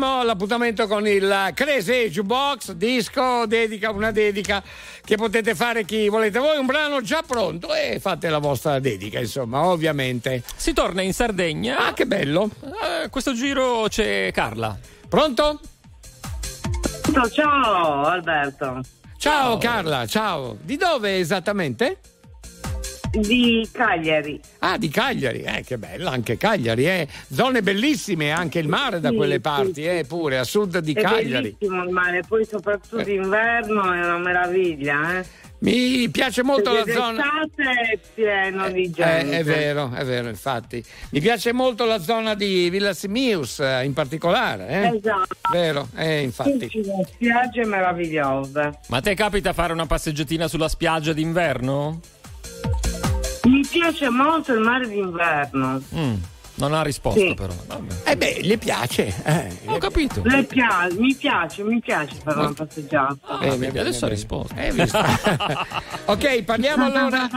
Siamo 0.00 0.20
all'appuntamento 0.20 0.86
con 0.86 1.06
il 1.06 1.50
Crazy 1.52 2.08
Jukebox, 2.08 2.72
disco, 2.72 3.44
dedica, 3.44 3.90
una 3.90 4.10
dedica 4.10 4.62
che 5.04 5.16
potete 5.16 5.54
fare 5.54 5.84
chi 5.84 6.08
volete 6.08 6.38
voi, 6.38 6.56
un 6.56 6.64
brano 6.64 7.02
già 7.02 7.22
pronto 7.22 7.74
e 7.74 7.98
fate 8.00 8.30
la 8.30 8.38
vostra 8.38 8.78
dedica, 8.78 9.18
insomma, 9.18 9.66
ovviamente. 9.66 10.42
Si 10.56 10.72
torna 10.72 11.02
in 11.02 11.12
Sardegna. 11.12 11.88
Ah, 11.88 11.92
che 11.92 12.06
bello. 12.06 12.48
Eh, 12.62 13.10
questo 13.10 13.34
giro 13.34 13.88
c'è 13.90 14.30
Carla. 14.32 14.74
Pronto? 15.06 15.60
Ciao 17.30 18.04
Alberto. 18.04 18.80
Ciao 19.18 19.58
Carla, 19.58 20.06
ciao. 20.06 20.56
Di 20.62 20.78
dove 20.78 21.18
esattamente? 21.18 21.98
Di 23.10 23.68
Cagliari. 23.72 24.40
Ah, 24.60 24.78
di 24.78 24.88
Cagliari, 24.88 25.42
eh, 25.42 25.64
che 25.64 25.78
bella 25.78 26.10
anche 26.12 26.36
Cagliari, 26.36 26.86
eh. 26.86 27.08
Zone 27.28 27.60
bellissime, 27.60 28.30
anche 28.30 28.60
il 28.60 28.68
mare 28.68 29.00
da 29.00 29.08
Sì, 29.10 29.16
quelle 29.16 29.34
sì, 29.34 29.40
parti, 29.40 29.84
eh, 29.84 30.04
pure 30.06 30.38
a 30.38 30.44
sud 30.44 30.78
di 30.78 30.92
È 30.92 31.00
Cagliari. 31.02 31.56
bellissimo 31.56 31.82
il 31.82 31.90
mare, 31.90 32.22
poi 32.26 32.44
soprattutto 32.44 33.02
d'inverno 33.02 33.82
è 33.92 33.98
una 34.04 34.18
meraviglia, 34.18 35.18
eh. 35.18 35.24
Mi 35.62 36.08
piace 36.08 36.42
molto 36.42 36.72
la 36.72 36.84
zona. 36.86 37.22
è 37.54 37.98
pieno 38.14 38.70
di 38.70 38.84
Eh, 38.84 38.90
gente. 38.90 39.38
è 39.38 39.44
vero, 39.44 39.90
è 39.92 40.04
vero, 40.04 40.28
infatti. 40.28 40.82
Mi 41.10 41.20
piace 41.20 41.52
molto 41.52 41.84
la 41.84 41.98
zona 42.00 42.34
di 42.34 42.70
Villa 42.70 42.94
Simius 42.94 43.58
eh, 43.60 43.84
in 43.84 43.92
particolare. 43.92 44.68
Eh? 44.68 44.96
Esatto. 44.96 45.36
Vero, 45.52 45.88
eh, 45.96 46.22
infatti. 46.22 46.68
Sì, 46.70 46.82
sì, 46.82 46.90
spiagge 47.12 47.64
meravigliose. 47.66 48.78
Ma 48.86 48.96
a 48.96 49.00
te 49.02 49.14
capita 49.14 49.52
fare 49.52 49.72
una 49.74 49.84
passeggiatina 49.86 50.48
sulla 50.48 50.68
spiaggia 50.68 51.12
d'inverno? 51.12 52.00
Mi 53.50 53.66
piace 53.68 54.08
molto 54.08 54.52
il 54.52 54.60
mare 54.60 54.88
d'inverno. 54.88 55.82
Mm, 55.94 56.14
non 56.54 56.72
ha 56.74 56.82
risposto 56.82 57.18
Sì. 57.20 57.34
però. 57.34 57.52
Vabbè. 57.66 58.10
Eh 58.10 58.16
beh, 58.16 58.40
le 58.42 58.58
piace. 58.58 59.12
Eh. 59.24 59.58
Ho 59.66 59.78
capito. 59.78 60.20
Le 60.24 60.44
pia- 60.44 60.88
mi 60.96 61.14
piace, 61.14 61.62
mi 61.62 61.80
piace 61.80 62.14
fare 62.22 62.38
una 62.38 62.52
passeggiata. 62.52 63.38
Vedi, 63.40 63.56
bene, 63.56 63.80
adesso 63.80 64.06
ha 64.06 64.08
risposto. 64.08 64.54
Eh, 64.54 64.70
visto? 64.72 64.98
ok, 66.06 66.42
parliamo 66.42 66.84
allora 66.84 67.28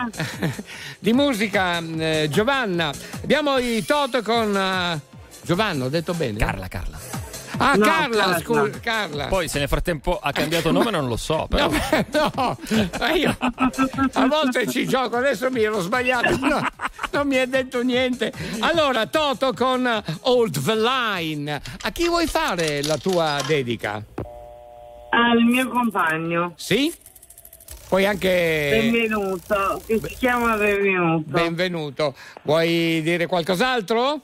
di 1.00 1.14
musica. 1.14 1.80
eh, 1.80 2.28
Giovanna, 2.30 2.92
abbiamo 3.24 3.58
i 3.58 3.84
Toto 3.86 4.22
con 4.22 4.56
eh, 4.56 5.00
Giovanna, 5.42 5.86
ho 5.86 5.90
detto 5.90 6.14
bene? 6.14 6.38
Carla, 6.38 6.68
Carla. 6.68 6.98
Ah, 7.58 7.76
No, 7.76 7.86
Carla, 7.86 8.18
Carla. 8.24 8.40
scusa, 8.40 8.80
Carla. 8.80 9.26
Poi 9.28 9.48
se 9.48 9.60
nel 9.60 9.68
frattempo 9.68 10.20
ha 10.20 10.32
cambiato 10.32 10.72
nome 10.72 10.90
non 10.92 11.08
lo 11.08 11.16
so, 11.18 11.46
però. 11.50 11.70
No, 11.70 12.32
no, 12.36 12.58
ma 13.00 13.12
io 13.12 13.36
a 13.40 14.28
volte 14.28 14.68
ci 14.68 14.88
gioco, 14.88 15.18
adesso 15.18 15.50
mi 15.52 15.62
ero 15.64 15.80
sbagliato, 15.82 16.36
no, 16.38 16.66
non 17.12 17.28
mi 17.28 17.38
hai 17.38 17.48
detto 17.48 17.82
niente. 17.84 18.32
Allora, 18.60 19.06
Toto 19.06 19.54
con 19.54 19.88
Old 20.22 20.64
the 20.64 20.76
Line. 20.76 21.62
A 21.82 21.92
chi 21.92 22.08
vuoi 22.08 22.28
fare 22.28 22.82
la 22.84 22.98
tua 22.98 23.40
dedica? 23.46 24.04
Al 25.12 25.44
mio 25.44 25.68
compagno. 25.70 26.54
Sì? 26.56 26.92
Puoi 27.88 28.06
anche. 28.08 28.70
Benvenuto, 28.82 29.80
che 29.86 30.00
si 30.04 30.16
chiama 30.16 30.56
Benvenuto. 30.56 31.24
Benvenuto. 31.30 32.16
Vuoi 32.42 33.02
dire 33.04 33.28
qualcos'altro? 33.28 34.20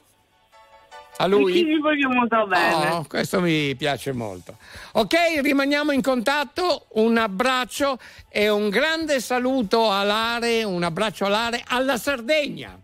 A 1.21 1.25
Sì, 1.25 1.29
lui? 1.31 1.63
vi 1.65 1.77
voglio 1.79 2.07
molto 2.09 2.47
bene. 2.47 2.91
Oh, 2.91 3.05
questo 3.05 3.41
mi 3.41 3.75
piace 3.75 4.13
molto. 4.13 4.55
Ok, 4.93 5.15
rimaniamo 5.41 5.91
in 5.91 6.01
contatto. 6.01 6.85
Un 6.93 7.17
abbraccio 7.17 7.99
e 8.29 8.47
un 8.47 8.69
grande 8.69 9.19
saluto 9.19 9.89
a 9.91 10.03
Lare, 10.03 10.63
un 10.63 10.81
abbraccio 10.81 11.25
a 11.25 11.29
Lare 11.29 11.61
alla 11.67 11.97
Sardegna. 11.97 12.79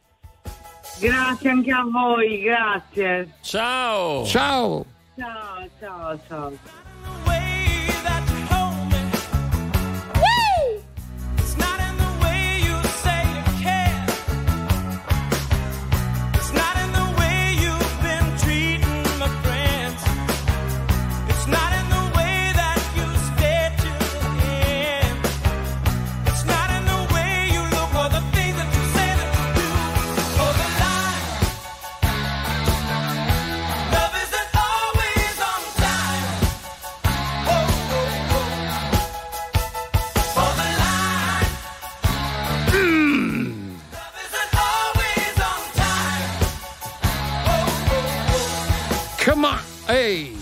Grazie 1.00 1.50
anche 1.50 1.72
a 1.72 1.84
voi, 1.84 2.42
grazie. 2.42 3.36
Ciao. 3.42 4.26
Ciao. 4.26 4.86
Ciao, 5.18 5.70
ciao, 5.80 6.20
ciao. 6.28 6.75
Come 49.26 49.44
on. 49.44 49.60
Hey. 49.88 50.35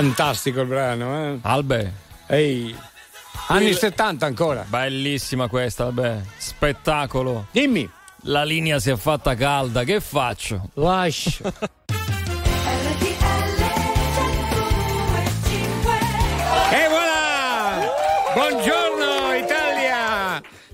Fantastico 0.00 0.62
il 0.62 0.66
brano, 0.66 1.14
eh? 1.14 1.38
Albe. 1.42 1.92
Ehi. 2.26 2.74
Anni 3.48 3.74
70 3.74 4.24
ancora. 4.24 4.64
Bellissima 4.66 5.46
questa, 5.46 5.84
vabbè. 5.84 6.22
Spettacolo. 6.38 7.48
Dimmi. 7.50 7.86
La 8.22 8.42
linea 8.42 8.78
si 8.78 8.88
è 8.88 8.96
fatta 8.96 9.34
calda, 9.34 9.84
che 9.84 10.00
faccio? 10.00 10.70
Lascia. 10.74 11.52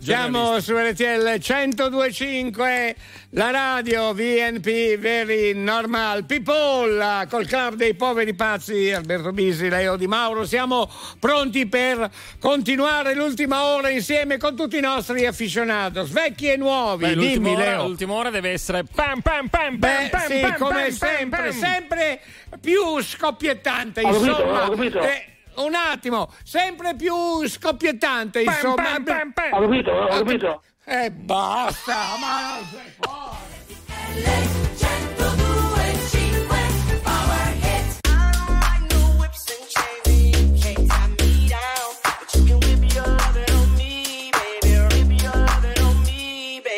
Siamo 0.07 0.61
su 0.61 0.73
RTL 0.77 1.41
1025, 1.41 2.97
la 3.31 3.51
radio 3.51 4.13
VNP 4.15 4.97
Very 4.99 5.53
Normal 5.53 6.25
People 6.27 7.27
col 7.29 7.45
club 7.45 7.75
dei 7.75 7.95
poveri 7.95 8.33
pazzi 8.33 8.93
Alberto 8.93 9.33
Bisi, 9.33 9.69
Leo 9.69 9.97
Di 9.97 10.07
Mauro. 10.07 10.45
Siamo 10.45 10.89
pronti 11.19 11.67
per 11.67 12.09
continuare 12.39 13.17
l'ultima 13.17 13.65
ora 13.65 13.89
insieme 13.89 14.37
con 14.39 14.55
tutti 14.55 14.77
i 14.77 14.81
nostri 14.81 15.27
afficionados, 15.27 16.11
vecchi 16.11 16.53
e 16.53 16.57
nuovi. 16.57 17.07
Beh, 17.07 17.15
l'ultima, 17.15 17.33
Dimmi 17.49 17.55
ora, 17.55 17.65
Leo. 17.65 17.87
l'ultima 17.89 18.13
ora 18.15 18.31
deve 18.31 18.51
essere 18.51 18.85
pam 18.85 19.21
pam 19.23 19.49
pam 19.49 19.77
Beh, 19.77 19.89
pam 19.89 20.09
pam 20.11 20.31
sì, 20.31 20.41
pam, 20.41 20.57
come 20.57 20.83
pam, 20.83 20.91
sempre, 20.93 21.43
pam, 21.43 21.49
pam. 21.59 21.73
sempre 21.73 22.21
più 22.61 23.03
scoppiettante, 23.03 24.03
Ho 24.03 24.13
capito, 24.13 24.31
insomma. 24.31 24.67
ho 24.67 24.71
capito. 24.71 25.01
Eh, 25.03 25.27
un 25.57 25.75
attimo, 25.75 26.31
sempre 26.45 26.95
più 26.95 27.47
scoppiettante, 27.47 28.43
insomma. 28.43 28.75
pam, 28.75 29.05
pam, 29.05 29.33
pam. 29.33 29.53
Ho 29.53 29.61
capito, 29.61 29.91
ho 29.91 30.09
capito. 30.09 30.63
E 30.85 31.11
basta, 31.11 32.17
ma 32.21 32.57
non 32.57 32.67
sei 32.71 32.93
fuori. 33.01 33.55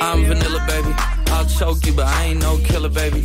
I'm 0.01 0.25
vanilla, 0.25 0.65
baby. 0.67 0.95
I'll 1.33 1.45
choke 1.45 1.85
you, 1.85 1.93
but 1.93 2.07
I 2.07 2.25
ain't 2.27 2.41
no 2.41 2.57
killer, 2.59 2.89
baby. 2.89 3.25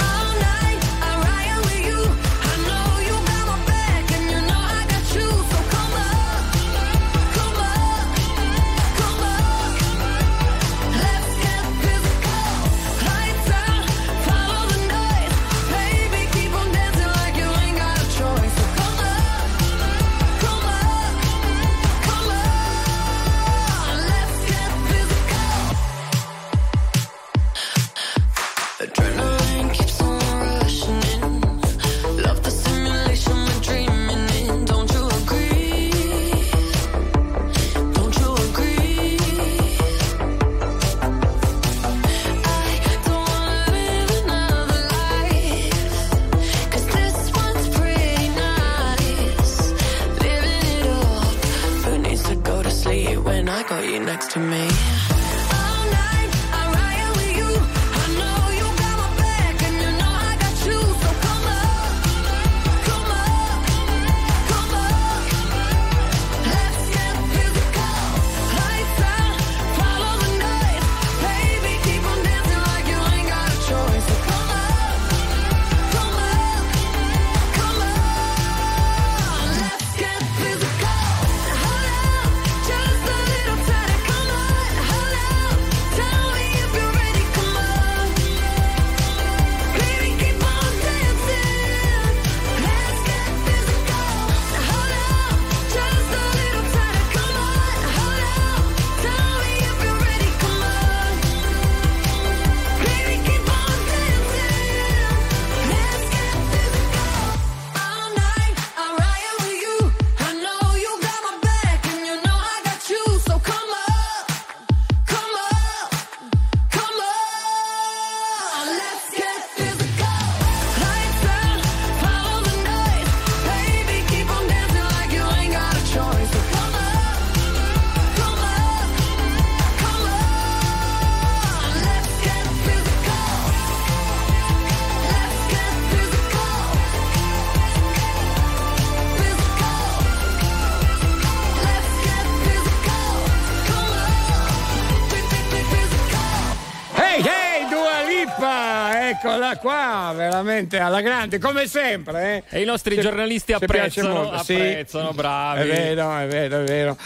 Veramente 150.61 150.79
alla 150.79 151.01
grande, 151.01 151.39
come 151.39 151.67
sempre. 151.67 152.43
Eh? 152.49 152.57
E 152.57 152.61
i 152.61 152.65
nostri 152.65 152.95
Se- 152.95 153.01
giornalisti 153.01 153.53
apprezzano, 153.53 154.13
molto, 154.13 154.43
sì. 154.43 154.53
apprezzano, 154.53 155.11
bravi. 155.13 155.61
È 155.61 155.65
vero, 155.65 156.17
è 156.17 156.27
vero, 156.27 156.59
è 156.61 156.63
vero. 156.63 156.97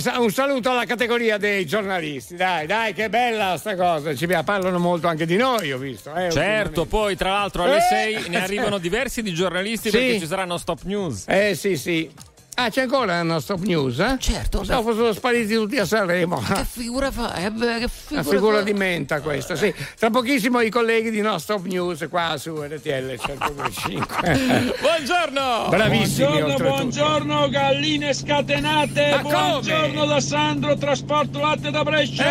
Sa- 0.00 0.18
Un 0.20 0.30
saluto 0.30 0.70
alla 0.70 0.84
categoria 0.84 1.36
dei 1.36 1.66
giornalisti, 1.66 2.36
dai, 2.36 2.66
dai, 2.66 2.92
che 2.94 3.08
bella 3.08 3.56
sta 3.58 3.76
cosa. 3.76 4.14
Ci 4.14 4.26
parlano 4.44 4.78
molto 4.78 5.06
anche 5.08 5.26
di 5.26 5.36
noi, 5.36 5.72
ho 5.72 5.78
visto. 5.78 6.14
Eh, 6.14 6.30
Certo, 6.30 6.86
poi 6.86 7.16
tra 7.16 7.30
l'altro 7.30 7.64
alle 7.64 7.76
Eh! 7.78 7.80
6 8.20 8.28
ne 8.28 8.42
arrivano 8.42 8.78
diversi 8.78 9.22
di 9.22 9.32
giornalisti 9.32 9.90
Sì. 9.90 9.96
perché 9.98 10.18
ci 10.20 10.26
saranno 10.26 10.56
stop 10.58 10.80
news. 10.84 11.24
Eh 11.26 11.54
sì, 11.54 11.76
sì. 11.76 12.10
Ah, 12.60 12.70
c'è 12.70 12.82
ancora 12.82 13.20
una 13.20 13.38
stop 13.38 13.60
news, 13.60 14.00
eh? 14.00 14.16
Certo. 14.18 14.64
Dopo 14.66 14.92
sono 14.92 15.12
spariti 15.12 15.54
tutti 15.54 15.78
a 15.78 15.84
Sanremo. 15.84 16.40
Che 16.40 16.64
figura 16.68 17.12
fa? 17.12 17.34
Eh, 17.34 17.52
che 17.52 17.58
Una 17.68 17.88
figura, 17.88 18.22
figura 18.24 18.56
fa? 18.56 18.62
di 18.64 18.72
menta 18.72 19.20
questa, 19.20 19.54
sì. 19.54 19.72
Tra 19.96 20.10
pochissimo 20.10 20.58
i 20.60 20.68
colleghi 20.68 21.12
di 21.12 21.20
No 21.20 21.38
Stop 21.38 21.66
News 21.66 22.08
qua 22.10 22.34
su 22.36 22.60
RTL 22.60 23.16
125. 23.16 24.74
Buongiorno! 24.80 25.68
Bravissimi 25.68 26.26
Buongiorno, 26.26 26.68
buongiorno, 26.68 27.48
galline 27.48 28.12
scatenate. 28.12 29.10
Ma 29.10 29.18
buongiorno 29.20 30.00
come? 30.00 30.06
da 30.14 30.20
Sandro, 30.20 30.76
trasporto 30.76 31.38
latte 31.38 31.70
da 31.70 31.84
Brescia. 31.84 32.24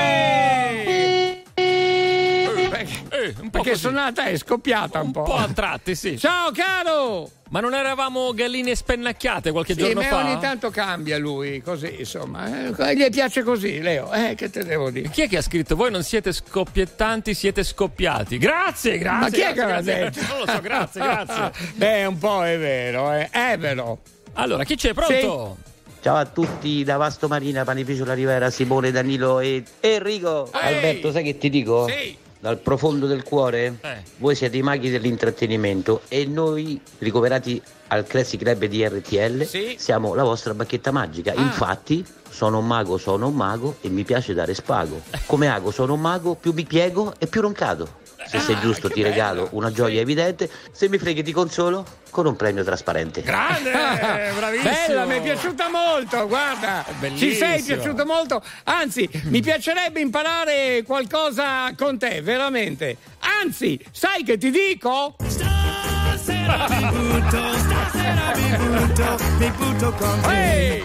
Perché, 2.85 3.33
perché 3.49 3.75
sonata 3.75 4.25
è 4.25 4.37
scoppiata 4.37 4.99
un, 4.99 5.07
Un 5.07 5.11
po' 5.11 5.35
a 5.35 5.47
tratti, 5.53 5.95
sì. 5.95 6.17
Ciao 6.17 6.51
caro! 6.51 7.31
Ma 7.49 7.61
non 7.61 7.73
eravamo 7.73 8.33
galline 8.33 8.75
spennacchiate 8.75 9.51
qualche 9.51 9.73
Sì, 9.73 9.79
giorno 9.79 10.01
ma 10.01 10.07
fa? 10.07 10.17
ogni 10.17 10.37
tanto 10.39 10.69
cambia 10.69 11.17
lui, 11.17 11.61
così 11.61 11.95
insomma. 11.99 12.67
eh, 12.75 12.95
gli 12.95 13.09
piace 13.09 13.41
così, 13.43 13.79
Leo. 13.79 14.11
Eh, 14.11 14.35
che 14.35 14.49
te 14.49 14.65
devo 14.65 14.89
dire? 14.89 15.07
Chi 15.09 15.21
è 15.21 15.29
che 15.29 15.37
ha 15.37 15.41
scritto? 15.41 15.75
Voi 15.77 15.89
non 15.89 16.03
siete 16.03 16.33
scoppiettanti, 16.33 17.33
siete 17.33 17.63
scoppiati. 17.63 18.37
Grazie, 18.37 18.97
grazie. 18.97 19.19
Ma 19.21 19.29
chi 19.29 19.41
è 19.41 19.53
che 19.53 19.59
l'ha 19.61 19.81
grazie. 19.81 19.95
detto? 20.11 20.19
Non 20.27 20.39
lo 20.39 20.51
so, 20.51 20.59
grazie, 20.61 21.01
grazie. 21.01 21.51
Beh, 21.75 22.05
un 22.05 22.17
po' 22.17 22.43
è 22.45 22.57
vero, 22.57 23.13
eh. 23.13 23.29
È 23.29 23.57
vero. 23.57 23.99
Allora, 24.33 24.65
chi 24.65 24.75
c'è? 24.75 24.93
Pronto? 24.93 25.57
Ciao 26.01 26.15
a 26.17 26.25
tutti 26.25 26.83
da 26.83 26.97
Vasto 26.97 27.27
Marina, 27.29 27.63
Panificio 27.63 28.03
La 28.03 28.13
Rivera, 28.13 28.49
Simone, 28.49 28.91
Danilo 28.91 29.39
e 29.39 29.63
Enrico. 29.79 30.51
Ehi! 30.53 30.75
Alberto, 30.75 31.11
sai 31.11 31.23
che 31.23 31.37
ti 31.37 31.49
dico? 31.49 31.87
Sì. 31.87 32.17
Dal 32.39 32.57
profondo 32.59 33.07
del 33.07 33.23
cuore, 33.23 33.77
Eh. 33.81 34.03
voi 34.17 34.35
siete 34.35 34.57
i 34.57 34.61
maghi 34.61 34.89
dell'intrattenimento 34.91 36.01
e 36.07 36.25
noi, 36.25 36.79
ricoverati 36.99 37.59
al 37.87 38.05
Classic 38.05 38.39
Club 38.39 38.65
di 38.65 38.87
RTL, 38.87 39.43
Sì. 39.43 39.75
siamo 39.79 40.13
la 40.13 40.23
vostra 40.23 40.53
bacchetta 40.53 40.91
magica. 40.91 41.33
Ah. 41.35 41.41
Infatti, 41.41 42.05
sono 42.29 42.59
un 42.59 42.67
mago, 42.67 42.97
sono 42.97 43.27
un 43.27 43.35
mago 43.35 43.77
e 43.81 43.89
mi 43.89 44.03
piace 44.03 44.33
dare 44.35 44.53
spago. 44.53 45.01
Come 45.25 45.47
ago 45.49 45.71
sono 45.71 45.93
un 45.93 46.01
mago, 46.01 46.35
più 46.35 46.53
mi 46.53 46.63
piego 46.63 47.13
e 47.17 47.25
più 47.25 47.41
roncado. 47.41 48.05
Se 48.25 48.39
sei 48.39 48.55
Ah, 48.55 48.59
giusto 48.59 48.89
ti 48.89 49.01
regalo 49.03 49.43
bello. 49.43 49.55
una 49.57 49.71
gioia 49.71 50.01
evidente, 50.01 50.49
se 50.71 50.89
mi 50.89 50.97
freghi 50.97 51.23
ti 51.23 51.31
consolo 51.31 51.85
con 52.09 52.25
un 52.25 52.35
premio 52.35 52.63
trasparente. 52.63 53.21
Grande, 53.21 53.71
bravissimo. 54.35 54.69
Bella, 54.87 55.05
mi 55.05 55.15
è 55.17 55.21
piaciuta 55.21 55.69
molto, 55.69 56.27
guarda. 56.27 56.83
bellissimo. 56.99 57.31
Ci 57.31 57.37
sei 57.37 57.61
piaciuto 57.61 58.05
molto. 58.05 58.43
Anzi, 58.65 59.07
mi 59.25 59.41
piacerebbe 59.41 59.99
imparare 60.01 60.83
qualcosa 60.85 61.73
con 61.77 61.97
te, 61.97 62.21
veramente. 62.21 62.97
Anzi, 63.41 63.79
sai 63.91 64.23
che 64.23 64.37
ti 64.37 64.49
dico? 64.49 65.15
Stasera 65.25 66.65
mi 66.69 66.89
butto, 66.97 67.57
stasera 67.57 68.35
mi 68.35 68.57
butto, 68.67 69.17
mi 69.37 69.51
butto 69.51 69.91
con 69.93 70.19
te. 70.21 70.73
Ehi! 70.75 70.83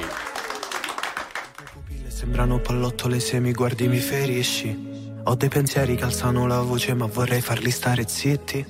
Sembrano 2.08 2.58
pallottole 2.60 3.18
se 3.18 3.40
mi 3.40 3.52
guardi 3.52 3.88
mi 3.88 3.98
ferisci. 3.98 4.91
Ho 5.24 5.36
dei 5.36 5.48
pensieri 5.48 5.94
che 5.94 6.04
alzano 6.04 6.46
la 6.48 6.60
voce 6.60 6.94
ma 6.94 7.06
vorrei 7.06 7.40
farli 7.40 7.70
stare 7.70 8.04
zitti. 8.08 8.64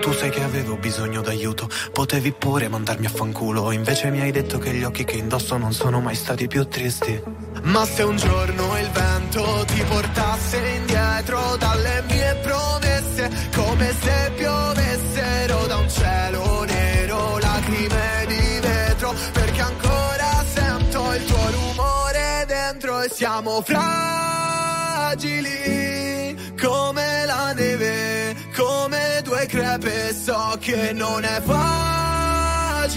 Tu 0.00 0.12
sai 0.12 0.30
che 0.30 0.42
avevo 0.42 0.76
bisogno 0.76 1.20
d'aiuto, 1.20 1.68
potevi 1.92 2.32
pure 2.32 2.68
mandarmi 2.68 3.06
a 3.06 3.10
fanculo. 3.10 3.70
Invece 3.72 4.10
mi 4.10 4.20
hai 4.20 4.30
detto 4.30 4.58
che 4.58 4.72
gli 4.72 4.84
occhi 4.84 5.04
che 5.04 5.16
indosso 5.16 5.56
non 5.58 5.72
sono 5.72 6.00
mai 6.00 6.14
stati 6.14 6.48
più 6.48 6.66
tristi. 6.66 7.22
Ma 7.64 7.84
se 7.84 8.02
un 8.02 8.16
giorno 8.16 8.78
il 8.78 8.88
vento 8.90 9.64
ti 9.66 9.82
portasse 9.82 10.56
indietro 10.78 11.56
dalle 11.56 12.02
mie 12.08 12.36
promesse, 12.42 13.30
come 13.54 13.94
se 14.00 14.32
piovessero 14.36 15.66
da 15.66 15.76
un 15.76 15.90
cielo 15.90 16.64
nero, 16.64 17.38
lacrime 17.38 18.24
di 18.26 18.60
vetro, 18.60 19.14
perché 19.32 19.60
ancora 19.60 20.44
sento 20.52 21.12
il 21.14 21.24
tuo 21.24 21.50
rumore 21.50 22.44
dentro 22.46 23.02
e 23.02 23.10
siamo 23.12 23.60
fragili 25.08 26.36
come 26.60 27.24
la 27.24 27.54
neve, 27.54 28.36
come 28.54 29.22
due 29.24 29.46
crepe, 29.46 30.12
so 30.12 30.58
che 30.60 30.92
non 30.92 31.24
è 31.24 31.40
facile 31.40 32.88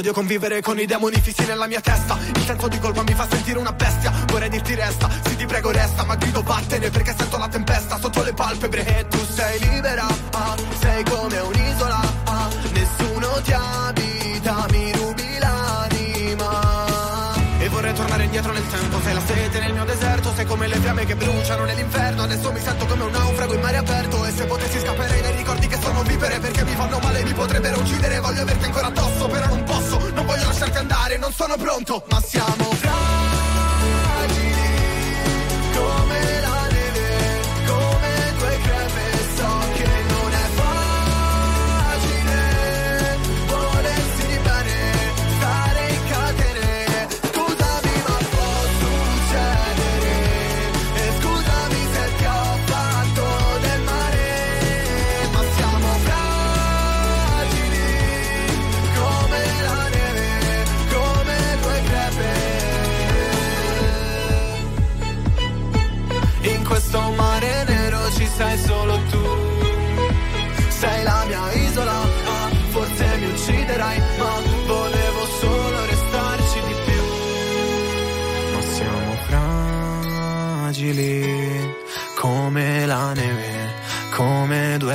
Odio 0.00 0.14
convivere 0.14 0.62
con 0.62 0.80
i 0.80 0.86
demoni 0.86 1.20
fissi 1.20 1.44
nella 1.44 1.66
mia 1.66 1.82
testa. 1.82 2.16
Il 2.34 2.42
senso 2.46 2.68
di 2.68 2.78
colpa 2.78 3.02
mi 3.02 3.12
fa 3.12 3.26
sentire 3.28 3.58
una 3.58 3.72
bestia. 3.72 4.10
Vorrei 4.28 4.48
dirti 4.48 4.74
resta, 4.74 5.10
sì 5.26 5.36
ti 5.36 5.44
prego 5.44 5.70
resta 5.70 6.06
Ma 6.06 6.14
grido 6.14 6.40
vattene 6.40 6.88
perché 6.88 7.14
sento 7.14 7.36
la 7.36 7.48
tempesta 7.48 7.98
Sotto 7.98 8.22
le 8.22 8.32
palpebre. 8.32 8.98
E 8.98 9.06
tu 9.08 9.18
sei 9.26 9.58
libera 9.60 10.06
ah, 10.06 10.56
Sei 10.80 11.04
come 11.04 11.38
un'isola 11.38 12.00
ah, 12.24 12.48
Nessuno 12.72 13.42
ti 13.42 13.52
abita, 13.52 14.66
mi 14.70 14.90
rubi 14.92 15.38
l'anima. 15.38 17.34
E 17.58 17.68
vorrei 17.68 17.92
tornare 17.92 18.24
indietro 18.24 18.52
nel 18.52 18.66
tempo 18.68 19.00
Sei 19.02 19.12
la 19.12 19.20
sete 19.20 19.60
nel 19.60 19.74
mio 19.74 19.84
deserto 19.84 20.32
Sei 20.34 20.46
come 20.46 20.66
le 20.66 20.76
fiamme 20.76 21.04
che 21.04 21.14
bruciano 21.14 21.64
nell'inferno. 21.64 22.22
Adesso 22.22 22.52
mi 22.52 22.60
sento 22.60 22.86
come 22.86 23.04
un 23.04 23.14
naufrago 23.40 23.54
in 23.54 23.60
mare 23.60 23.76
aperto 23.78 24.24
E 24.24 24.30
se 24.32 24.44
potessi 24.44 24.78
scapperei 24.80 25.20
dai 25.22 25.36
ricordi 25.36 25.66
che 25.66 25.78
sono 25.80 26.02
vivere 26.02 26.38
Perché 26.38 26.64
mi 26.64 26.74
fanno 26.74 26.98
male, 26.98 27.24
mi 27.24 27.32
potrebbero 27.32 27.80
uccidere 27.80 28.20
Voglio 28.20 28.42
averti 28.42 28.64
ancora 28.66 28.86
addosso, 28.88 29.26
però 29.28 29.46
non 29.46 29.64
posso 29.64 29.98
Non 30.10 30.26
voglio 30.26 30.44
lasciarti 30.46 30.78
andare, 30.78 31.16
non 31.16 31.32
sono 31.32 31.56
pronto 31.56 32.04
Ma 32.08 32.20
siamo 32.20 32.64
fragili 32.72 32.98
come 35.74 36.29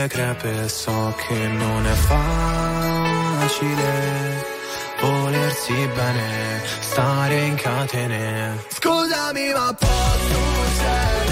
crepe 0.08 0.68
so 0.70 1.14
che 1.28 1.48
non 1.48 1.86
è 1.86 1.94
facile 1.94 3.84
volersi 5.02 5.74
bene, 5.94 6.62
stare 6.80 7.46
in 7.46 7.56
catene. 7.56 8.64
Scusami 8.70 9.54
ma 9.54 9.74
posso 9.74 10.38
usare 10.64 11.25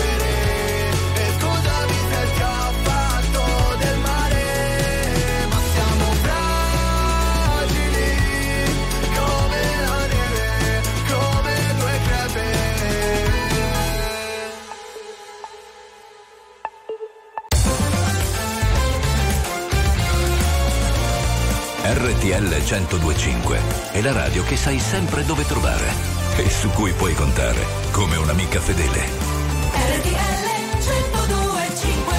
RTL 21.86 22.48
1025 22.48 23.60
è 23.92 24.02
la 24.02 24.14
radio 24.14 24.42
che 24.46 24.56
sai 24.56 24.80
sempre 24.80 25.26
dove 25.26 25.46
trovare 25.46 25.92
e 26.38 26.50
su 26.50 26.70
cui 26.70 26.94
puoi 26.94 27.14
contare 27.14 27.60
come 27.92 28.16
un'amica 28.16 28.60
fedele. 28.62 29.00
RTL 29.74 30.48
1025 30.80 32.18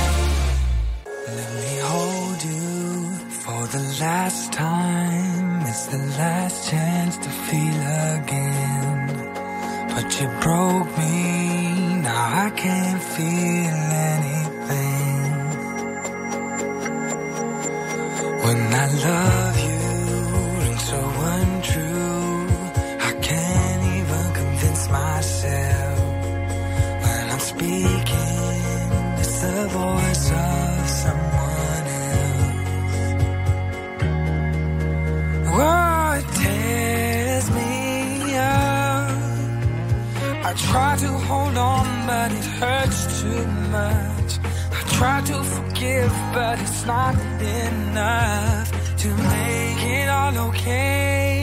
Let 1.34 1.50
me 1.62 1.80
hold 1.80 2.42
you 2.42 3.08
for 3.28 3.66
the 3.68 3.82
last 4.00 4.52
time. 4.52 5.62
It's 5.66 5.86
the 5.86 6.02
last 6.18 6.68
chance 6.68 7.16
to 7.18 7.28
feel 7.48 7.80
again. 8.20 9.32
But 9.94 10.20
you 10.20 10.28
broke 10.40 10.94
me, 10.98 12.00
now 12.02 12.46
I 12.46 12.50
can't 12.50 13.02
feel 13.02 13.74
anything. 14.12 14.52
When 18.44 18.74
I 18.74 18.86
love 19.02 19.53
I 40.54 40.56
try 40.56 40.96
to 40.98 41.08
hold 41.08 41.56
on, 41.56 42.06
but 42.06 42.30
it 42.30 42.44
hurts 42.44 43.20
too 43.20 43.44
much. 43.74 44.38
I 44.70 44.80
try 44.98 45.20
to 45.20 45.42
forgive, 45.42 46.12
but 46.32 46.60
it's 46.60 46.86
not 46.86 47.16
enough 47.42 48.70
to 48.98 49.08
make 49.08 49.82
it 49.82 50.08
all 50.08 50.38
okay. 50.50 51.33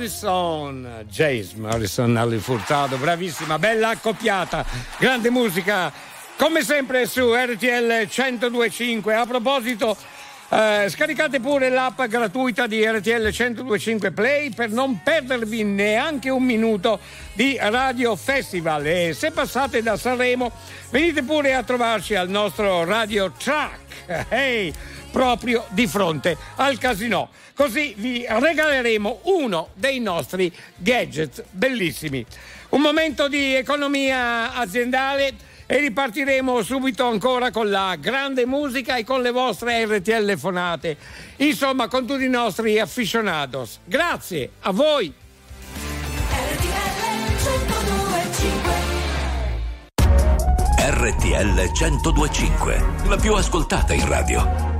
Morrison, 0.00 1.04
James 1.10 1.52
Morrison 1.52 2.16
all'infurtato, 2.16 2.96
bravissima, 2.96 3.58
bella 3.58 3.90
accoppiata, 3.90 4.64
grande 4.96 5.28
musica, 5.28 5.92
come 6.38 6.62
sempre 6.62 7.04
su 7.04 7.34
RTL 7.34 8.08
1025. 8.08 9.14
A 9.14 9.26
proposito, 9.26 9.94
eh, 10.48 10.86
scaricate 10.88 11.38
pure 11.38 11.68
l'app 11.68 12.00
gratuita 12.04 12.66
di 12.66 12.82
RTL 12.82 13.28
1025 13.28 14.10
Play 14.12 14.54
per 14.54 14.70
non 14.70 15.02
perdervi 15.02 15.64
neanche 15.64 16.30
un 16.30 16.44
minuto 16.44 16.98
di 17.34 17.58
Radio 17.60 18.16
Festival 18.16 18.86
e 18.86 19.12
se 19.12 19.32
passate 19.32 19.82
da 19.82 19.98
Sanremo 19.98 20.50
venite 20.88 21.22
pure 21.22 21.52
a 21.52 21.62
trovarci 21.62 22.14
al 22.14 22.30
nostro 22.30 22.84
Radio 22.84 23.30
Track. 23.36 23.88
Hey! 24.30 24.72
Proprio 25.10 25.64
di 25.70 25.86
fronte 25.86 26.36
al 26.56 26.78
casino. 26.78 27.30
Così 27.54 27.94
vi 27.96 28.24
regaleremo 28.28 29.20
uno 29.24 29.68
dei 29.74 30.00
nostri 30.00 30.52
gadget 30.76 31.44
bellissimi. 31.50 32.24
Un 32.70 32.80
momento 32.80 33.28
di 33.28 33.54
economia 33.54 34.54
aziendale 34.54 35.48
e 35.66 35.78
ripartiremo 35.78 36.62
subito 36.62 37.06
ancora 37.06 37.52
con 37.52 37.70
la 37.70 37.96
grande 38.00 38.44
musica 38.44 38.96
e 38.96 39.04
con 39.04 39.22
le 39.22 39.30
vostre 39.30 39.84
RTL 39.84 40.36
fonate. 40.36 40.96
Insomma, 41.36 41.86
con 41.86 42.06
tutti 42.06 42.24
i 42.24 42.28
nostri 42.28 42.80
aficionados. 42.80 43.78
Grazie 43.84 44.50
a 44.62 44.72
voi. 44.72 45.14
RTL 50.92 51.70
1025, 51.72 52.84
la 53.06 53.16
più 53.16 53.34
ascoltata 53.34 53.94
in 53.94 54.08
radio. 54.08 54.79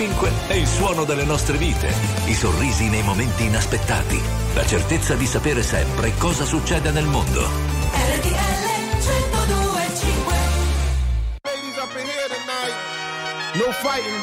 1025 0.00 0.30
è 0.46 0.54
il 0.54 0.66
suono 0.66 1.04
delle 1.04 1.24
nostre 1.24 1.58
vite, 1.58 1.92
i 2.24 2.32
sorrisi 2.32 2.88
nei 2.88 3.02
momenti 3.02 3.44
inaspettati, 3.44 4.18
la 4.54 4.64
certezza 4.64 5.14
di 5.14 5.26
sapere 5.26 5.62
sempre 5.62 6.14
cosa 6.16 6.46
succede 6.46 6.90
nel 6.90 7.04
mondo. 7.04 7.40
RTL 7.42 8.70
1025 8.96 10.34
Ladies 11.42 11.76
up 11.76 11.92
in 11.98 12.06
here 12.06 12.28
tonight. 12.32 12.74
No 13.56 13.72
fighting. 13.72 14.20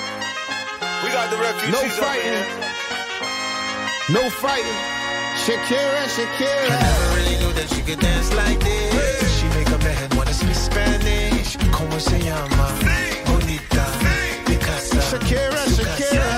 We 1.03 1.11
got 1.11 1.29
the 1.29 1.37
refugees. 1.37 1.69
No 1.69 1.87
fighting. 1.89 2.45
No 4.09 4.29
fighting. 4.31 4.79
Shakira, 5.45 6.07
Shakira. 6.07 6.73
I 6.73 6.81
never 6.81 7.15
really 7.17 7.37
knew 7.37 7.53
that 7.53 7.69
she 7.69 7.81
could 7.83 7.99
dance 7.99 8.33
like 8.33 8.59
this. 8.61 9.39
She 9.39 9.47
make 9.49 9.69
a 9.69 9.77
man 9.77 10.09
wanna 10.17 10.33
speak 10.33 10.55
Spanish. 10.55 11.55
Como 11.71 11.99
se 11.99 12.17
llama? 12.17 13.06
Shakira, 15.17 15.65
Shakira. 15.75 16.29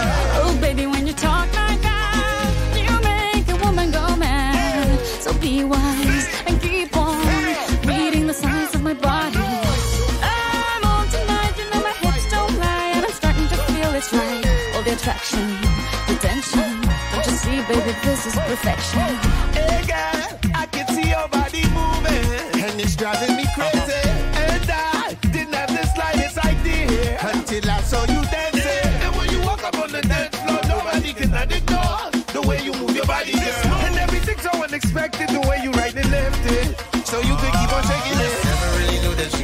Oh, 0.42 0.58
baby, 0.62 0.86
when 0.88 1.06
you 1.06 1.12
talk 1.12 1.48
like 1.54 1.82
that, 1.82 2.76
you 2.78 2.96
make 3.02 3.48
a 3.50 3.66
woman 3.66 3.92
go 3.92 4.16
mad. 4.16 5.00
So 5.20 5.34
be 5.34 5.66
wise 5.66 6.28
and 6.48 6.62
keep 6.62 6.96
on 6.96 7.26
reading 7.86 8.28
the 8.28 8.34
signs 8.34 8.74
of 8.76 8.82
my 8.82 8.94
body. 8.94 9.38
I'm 10.24 10.84
on 10.86 11.08
tonight, 11.10 11.54
you 11.58 11.66
know 11.72 11.82
my 11.84 11.92
hips 11.92 12.32
don't 12.32 12.58
lie, 12.58 12.94
and 12.96 13.06
I'm 13.06 13.12
starting 13.12 13.48
to 13.50 13.58
feel 13.68 13.94
it's 13.96 14.14
right. 14.14 14.46
All 14.76 14.84
the 14.84 14.94
attraction, 14.94 15.46
the 16.08 16.16
tension. 16.22 16.82
Don't 17.12 17.26
you 17.28 17.38
see, 17.44 17.62
baby, 17.68 17.94
this 18.04 18.28
is 18.28 18.36
perfection. 18.36 19.29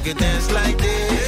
Could 0.06 0.18
dance 0.20 0.52
like 0.52 0.78
this. 0.78 1.25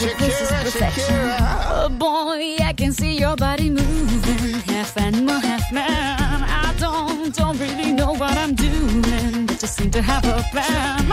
This 0.00 0.40
is 0.40 0.50
perfection. 0.50 1.14
Oh 1.14 1.88
boy, 1.88 2.56
I 2.64 2.72
can 2.76 2.92
see 2.92 3.16
your 3.16 3.36
body 3.36 3.70
moving, 3.70 4.54
half 4.62 4.96
animal, 4.96 5.38
half 5.38 5.70
man. 5.72 6.42
I 6.42 6.74
don't, 6.78 7.34
don't 7.34 7.58
really 7.58 7.92
know 7.92 8.12
what 8.12 8.36
I'm 8.36 8.54
doing, 8.54 9.46
but 9.46 9.58
just 9.60 9.76
seem 9.76 9.90
to 9.92 10.02
have 10.02 10.24
a 10.24 10.42
plan. 10.50 11.03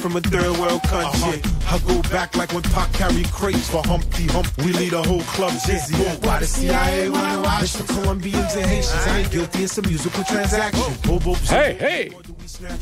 From 0.00 0.16
a 0.16 0.20
third 0.20 0.56
world 0.58 0.82
country. 0.84 1.42
I 1.68 1.78
go 1.86 2.00
back 2.10 2.34
like 2.36 2.52
when 2.52 2.62
Pac 2.62 2.92
carried 2.94 3.30
crates 3.30 3.68
for 3.68 3.82
Humpty 3.86 4.24
Hump. 4.28 4.48
We 4.58 4.72
lead 4.72 4.92
a 4.94 5.02
whole 5.02 5.20
club 5.34 5.52
dizzy. 5.66 5.94
Why 6.26 6.38
the 6.40 6.46
CIA 6.46 7.10
wanna 7.10 7.42
watch? 7.42 7.72
The 7.74 7.84
Colombians 7.84 8.54
and 8.56 8.66
Haitians. 8.66 9.06
I 9.06 9.18
ain't 9.20 9.30
guilty, 9.30 9.64
it's 9.64 9.78
a 9.78 9.82
musical 9.82 10.24
transaction. 10.24 10.94
Bobo, 11.04 11.34
Hey, 11.34 11.74
hey. 11.78 12.10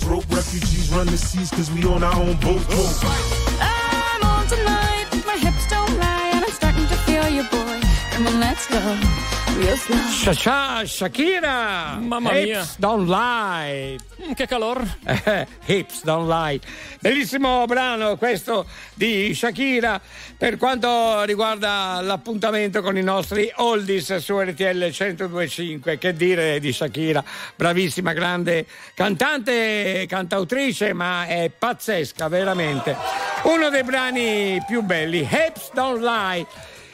Rope 0.07 0.25
refugees 0.31 0.91
run 0.91 1.07
the 1.07 1.17
seas 1.19 1.51
cause 1.51 1.71
we 1.73 1.85
on 1.85 2.03
our 2.03 2.15
own 2.15 2.37
boat. 2.41 2.63
I'm 3.61 4.23
on 4.23 4.47
tonight, 4.47 5.07
my 5.27 5.37
hips 5.37 5.67
don't 5.69 5.99
lie, 5.99 6.31
and 6.35 6.45
I'm 6.45 6.51
starting 6.51 6.87
to 6.87 6.97
feel 7.07 7.29
you, 7.29 7.43
boy. 7.45 7.81
Come 8.13 8.27
on, 8.27 8.41
let's 8.41 8.67
go 8.67 8.79
real 9.59 9.77
slow. 9.77 9.97
Shasha, 9.97 10.83
Shakira. 10.87 12.01
Mamma 12.03 12.31
Hips 12.31 12.47
mia. 12.47 12.67
don't 12.81 13.07
lie. 13.07 13.99
Mm, 14.19 14.35
che 14.37 14.47
calor. 14.47 14.83
Hips 15.67 16.03
don't 16.03 16.27
lie. 16.29 16.61
Bellissimo 17.09 17.65
brano 17.65 18.19
questo 18.19 18.67
di 18.93 19.35
Shakira 19.35 19.99
per 20.37 20.59
quanto 20.59 21.23
riguarda 21.23 22.03
l'appuntamento 22.03 22.83
con 22.83 22.99
i 22.99 23.03
nostri 23.03 23.51
oldies 23.57 24.17
su 24.17 24.39
RTL 24.39 24.93
1025. 24.95 25.97
Che 25.97 26.13
dire 26.13 26.61
di 26.61 26.71
Shakira? 26.71 27.25
Bravissima, 27.57 28.13
grande 28.13 28.67
cantante, 28.93 30.05
cantautrice, 30.07 30.93
ma 30.93 31.27
è 31.27 31.51
pazzesca, 31.51 32.29
veramente. 32.29 32.95
Uno 33.45 33.71
dei 33.71 33.85
brani 33.85 34.63
più 34.67 34.83
belli, 34.83 35.21
Hips 35.21 35.71
don't 35.73 36.03
lie 36.03 36.47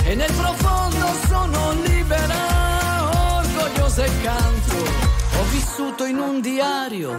e 0.06 0.14
nel 0.14 0.32
profondo 0.32 1.06
sono 1.26 1.72
libera, 1.84 2.34
orgogliosa 3.38 4.04
e 4.04 4.10
canto. 4.22 4.74
Ho 5.38 5.42
vissuto 5.50 6.04
in 6.04 6.18
un 6.18 6.40
diario, 6.40 7.10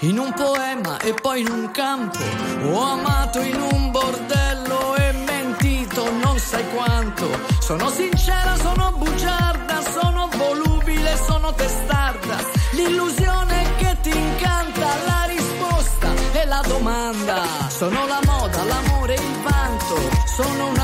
in 0.00 0.18
un 0.18 0.32
poema 0.32 0.98
e 0.98 1.14
poi 1.14 1.42
in 1.42 1.48
un 1.48 1.70
campo. 1.70 2.18
Ho 2.64 2.80
amato 2.80 3.40
in 3.40 3.60
un 3.60 3.90
bordello 3.92 4.96
e 4.96 5.12
mentito 5.12 6.10
non 6.10 6.36
sai 6.38 6.64
quanto. 6.74 7.28
Sono 7.60 7.88
sincera, 7.88 8.56
sono 8.56 8.90
bugiarda, 8.96 9.80
sono 9.80 10.28
volubile, 10.36 11.16
sono 11.24 11.54
testarda. 11.54 12.38
L'illusione 12.72 13.66
che 13.76 13.96
ti 14.02 14.10
incanta, 14.10 14.86
la 15.06 15.24
risposta 15.28 16.08
e 16.32 16.44
la 16.46 16.62
domanda. 16.66 17.44
Sono 17.68 18.04
la 18.06 18.20
moda, 18.26 18.64
l'amore, 18.64 19.14
il 19.14 19.40
vanto. 19.44 19.96
Sono 20.26 20.66
una 20.68 20.81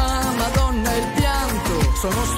Somos 2.01 2.38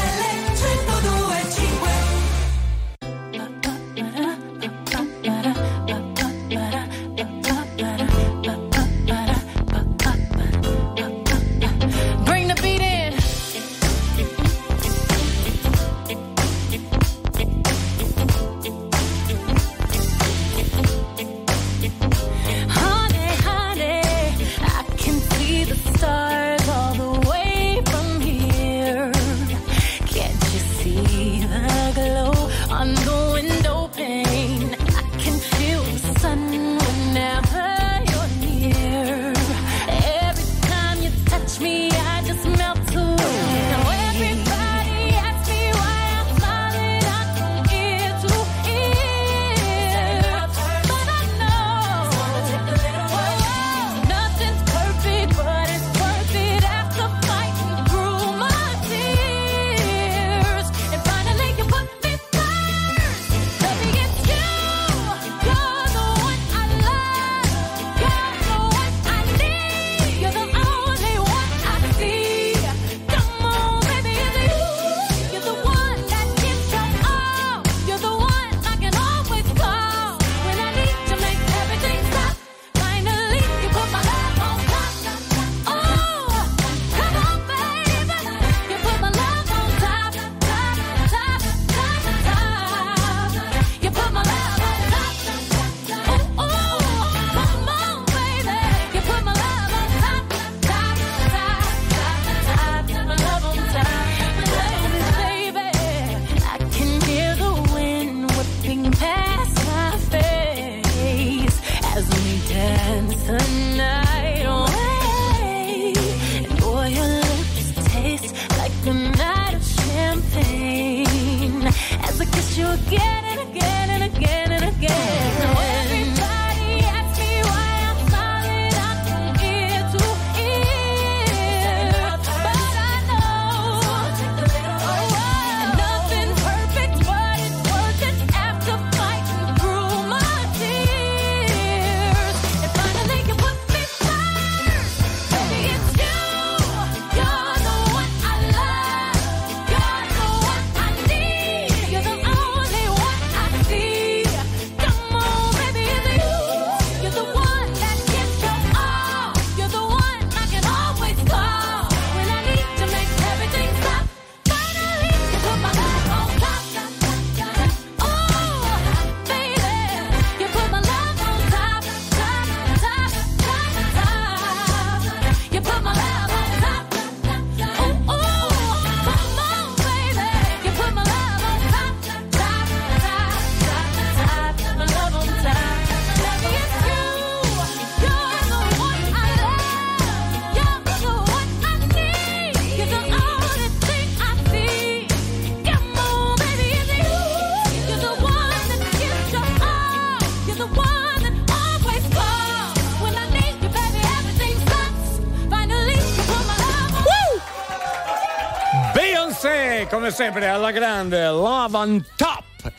sempre 210.23 210.49
alla 210.49 210.69
grande 210.69 211.25
Love 211.25 211.75
on 211.77 212.05
Top. 212.15 212.71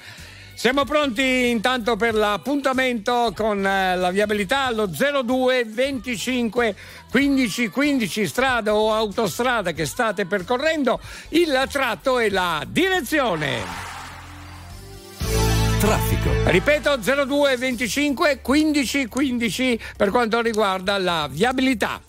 Siamo 0.54 0.84
pronti 0.84 1.48
intanto 1.48 1.96
per 1.96 2.14
l'appuntamento 2.14 3.32
con 3.34 3.66
eh, 3.66 3.96
la 3.96 4.10
viabilità 4.12 4.66
allo 4.66 4.86
02 4.86 5.64
25 5.64 6.76
15 7.10 7.68
15 7.68 8.26
strada 8.28 8.76
o 8.76 8.94
autostrada 8.94 9.72
che 9.72 9.86
state 9.86 10.24
percorrendo, 10.24 11.00
il 11.30 11.66
tratto 11.68 12.20
e 12.20 12.30
la 12.30 12.62
direzione. 12.64 13.58
Traffico. 15.80 16.30
Ripeto 16.44 16.96
02 16.96 17.56
25 17.56 18.40
15 18.40 19.06
15 19.08 19.80
per 19.96 20.10
quanto 20.10 20.40
riguarda 20.40 20.96
la 20.96 21.26
viabilità. 21.28 22.00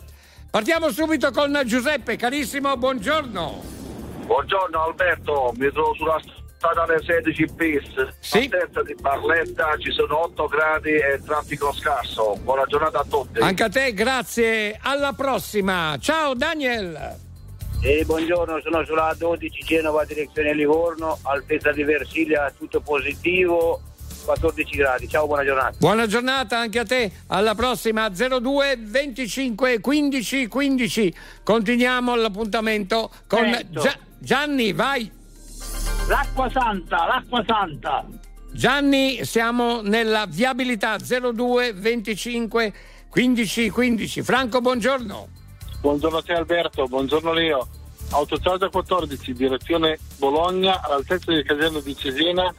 Partiamo 0.52 0.92
subito 0.92 1.32
con 1.32 1.60
Giuseppe, 1.66 2.18
carissimo, 2.18 2.78
buongiorno. 2.78 3.73
Buongiorno 4.26 4.84
Alberto, 4.84 5.54
mi 5.58 5.70
trovo 5.72 5.94
sulla 5.96 6.20
statale 6.58 7.02
16 7.04 7.46
bis, 7.56 7.84
Sì. 8.20 8.48
partenza 8.48 8.82
di 8.84 8.96
Barletta, 9.00 9.76
ci 9.78 9.92
sono 9.92 10.24
8 10.24 10.48
gradi 10.48 10.92
e 10.92 11.22
traffico 11.26 11.74
scarso. 11.74 12.38
Buona 12.42 12.64
giornata 12.66 13.00
a 13.00 13.06
tutti. 13.08 13.40
Anche 13.42 13.64
a 13.64 13.70
te, 13.70 13.94
grazie. 13.94 14.80
Alla 14.82 15.14
prossima. 15.14 15.98
Ciao 16.00 16.34
Daniel. 16.34 17.18
E 17.82 18.04
buongiorno, 18.06 18.62
sono 18.62 18.86
sulla 18.86 19.14
12 19.18 19.60
Genova 19.66 20.06
direzione 20.06 20.54
Livorno, 20.54 21.20
altezza 21.24 21.74
di 21.74 21.84
Versilia, 21.84 22.50
tutto 22.58 22.80
positivo, 22.80 23.82
14 24.24 24.78
gradi. 24.78 25.10
Ciao, 25.10 25.28
buona 25.28 25.44
giornata. 25.44 25.76
Buona 25.78 26.08
giornata 26.08 26.58
anche 26.58 26.80
a 26.80 26.86
te. 26.86 27.12
Alla 27.28 27.56
prossima 27.56 28.08
02 28.08 28.78
25 28.80 29.82
15 29.82 30.48
15. 30.48 31.16
Continuiamo 31.44 32.16
l'appuntamento 32.16 33.12
con 33.28 33.52
Certo. 33.52 33.82
Gia- 33.82 33.98
Gianni, 34.24 34.72
vai. 34.72 35.12
L'acqua 36.08 36.50
santa, 36.50 37.08
l'acqua 37.08 37.44
santa. 37.46 38.06
Gianni, 38.54 39.26
siamo 39.26 39.82
nella 39.82 40.26
viabilità 40.30 40.96
02 40.96 41.74
25 41.74 42.74
15 43.10 43.70
15. 43.70 44.22
Franco, 44.22 44.62
buongiorno. 44.62 45.28
Buongiorno 45.82 46.20
a 46.20 46.22
te 46.22 46.32
Alberto, 46.32 46.86
buongiorno 46.86 47.34
Leo. 47.34 47.68
Autostrada 48.12 48.70
14, 48.70 49.34
direzione 49.34 50.00
Bologna, 50.18 50.82
all'altezza 50.82 51.30
del 51.34 51.44
casello 51.44 51.82
di 51.82 51.94
Cesena, 51.94 52.56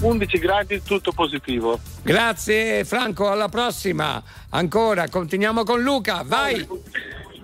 11 0.00 0.38
gradi, 0.38 0.82
tutto 0.82 1.12
positivo. 1.12 1.78
Grazie 2.02 2.84
Franco, 2.84 3.30
alla 3.30 3.48
prossima. 3.48 4.20
Ancora, 4.48 5.08
continuiamo 5.08 5.62
con 5.62 5.80
Luca, 5.80 6.22
vai. 6.24 6.66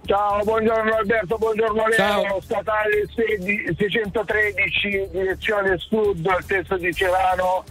Ciao, 0.06 0.42
buongiorno 0.44 0.96
Alberto, 0.96 1.38
buongiorno 1.38 1.86
Leo. 1.86 1.96
Ciao. 1.96 2.40
Statale 2.42 3.06
16 3.14 3.74
613, 3.78 5.08
direzione 5.10 5.78
sud, 5.78 6.26
altezza 6.26 6.76
di 6.76 6.92
Celano. 6.92 7.64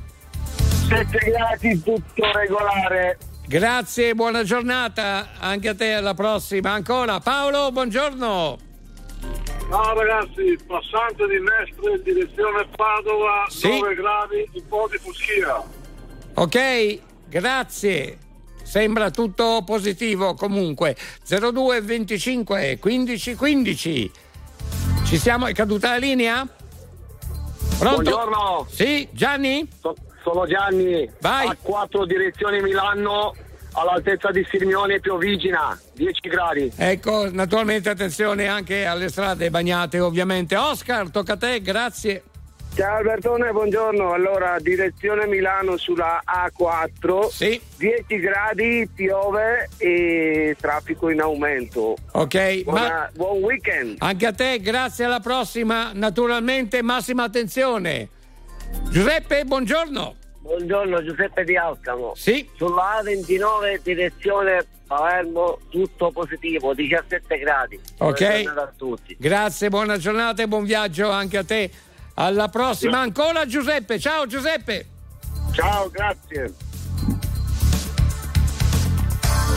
7 0.89 1.17
gradi, 1.29 1.83
tutto 1.83 2.31
regolare. 2.33 3.17
Grazie, 3.45 4.15
buona 4.15 4.43
giornata 4.43 5.27
anche 5.39 5.69
a 5.69 5.75
te, 5.75 5.93
alla 5.93 6.15
prossima. 6.15 6.71
Ancora, 6.71 7.19
Paolo, 7.19 7.71
buongiorno. 7.71 8.57
Ciao 9.69 9.93
ragazzi, 9.93 10.57
passante 10.65 11.27
di 11.27 11.39
Mestre, 11.39 12.01
direzione 12.03 12.65
Padova, 12.75 13.45
Sì. 13.49 13.79
9 13.79 13.95
gradi, 13.95 14.49
un 14.53 14.67
po' 14.67 14.87
di 14.89 14.97
fuschia. 14.97 15.63
Ok, 16.33 16.99
grazie. 17.29 18.17
Sembra 18.73 19.11
tutto 19.11 19.61
positivo 19.63 20.33
comunque. 20.33 20.97
02 21.27 21.81
25 21.81 22.79
15 22.79 23.35
15. 23.35 24.11
Ci 25.05 25.17
siamo, 25.19 25.45
è 25.45 25.53
caduta 25.53 25.91
la 25.91 25.97
linea? 25.97 26.47
Pronto? 27.77 28.01
Buongiorno. 28.01 28.65
Sì, 28.67 29.07
Gianni? 29.11 29.69
sono 30.23 30.47
Gianni. 30.47 31.07
Vai. 31.21 31.49
A 31.49 31.57
4 31.61 32.03
direzione 32.07 32.63
Milano, 32.63 33.35
all'altezza 33.73 34.31
di 34.31 34.43
Sirmione 34.49 34.99
Piovigina, 34.99 35.79
10 35.93 36.27
gradi. 36.27 36.71
Ecco, 36.75 37.29
naturalmente 37.31 37.91
attenzione 37.91 38.47
anche 38.47 38.87
alle 38.87 39.09
strade 39.09 39.51
bagnate, 39.51 39.99
ovviamente. 39.99 40.55
Oscar, 40.55 41.11
tocca 41.11 41.33
a 41.33 41.37
te, 41.37 41.61
grazie. 41.61 42.23
Ciao 42.75 42.95
Albertone, 42.97 43.51
buongiorno. 43.51 44.13
Allora, 44.13 44.57
direzione 44.59 45.27
Milano 45.27 45.77
sulla 45.77 46.23
A4. 46.25 47.27
Sì. 47.29 47.61
10 47.77 48.19
gradi, 48.19 48.89
piove 48.93 49.69
e 49.77 50.55
traffico 50.59 51.09
in 51.09 51.21
aumento. 51.21 51.95
Ok, 52.13 52.63
Buona- 52.63 52.87
ma 52.89 53.09
buon 53.13 53.43
weekend. 53.43 53.97
anche 53.99 54.25
a 54.25 54.31
te, 54.33 54.59
grazie 54.59 55.05
alla 55.05 55.19
prossima. 55.19 55.91
Naturalmente 55.93 56.81
massima 56.81 57.23
attenzione. 57.23 58.09
Giuseppe, 58.89 59.43
buongiorno. 59.45 60.15
Buongiorno, 60.39 61.03
Giuseppe 61.03 61.43
Di 61.43 61.55
Alcamo. 61.55 62.13
Sì. 62.15 62.49
Sulla 62.57 62.99
A29 63.03 63.81
direzione 63.83 64.65
Palermo, 64.87 65.59
tutto 65.69 66.09
positivo, 66.11 66.73
17 66.73 67.37
gradi. 67.37 67.79
Buona 67.97 68.11
Ok. 68.13 68.41
giornata 68.41 68.61
a 68.63 68.73
tutti. 68.75 69.15
Grazie, 69.19 69.69
buona 69.69 69.97
giornata 69.97 70.41
e 70.41 70.47
buon 70.47 70.63
viaggio 70.65 71.11
anche 71.11 71.37
a 71.37 71.43
te. 71.43 71.69
Alla 72.15 72.47
prossima 72.47 72.99
ancora 72.99 73.45
Giuseppe. 73.45 73.99
Ciao 73.99 74.27
Giuseppe. 74.27 74.85
Ciao, 75.51 75.89
grazie. 75.89 76.53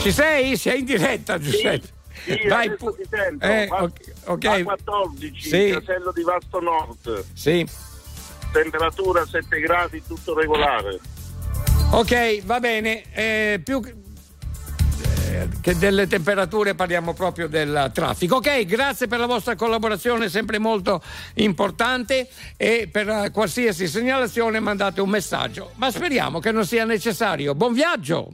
Ci 0.01 0.11
sei? 0.11 0.57
Sei 0.57 0.79
in 0.79 0.85
diretta 0.85 1.37
Giuseppe. 1.39 1.95
Sì, 2.25 2.47
Vai 2.47 2.65
adesso 2.67 2.85
pu- 2.85 2.95
ti 2.95 3.03
sento. 3.09 3.45
Eh, 3.45 3.67
Va- 3.67 3.83
ok, 3.83 3.99
ok. 4.25 4.43
A14, 4.45 5.39
Sì. 5.39 5.69
casello 5.79 6.11
di 6.11 6.23
Vasto 6.23 6.59
Nord. 6.59 7.23
Sì. 7.33 7.65
Temperatura 8.51 9.25
7 9.25 9.59
gradi, 9.59 10.01
tutto 10.05 10.33
regolare. 10.37 10.99
Ok, 11.91 12.43
va 12.43 12.59
bene. 12.59 13.03
Eh, 13.13 13.61
più 13.63 13.79
che 15.61 15.77
delle 15.77 16.07
temperature 16.07 16.75
parliamo 16.75 17.13
proprio 17.13 17.47
del 17.47 17.91
traffico. 17.93 18.37
Ok, 18.37 18.65
grazie 18.65 19.07
per 19.07 19.19
la 19.19 19.25
vostra 19.25 19.55
collaborazione, 19.55 20.29
sempre 20.29 20.59
molto 20.59 21.01
importante 21.35 22.27
e 22.55 22.89
per 22.91 23.31
qualsiasi 23.31 23.87
segnalazione 23.87 24.59
mandate 24.59 25.01
un 25.01 25.09
messaggio. 25.09 25.71
Ma 25.75 25.91
speriamo 25.91 26.39
che 26.39 26.51
non 26.51 26.65
sia 26.65 26.85
necessario. 26.85 27.55
Buon 27.55 27.73
viaggio! 27.73 28.33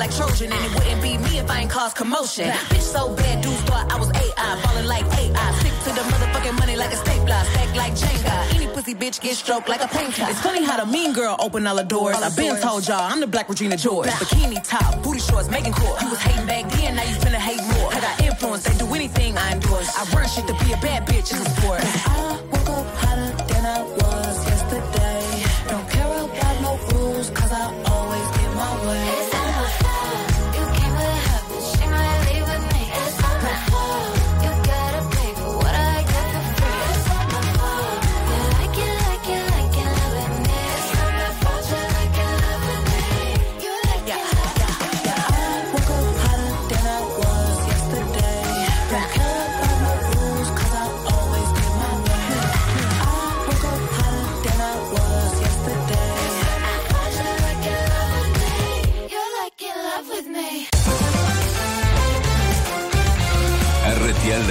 Like 0.00 0.16
Trojan, 0.16 0.50
and 0.50 0.64
it 0.64 0.72
wouldn't 0.74 1.02
be 1.02 1.18
me 1.18 1.38
if 1.38 1.50
I 1.50 1.60
ain't 1.60 1.70
cause 1.70 1.92
commotion. 1.92 2.48
Bitch 2.72 2.80
so 2.80 3.14
bad, 3.14 3.44
dudes 3.44 3.60
thought 3.68 3.92
I 3.92 4.00
was 4.00 4.08
AI, 4.08 4.60
falling 4.62 4.86
like 4.86 5.04
AI. 5.20 5.48
Stick 5.60 5.76
to 5.84 5.90
the 5.92 6.04
motherfucking 6.08 6.58
money 6.58 6.74
like 6.74 6.90
a 6.90 6.96
stapler, 6.96 7.42
stack 7.52 7.76
like 7.76 7.92
Jenga. 7.92 8.54
Any 8.56 8.66
pussy 8.68 8.94
bitch 8.94 9.20
get 9.20 9.36
stroked 9.36 9.68
like 9.68 9.82
a 9.84 9.88
painter. 9.88 10.24
It's 10.26 10.40
funny 10.40 10.64
how 10.64 10.82
the 10.82 10.90
mean 10.90 11.12
girl 11.12 11.36
open 11.38 11.66
all 11.66 11.76
the 11.76 11.84
doors. 11.84 12.16
I've 12.16 12.34
been 12.34 12.56
told 12.56 12.88
y'all 12.88 13.12
I'm 13.12 13.20
the 13.20 13.26
black 13.26 13.50
Regina 13.50 13.76
George. 13.76 14.08
Bikini 14.08 14.66
top, 14.66 15.02
booty 15.02 15.20
shorts, 15.20 15.50
making 15.50 15.74
cool. 15.74 15.94
You 16.00 16.08
was 16.08 16.18
hating 16.18 16.46
back 16.46 16.70
then, 16.72 16.96
now 16.96 17.02
you 17.02 17.16
finna 17.16 17.42
hate 17.48 17.62
more. 17.74 17.92
I 17.92 18.00
got 18.00 18.22
influence, 18.22 18.64
they 18.64 18.76
do 18.78 18.86
anything 18.94 19.36
I 19.36 19.52
endorse. 19.52 19.90
I 19.98 20.26
shit 20.26 20.46
to 20.46 20.54
be 20.64 20.72
a 20.72 20.78
bad 20.78 21.06
bitch 21.06 21.30
in 21.32 21.44
the 21.44 21.50
sport. 21.50 21.80
Uh-huh. 21.80 22.49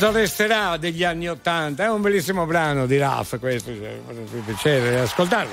Cosa 0.00 0.12
resterà 0.12 0.78
degli 0.78 1.04
anni 1.04 1.28
Ottanta? 1.28 1.84
È 1.84 1.90
un 1.90 2.00
bellissimo 2.00 2.46
brano 2.46 2.86
di 2.86 2.96
Raff 2.96 3.38
questo, 3.38 3.70
cioè, 3.70 4.00
mi 4.32 4.40
piacere 4.40 5.00
ascoltarlo. 5.00 5.52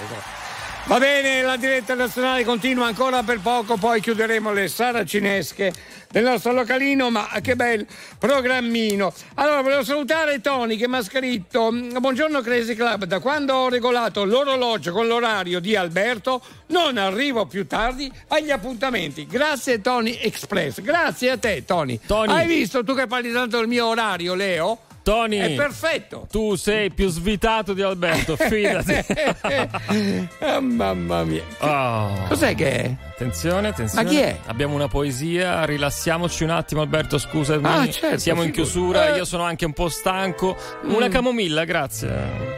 Va 0.86 0.98
bene, 1.00 1.42
la 1.42 1.58
diretta 1.58 1.96
nazionale 1.96 2.46
continua 2.46 2.88
ancora 2.88 3.24
per 3.24 3.42
poco, 3.42 3.76
poi 3.76 4.00
chiuderemo 4.00 4.54
le 4.54 4.70
saracinesche 4.70 5.74
del 6.10 6.24
nostro 6.24 6.52
localino, 6.54 7.10
ma 7.10 7.28
che 7.42 7.56
bel 7.56 7.86
programmino. 8.18 9.14
Allora, 9.36 9.62
volevo 9.62 9.84
salutare 9.84 10.42
Tony 10.42 10.76
che 10.78 10.88
mi 10.88 10.98
ha 10.98 11.04
scritto 11.04 11.70
Buongiorno 11.72 12.42
Crazy 12.42 12.76
Club, 12.76 13.06
da 13.06 13.20
quando 13.20 13.54
ho 13.54 13.70
regolato 13.70 14.24
l'orologio 14.24 14.92
con 14.92 15.08
l'orario 15.08 15.60
di 15.60 15.76
Alberto 15.76 16.42
non 16.68 16.98
arrivo 16.98 17.46
più 17.46 17.68
tardi 17.68 18.12
agli 18.30 18.52
appuntamenti. 18.52 19.26
Grazie 19.28 19.82
Tony 19.82 20.18
Express, 20.22 20.82
grazie 20.82 21.32
a 21.32 21.38
te 21.38 21.64
Tony. 21.66 22.00
Tony. 22.06 22.32
Hai 22.32 22.48
visto 22.48 22.84
tu 22.84 22.94
che 22.96 23.08
parli 23.08 23.32
tanto 23.32 23.58
del 23.58 23.68
mio 23.68 23.88
orario, 23.88 24.34
Leo? 24.34 24.80
Tony, 25.04 25.38
È 25.38 25.56
perfetto. 25.56 26.28
tu 26.30 26.56
sei 26.56 26.92
più 26.92 27.08
svitato 27.08 27.72
di 27.72 27.82
Alberto, 27.82 28.36
fidati. 28.40 28.94
Ah, 30.40 30.60
mamma 30.60 31.24
mia. 31.24 31.44
Oh. 31.60 32.26
Cos'è 32.28 32.54
che 32.56 32.72
è? 32.72 32.96
Attenzione, 33.20 33.70
attenzione. 33.70 34.04
Ma 34.04 34.10
chi 34.12 34.18
è? 34.18 34.40
Abbiamo 34.46 34.76
una 34.76 34.88
poesia, 34.88 35.66
rilassiamoci 35.66 36.44
un 36.44 36.52
attimo 36.52 36.82
Alberto, 36.82 37.18
scusami. 37.18 37.66
Ah, 37.66 37.90
certo, 37.90 38.20
Siamo 38.20 38.44
in 38.44 38.52
chiusura, 38.52 39.08
Eh. 39.12 39.18
io 39.18 39.26
sono 39.26 39.42
anche 39.42 39.66
un 39.66 39.74
po' 39.74 39.90
stanco. 39.90 40.56
Una 40.84 41.08
Mm. 41.08 41.12
camomilla, 41.12 41.64
grazie. 41.66 42.10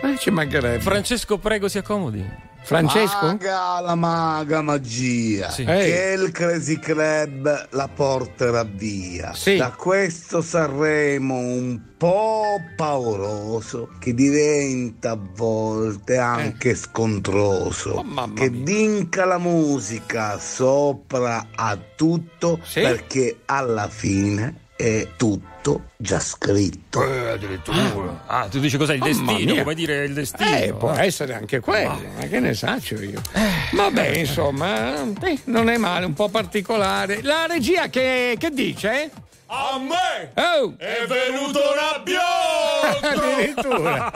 Eh, 0.03 0.17
ci 0.17 0.31
mancherebbe. 0.31 0.81
Francesco, 0.81 1.38
prego, 1.38 1.69
si 1.69 1.77
accomodi. 1.77 2.47
Francesco? 2.61 3.25
Maga 3.25 3.79
la 3.79 3.95
maga 3.95 4.61
magia 4.61 5.49
Sì. 5.49 5.63
che 5.63 6.17
il 6.21 6.29
Crazy 6.31 6.77
Club 6.77 7.67
la 7.71 7.88
porterà 7.88 8.63
via. 8.65 9.33
Sì. 9.33 9.55
Da 9.55 9.71
questo 9.71 10.41
Sanremo 10.41 11.35
un 11.38 11.79
po' 11.97 12.57
pauroso 12.75 13.89
che 13.97 14.13
diventa 14.13 15.11
a 15.11 15.17
volte 15.35 16.17
anche 16.17 16.75
scontroso. 16.75 17.93
Eh. 17.93 17.97
Oh, 17.97 18.03
mamma 18.03 18.33
che 18.35 18.49
mia. 18.51 18.63
vinca 18.63 19.25
la 19.25 19.38
musica 19.38 20.38
sopra 20.53 21.47
a 21.55 21.77
tutto 21.95 22.59
Sì. 22.63 22.81
perché 22.81 23.39
alla 23.45 23.87
fine 23.87 24.67
è 24.75 25.07
tutto 25.17 25.83
già 25.97 26.19
scritto. 26.19 27.03
Eh, 27.05 27.29
addirittura. 27.31 28.23
Ah, 28.25 28.47
tu 28.47 28.59
dici 28.59 28.77
cos'è 28.77 28.93
il 28.95 29.01
destino? 29.01 29.55
Come 29.55 29.75
dire 29.75 30.05
il 30.05 30.13
destino? 30.13 30.49
Eh, 30.55 30.73
può 30.73 30.91
essere 30.91 31.33
anche 31.33 31.59
quello, 31.59 32.01
ma 32.17 32.25
che 32.27 32.39
ne 32.39 32.53
saccio 32.53 32.95
io. 33.01 33.21
Vabbè, 33.73 34.07
insomma, 34.17 35.01
eh, 35.21 35.39
non 35.45 35.69
è 35.69 35.77
male, 35.77 36.05
un 36.05 36.13
po' 36.13 36.29
particolare. 36.29 37.21
La 37.21 37.45
regia 37.45 37.89
che, 37.89 38.35
che 38.39 38.49
dice? 38.51 39.11
A 39.51 39.79
me 39.79 40.31
Oh! 40.35 40.73
è 40.77 41.05
venuto 41.07 41.59
Addirittura. 43.01 44.11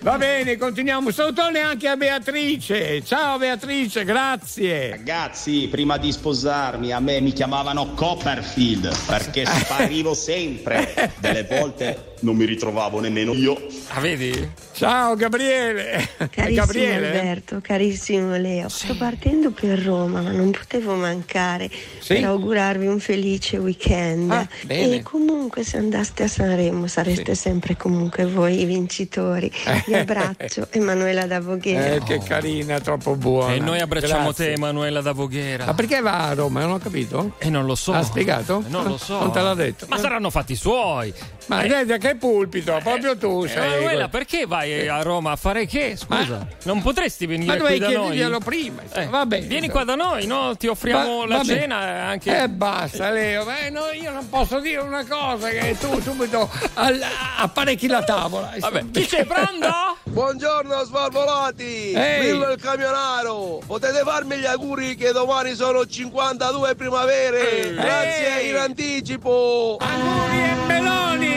Va 0.00 0.16
bene, 0.16 0.56
continuiamo. 0.56 1.12
Salutone 1.12 1.60
anche 1.60 1.86
a 1.86 1.96
Beatrice. 1.96 3.04
Ciao 3.04 3.38
Beatrice, 3.38 4.04
grazie. 4.04 4.90
Ragazzi, 4.90 5.68
prima 5.70 5.96
di 5.96 6.10
sposarmi 6.10 6.90
a 6.90 6.98
me 6.98 7.20
mi 7.20 7.32
chiamavano 7.32 7.92
Copperfield 7.94 8.92
perché 9.06 9.44
sparivo 9.46 10.12
sempre. 10.14 11.12
Delle 11.18 11.44
volte 11.44 12.13
non 12.20 12.36
mi 12.36 12.44
ritrovavo 12.44 13.00
nemmeno 13.00 13.32
io. 13.34 13.56
Ah, 13.88 14.00
vedi? 14.00 14.50
Ciao 14.72 15.14
Gabriele. 15.14 16.08
Carissimo 16.30 16.54
Gabriele? 16.64 17.06
Alberto, 17.06 17.60
carissimo 17.62 18.36
Leo, 18.36 18.68
sto 18.68 18.96
partendo 18.96 19.50
per 19.52 19.78
Roma, 19.80 20.20
ma 20.20 20.30
non 20.32 20.50
potevo 20.50 20.94
mancare 20.94 21.70
Sì? 22.00 22.14
per 22.14 22.24
augurarvi 22.24 22.86
un 22.86 22.98
felice 22.98 23.56
weekend. 23.58 24.30
Ah, 24.30 24.48
bene. 24.64 24.96
e 24.96 25.02
comunque 25.02 25.62
se 25.64 25.76
andaste 25.76 26.24
a 26.24 26.28
Sanremo 26.28 26.86
sareste 26.86 27.34
sempre 27.34 27.76
comunque 27.76 28.24
voi 28.26 28.60
i 28.60 28.64
vincitori. 28.64 29.50
Vi 29.86 29.94
abbraccio, 29.94 30.66
Emanuela 30.70 31.26
da 31.26 31.40
Voghera. 31.40 31.94
Eh, 31.94 32.02
che 32.02 32.18
carina, 32.18 32.80
troppo 32.80 33.14
buona. 33.16 33.54
E 33.54 33.58
noi 33.60 33.78
abbracciamo 33.80 34.24
Grazie. 34.24 34.46
te, 34.46 34.52
Emanuela 34.52 35.00
da 35.02 35.12
Voghera. 35.12 35.66
Ma 35.66 35.74
perché 35.74 36.00
va 36.00 36.28
a 36.28 36.34
Roma? 36.34 36.60
Non 36.62 36.72
ho 36.72 36.78
capito. 36.78 37.34
E 37.38 37.48
non 37.50 37.64
lo 37.66 37.74
so. 37.76 37.92
Ha 37.92 38.02
spiegato? 38.02 38.62
Eh, 38.66 38.70
Non 38.70 38.84
lo 38.84 38.96
so. 38.96 39.18
Non 39.20 39.30
te 39.30 39.40
l'ha 39.40 39.54
detto. 39.54 39.86
Ma 39.88 39.98
saranno 39.98 40.30
fatti 40.30 40.56
suoi. 40.56 41.12
Ma 41.46 41.60
vedi 41.60 41.92
a 41.92 41.98
che 41.98 42.14
pulpito, 42.16 42.78
proprio 42.82 43.16
tu 43.18 43.46
sei. 43.46 43.74
Emanuela, 43.74 44.08
perché 44.08 44.46
vai 44.46 44.88
a 44.88 45.02
Roma 45.02 45.32
a 45.32 45.36
fare 45.36 45.66
che? 45.66 45.94
Scusa, 45.96 46.46
non 46.64 46.80
potresti 46.80 47.26
venire 47.26 47.58
Ma 47.58 47.64
qui 47.64 47.78
dovevi 47.78 47.78
da 47.80 47.86
noi? 47.86 47.94
chiederglielo 48.10 48.38
prima. 48.38 48.82
insomma. 48.82 49.02
Eh, 49.02 49.06
Va 49.08 49.26
bene. 49.26 49.46
Vieni 49.46 49.66
insomma. 49.66 49.84
qua 49.84 49.94
da 49.96 50.02
noi, 50.02 50.26
no? 50.26 50.56
Ti 50.56 50.66
offriamo 50.68 51.18
Va- 51.18 51.26
la 51.26 51.36
va 51.36 51.42
bene. 51.42 51.60
cena 51.60 51.82
e 51.82 51.98
anche. 52.00 52.42
Eh 52.42 52.48
basta 52.48 53.10
Leo, 53.10 53.44
Beh, 53.44 53.70
no, 53.70 53.90
io 53.92 54.10
non 54.10 54.26
posso 54.28 54.58
dire 54.60 54.80
una 54.80 55.04
cosa 55.06 55.48
che 55.48 55.76
tu 55.78 56.00
subito 56.00 56.48
al- 56.74 57.02
apparecchi 57.38 57.86
la 57.88 58.02
tavola. 58.02 58.52
Vabbè, 58.58 58.84
chi 58.90 59.04
c'è 59.06 59.24
pronto? 59.26 59.68
Buongiorno 60.04 60.82
svalvolati! 60.84 61.92
Ehi. 61.92 62.30
Viva 62.32 62.50
il 62.52 62.60
camionaro! 62.60 63.60
Potete 63.66 64.00
farmi 64.04 64.36
gli 64.36 64.46
auguri 64.46 64.94
che 64.94 65.12
domani 65.12 65.54
sono 65.54 65.84
52 65.84 66.74
primavere! 66.74 67.74
Grazie 67.74 68.40
Ehi. 68.40 68.48
in 68.50 68.56
anticipo! 68.56 69.76
Auguri 69.80 70.38
e 70.42 70.54
Meloni! 70.66 71.33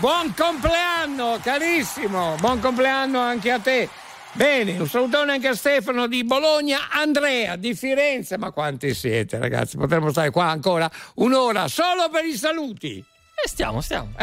Buon 0.00 0.32
compleanno, 0.34 1.38
carissimo! 1.42 2.36
Buon 2.38 2.60
compleanno 2.60 3.18
anche 3.18 3.50
a 3.50 3.58
te! 3.58 3.88
Bene, 4.32 4.78
un 4.78 4.86
salutone 4.86 5.32
anche 5.32 5.48
a 5.48 5.54
Stefano 5.54 6.06
di 6.06 6.22
Bologna, 6.22 6.90
Andrea 6.90 7.56
di 7.56 7.74
Firenze, 7.74 8.38
ma 8.38 8.52
quanti 8.52 8.94
siete 8.94 9.38
ragazzi? 9.38 9.76
Potremmo 9.76 10.10
stare 10.10 10.30
qua 10.30 10.44
ancora 10.44 10.88
un'ora 11.16 11.66
solo 11.66 12.08
per 12.10 12.24
i 12.24 12.36
saluti. 12.36 12.98
E 12.98 13.48
stiamo, 13.48 13.80
stiamo. 13.80 14.12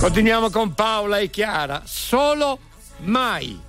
Continuiamo 0.00 0.50
con 0.50 0.74
Paola 0.74 1.18
e 1.18 1.30
Chiara, 1.30 1.82
solo 1.84 2.58
mai. 2.98 3.60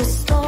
Questo 0.00 0.39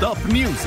Stop 0.00 0.24
News. 0.28 0.66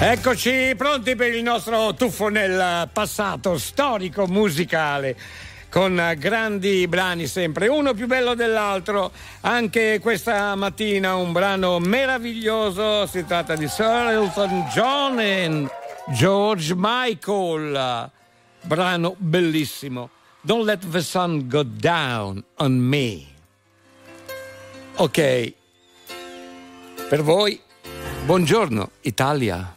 Eccoci 0.00 0.72
pronti 0.74 1.14
per 1.14 1.34
il 1.34 1.42
nostro 1.42 1.92
tuffo 1.92 2.28
nel 2.28 2.88
passato 2.90 3.58
storico 3.58 4.26
musicale 4.26 5.14
con 5.68 6.14
grandi 6.16 6.88
brani 6.88 7.26
sempre, 7.26 7.68
uno 7.68 7.92
più 7.92 8.06
bello 8.06 8.32
dell'altro. 8.32 9.12
Anche 9.42 9.98
questa 10.00 10.54
mattina 10.54 11.16
un 11.16 11.32
brano 11.32 11.80
meraviglioso, 11.80 13.06
si 13.06 13.26
tratta 13.26 13.56
di 13.56 13.68
Sir 13.68 14.08
Elton 14.08 14.68
John 14.72 15.20
e 15.20 15.68
George 16.14 16.72
Michael, 16.74 18.10
brano 18.62 19.14
bellissimo. 19.18 20.08
Don't 20.44 20.66
let 20.66 20.80
the 20.82 21.02
sun 21.02 21.48
go 21.48 21.62
down 21.62 22.42
on 22.58 22.88
me. 22.88 23.28
Ok, 24.96 25.54
per 27.08 27.22
voi, 27.22 27.60
buongiorno 28.26 28.90
Italia. 29.02 29.76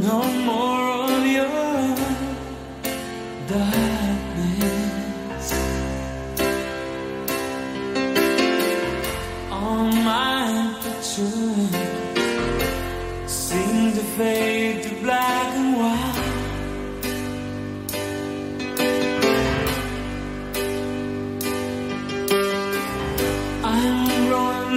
No 0.00 0.22
more 0.44 1.04
of 1.04 1.26
your 1.26 1.48
die. 3.48 3.87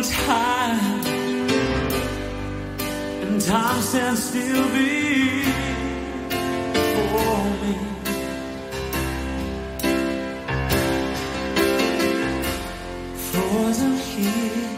Time 0.01 1.05
and 3.21 3.39
time 3.39 3.81
stands 3.83 4.23
still 4.23 4.67
before 6.73 7.45
me. 7.61 7.75
Frozen 13.15 13.97
here. 13.97 14.70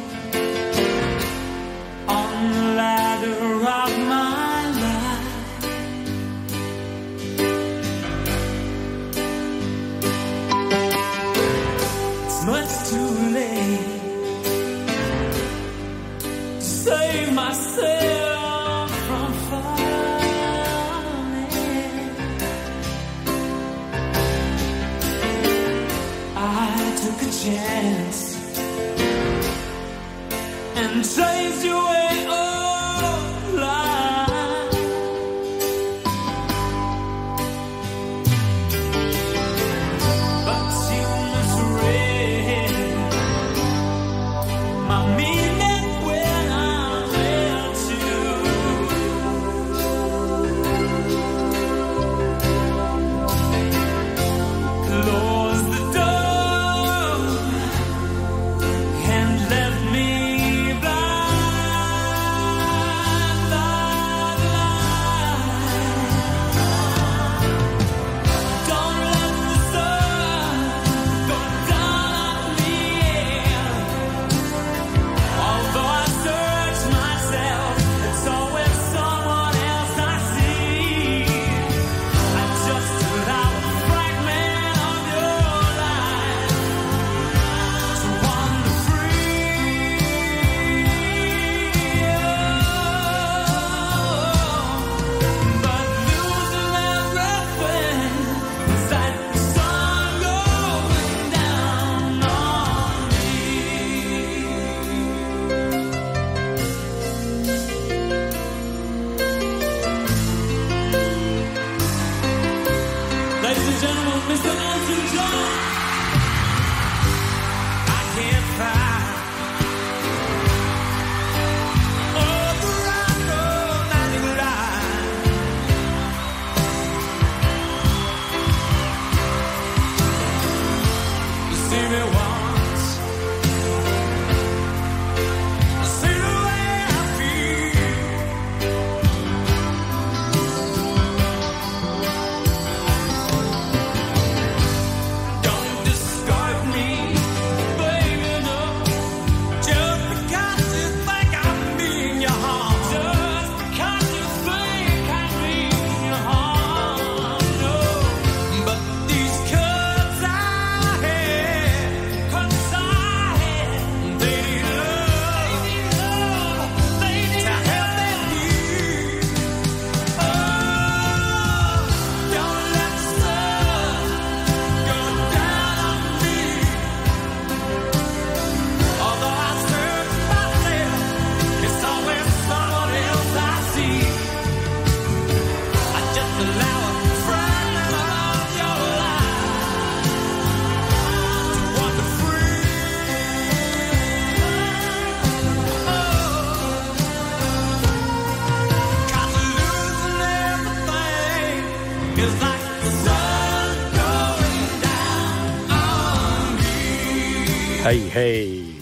behave. 208.14 208.80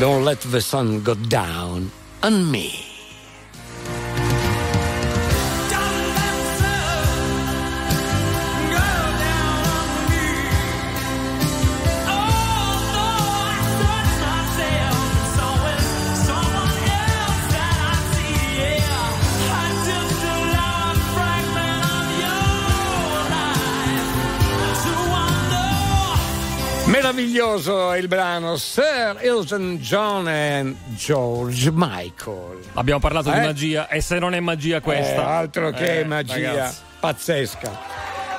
Don't 0.00 0.24
let 0.24 0.40
the 0.40 0.60
sun 0.60 1.02
go 1.02 1.14
down 1.14 1.92
on 2.24 2.50
me. 2.50 2.81
Meraviglioso 27.52 27.94
il 27.94 28.08
brano 28.08 28.56
Sir 28.56 29.18
Elton 29.20 29.76
John 29.76 30.26
e 30.26 30.74
George 30.96 31.70
Michael. 31.70 32.60
Abbiamo 32.74 32.98
parlato 32.98 33.30
di 33.30 33.36
Eh? 33.36 33.42
magia 33.42 33.88
e 33.88 34.00
se 34.00 34.18
non 34.18 34.32
è 34.34 34.40
magia 34.40 34.80
questa. 34.80 35.14
Eh, 35.20 35.24
altro 35.24 35.70
che 35.70 36.00
Eh, 36.00 36.04
magia 36.04 36.48
ragazzi. 36.50 36.78
pazzesca. 36.98 37.91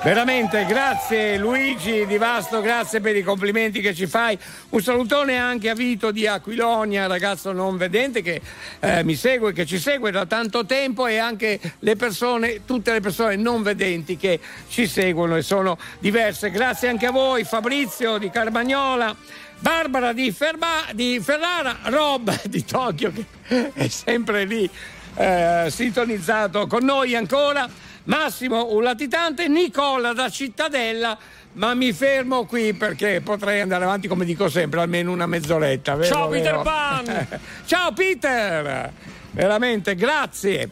Veramente 0.04 0.66
grazie 0.66 1.38
Luigi 1.38 2.06
Di 2.06 2.18
Vasto, 2.18 2.60
grazie 2.60 3.00
per 3.00 3.16
i 3.16 3.24
complimenti 3.24 3.80
che 3.80 3.94
ci 3.94 4.06
fai. 4.06 4.38
Un 4.72 4.82
salutone 4.82 5.38
anche 5.38 5.70
a 5.70 5.74
Vito 5.74 6.12
di 6.12 6.28
Aquilonia, 6.28 7.08
ragazzo 7.08 7.54
non 7.54 7.78
vedente 7.78 8.22
che 8.22 8.42
eh, 8.82 9.02
mi 9.06 9.16
segue, 9.16 9.54
che 9.54 9.66
ci 9.66 9.80
segue 9.80 10.12
da 10.12 10.26
tanto 10.26 10.66
tempo 10.66 11.08
e 11.08 11.20
anche 11.20 11.58
le 11.80 11.96
persone, 11.96 12.66
tutte 12.66 12.92
le 12.92 13.00
persone 13.00 13.38
non 13.38 13.64
vedenti 13.64 14.18
che 14.18 14.42
ci 14.68 14.88
seguono 14.88 15.38
e 15.38 15.42
sono 15.42 15.78
diverse. 16.00 16.52
Grazie 16.52 16.90
anche 16.90 17.06
a 17.06 17.12
voi, 17.12 17.46
Fabrizio 17.46 18.18
di 18.18 18.30
Carmagnola. 18.30 19.16
Barbara 19.60 20.12
di, 20.12 20.34
Ferma- 20.34 20.92
di 20.92 21.22
Ferrara, 21.24 21.78
Rob 21.84 22.30
di 22.44 22.66
Tokyo 22.66 23.10
che 23.48 23.72
è 23.74 23.88
sempre 23.88 24.44
lì 24.44 24.70
eh, 25.16 25.68
sintonizzato 25.70 26.68
con 26.68 26.84
noi 26.84 27.16
ancora. 27.16 27.92
Massimo, 28.06 28.74
un 28.74 28.84
latitante, 28.84 29.48
Nicola 29.48 30.14
da 30.14 30.30
Cittadella. 30.30 31.18
Ma 31.54 31.74
mi 31.74 31.94
fermo 31.94 32.46
qui 32.46 32.74
perché 32.74 33.22
potrei 33.22 33.62
andare 33.62 33.84
avanti, 33.84 34.08
come 34.08 34.26
dico 34.26 34.50
sempre, 34.50 34.82
almeno 34.82 35.12
una 35.12 35.28
mezz'oretta. 35.28 35.96
vero, 35.96 36.14
Ciao, 36.14 36.28
Peter 36.28 36.52
vero? 36.52 36.62
Pan! 36.64 37.28
Ciao 37.66 37.94
Peter! 37.94 38.92
Veramente, 39.32 39.96
grazie. 39.96 40.70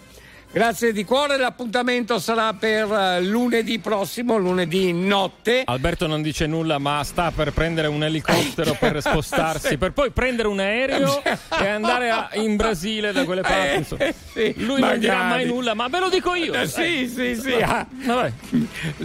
Grazie 0.54 0.92
di 0.92 1.06
cuore, 1.06 1.38
l'appuntamento 1.38 2.20
sarà 2.20 2.52
per 2.54 2.92
eh, 2.92 3.22
lunedì 3.22 3.80
prossimo, 3.80 4.36
lunedì 4.36 4.92
notte. 4.92 5.62
Alberto 5.66 6.08
non 6.08 6.22
dice 6.22 6.46
nulla, 6.46 6.78
ma 6.78 7.02
sta 7.06 7.32
per 7.32 7.54
prendere 7.54 7.88
un 7.88 8.04
elicottero 8.04 8.76
per 8.78 9.02
spostarsi, 9.02 9.68
Sì. 9.70 9.78
per 9.78 9.94
poi 9.94 10.12
prendere 10.12 10.50
un 10.50 10.60
aereo 10.60 11.24
e 11.24 11.68
andare 11.68 12.10
a- 12.10 12.30
in 12.34 12.58
Brasile 12.58 13.14
da 13.14 13.24
quelle 13.24 13.44
parti. 13.44 13.96
Eh, 13.98 14.14
sì, 14.34 14.54
Lui 14.66 14.82
non 14.82 15.00
dirà 15.00 15.14
magari. 15.24 15.30
mai 15.30 15.46
nulla, 15.46 15.74
ma 15.74 15.88
ve 15.88 16.00
lo 16.00 16.10
dico 16.10 16.34
io. 16.36 16.52
Eh, 16.54 16.68
sì, 16.68 17.08
sì, 17.08 17.34
sì. 17.42 17.54
ah. 17.54 17.88
Vabbè. 17.90 18.32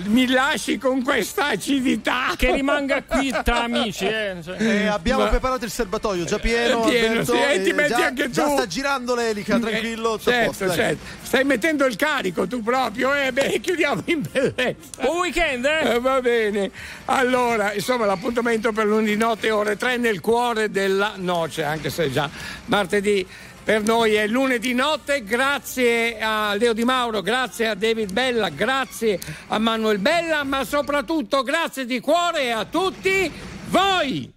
Mi 0.06 0.26
lasci 0.26 0.78
con 0.78 1.04
questa 1.04 1.46
acidità. 1.50 2.34
Che 2.36 2.50
rimanga 2.50 3.04
qui 3.04 3.32
tra 3.44 3.62
amici. 3.62 4.04
Eh. 4.04 4.34
Cioè- 4.44 4.60
Eh, 4.60 4.86
abbiamo 4.88 5.22
Ma- 5.22 5.28
preparato 5.28 5.64
il 5.64 5.70
serbatoio 5.70 6.24
già 6.24 6.40
pieno, 6.40 6.80
pieno, 6.80 7.06
Alberto, 7.20 7.34
sì, 7.36 7.40
e 7.40 7.62
ti 7.62 7.68
eh, 7.70 7.72
metti 7.72 7.90
già, 7.94 8.06
anche 8.06 8.24
tu. 8.24 8.30
già 8.30 8.48
sta 8.48 8.66
girando 8.66 9.14
l'elica, 9.14 9.60
tranquillo, 9.60 10.18
certo, 10.18 10.46
posto, 10.48 10.64
dai. 10.66 10.74
certo. 10.74 11.04
Stai 11.36 11.48
mettendo 11.48 11.84
il 11.84 11.96
carico 11.96 12.46
tu 12.46 12.62
proprio, 12.62 13.12
eh? 13.12 13.30
Beh, 13.30 13.60
chiudiamo 13.60 14.00
in 14.06 14.22
bellezza. 14.22 15.02
Buon 15.02 15.18
weekend, 15.18 15.66
eh? 15.66 15.96
Eh, 15.96 16.00
va 16.00 16.22
bene. 16.22 16.70
Allora, 17.04 17.74
insomma, 17.74 18.06
l'appuntamento 18.06 18.72
per 18.72 18.86
lunedì 18.86 19.16
notte, 19.16 19.50
ore 19.50 19.76
3 19.76 19.98
nel 19.98 20.20
cuore 20.20 20.70
della 20.70 21.12
noce, 21.16 21.62
anche 21.62 21.90
se 21.90 22.10
già 22.10 22.30
martedì. 22.64 23.26
Per 23.62 23.82
noi 23.82 24.14
è 24.14 24.26
lunedì 24.26 24.72
notte, 24.72 25.24
grazie 25.24 26.18
a 26.18 26.54
Leo 26.54 26.72
Di 26.72 26.84
Mauro, 26.84 27.20
grazie 27.20 27.68
a 27.68 27.74
David 27.74 28.14
Bella, 28.14 28.48
grazie 28.48 29.20
a 29.48 29.58
Manuel 29.58 29.98
Bella, 29.98 30.42
ma 30.42 30.64
soprattutto 30.64 31.42
grazie 31.42 31.84
di 31.84 32.00
cuore 32.00 32.50
a 32.52 32.64
tutti 32.64 33.30
voi! 33.68 34.35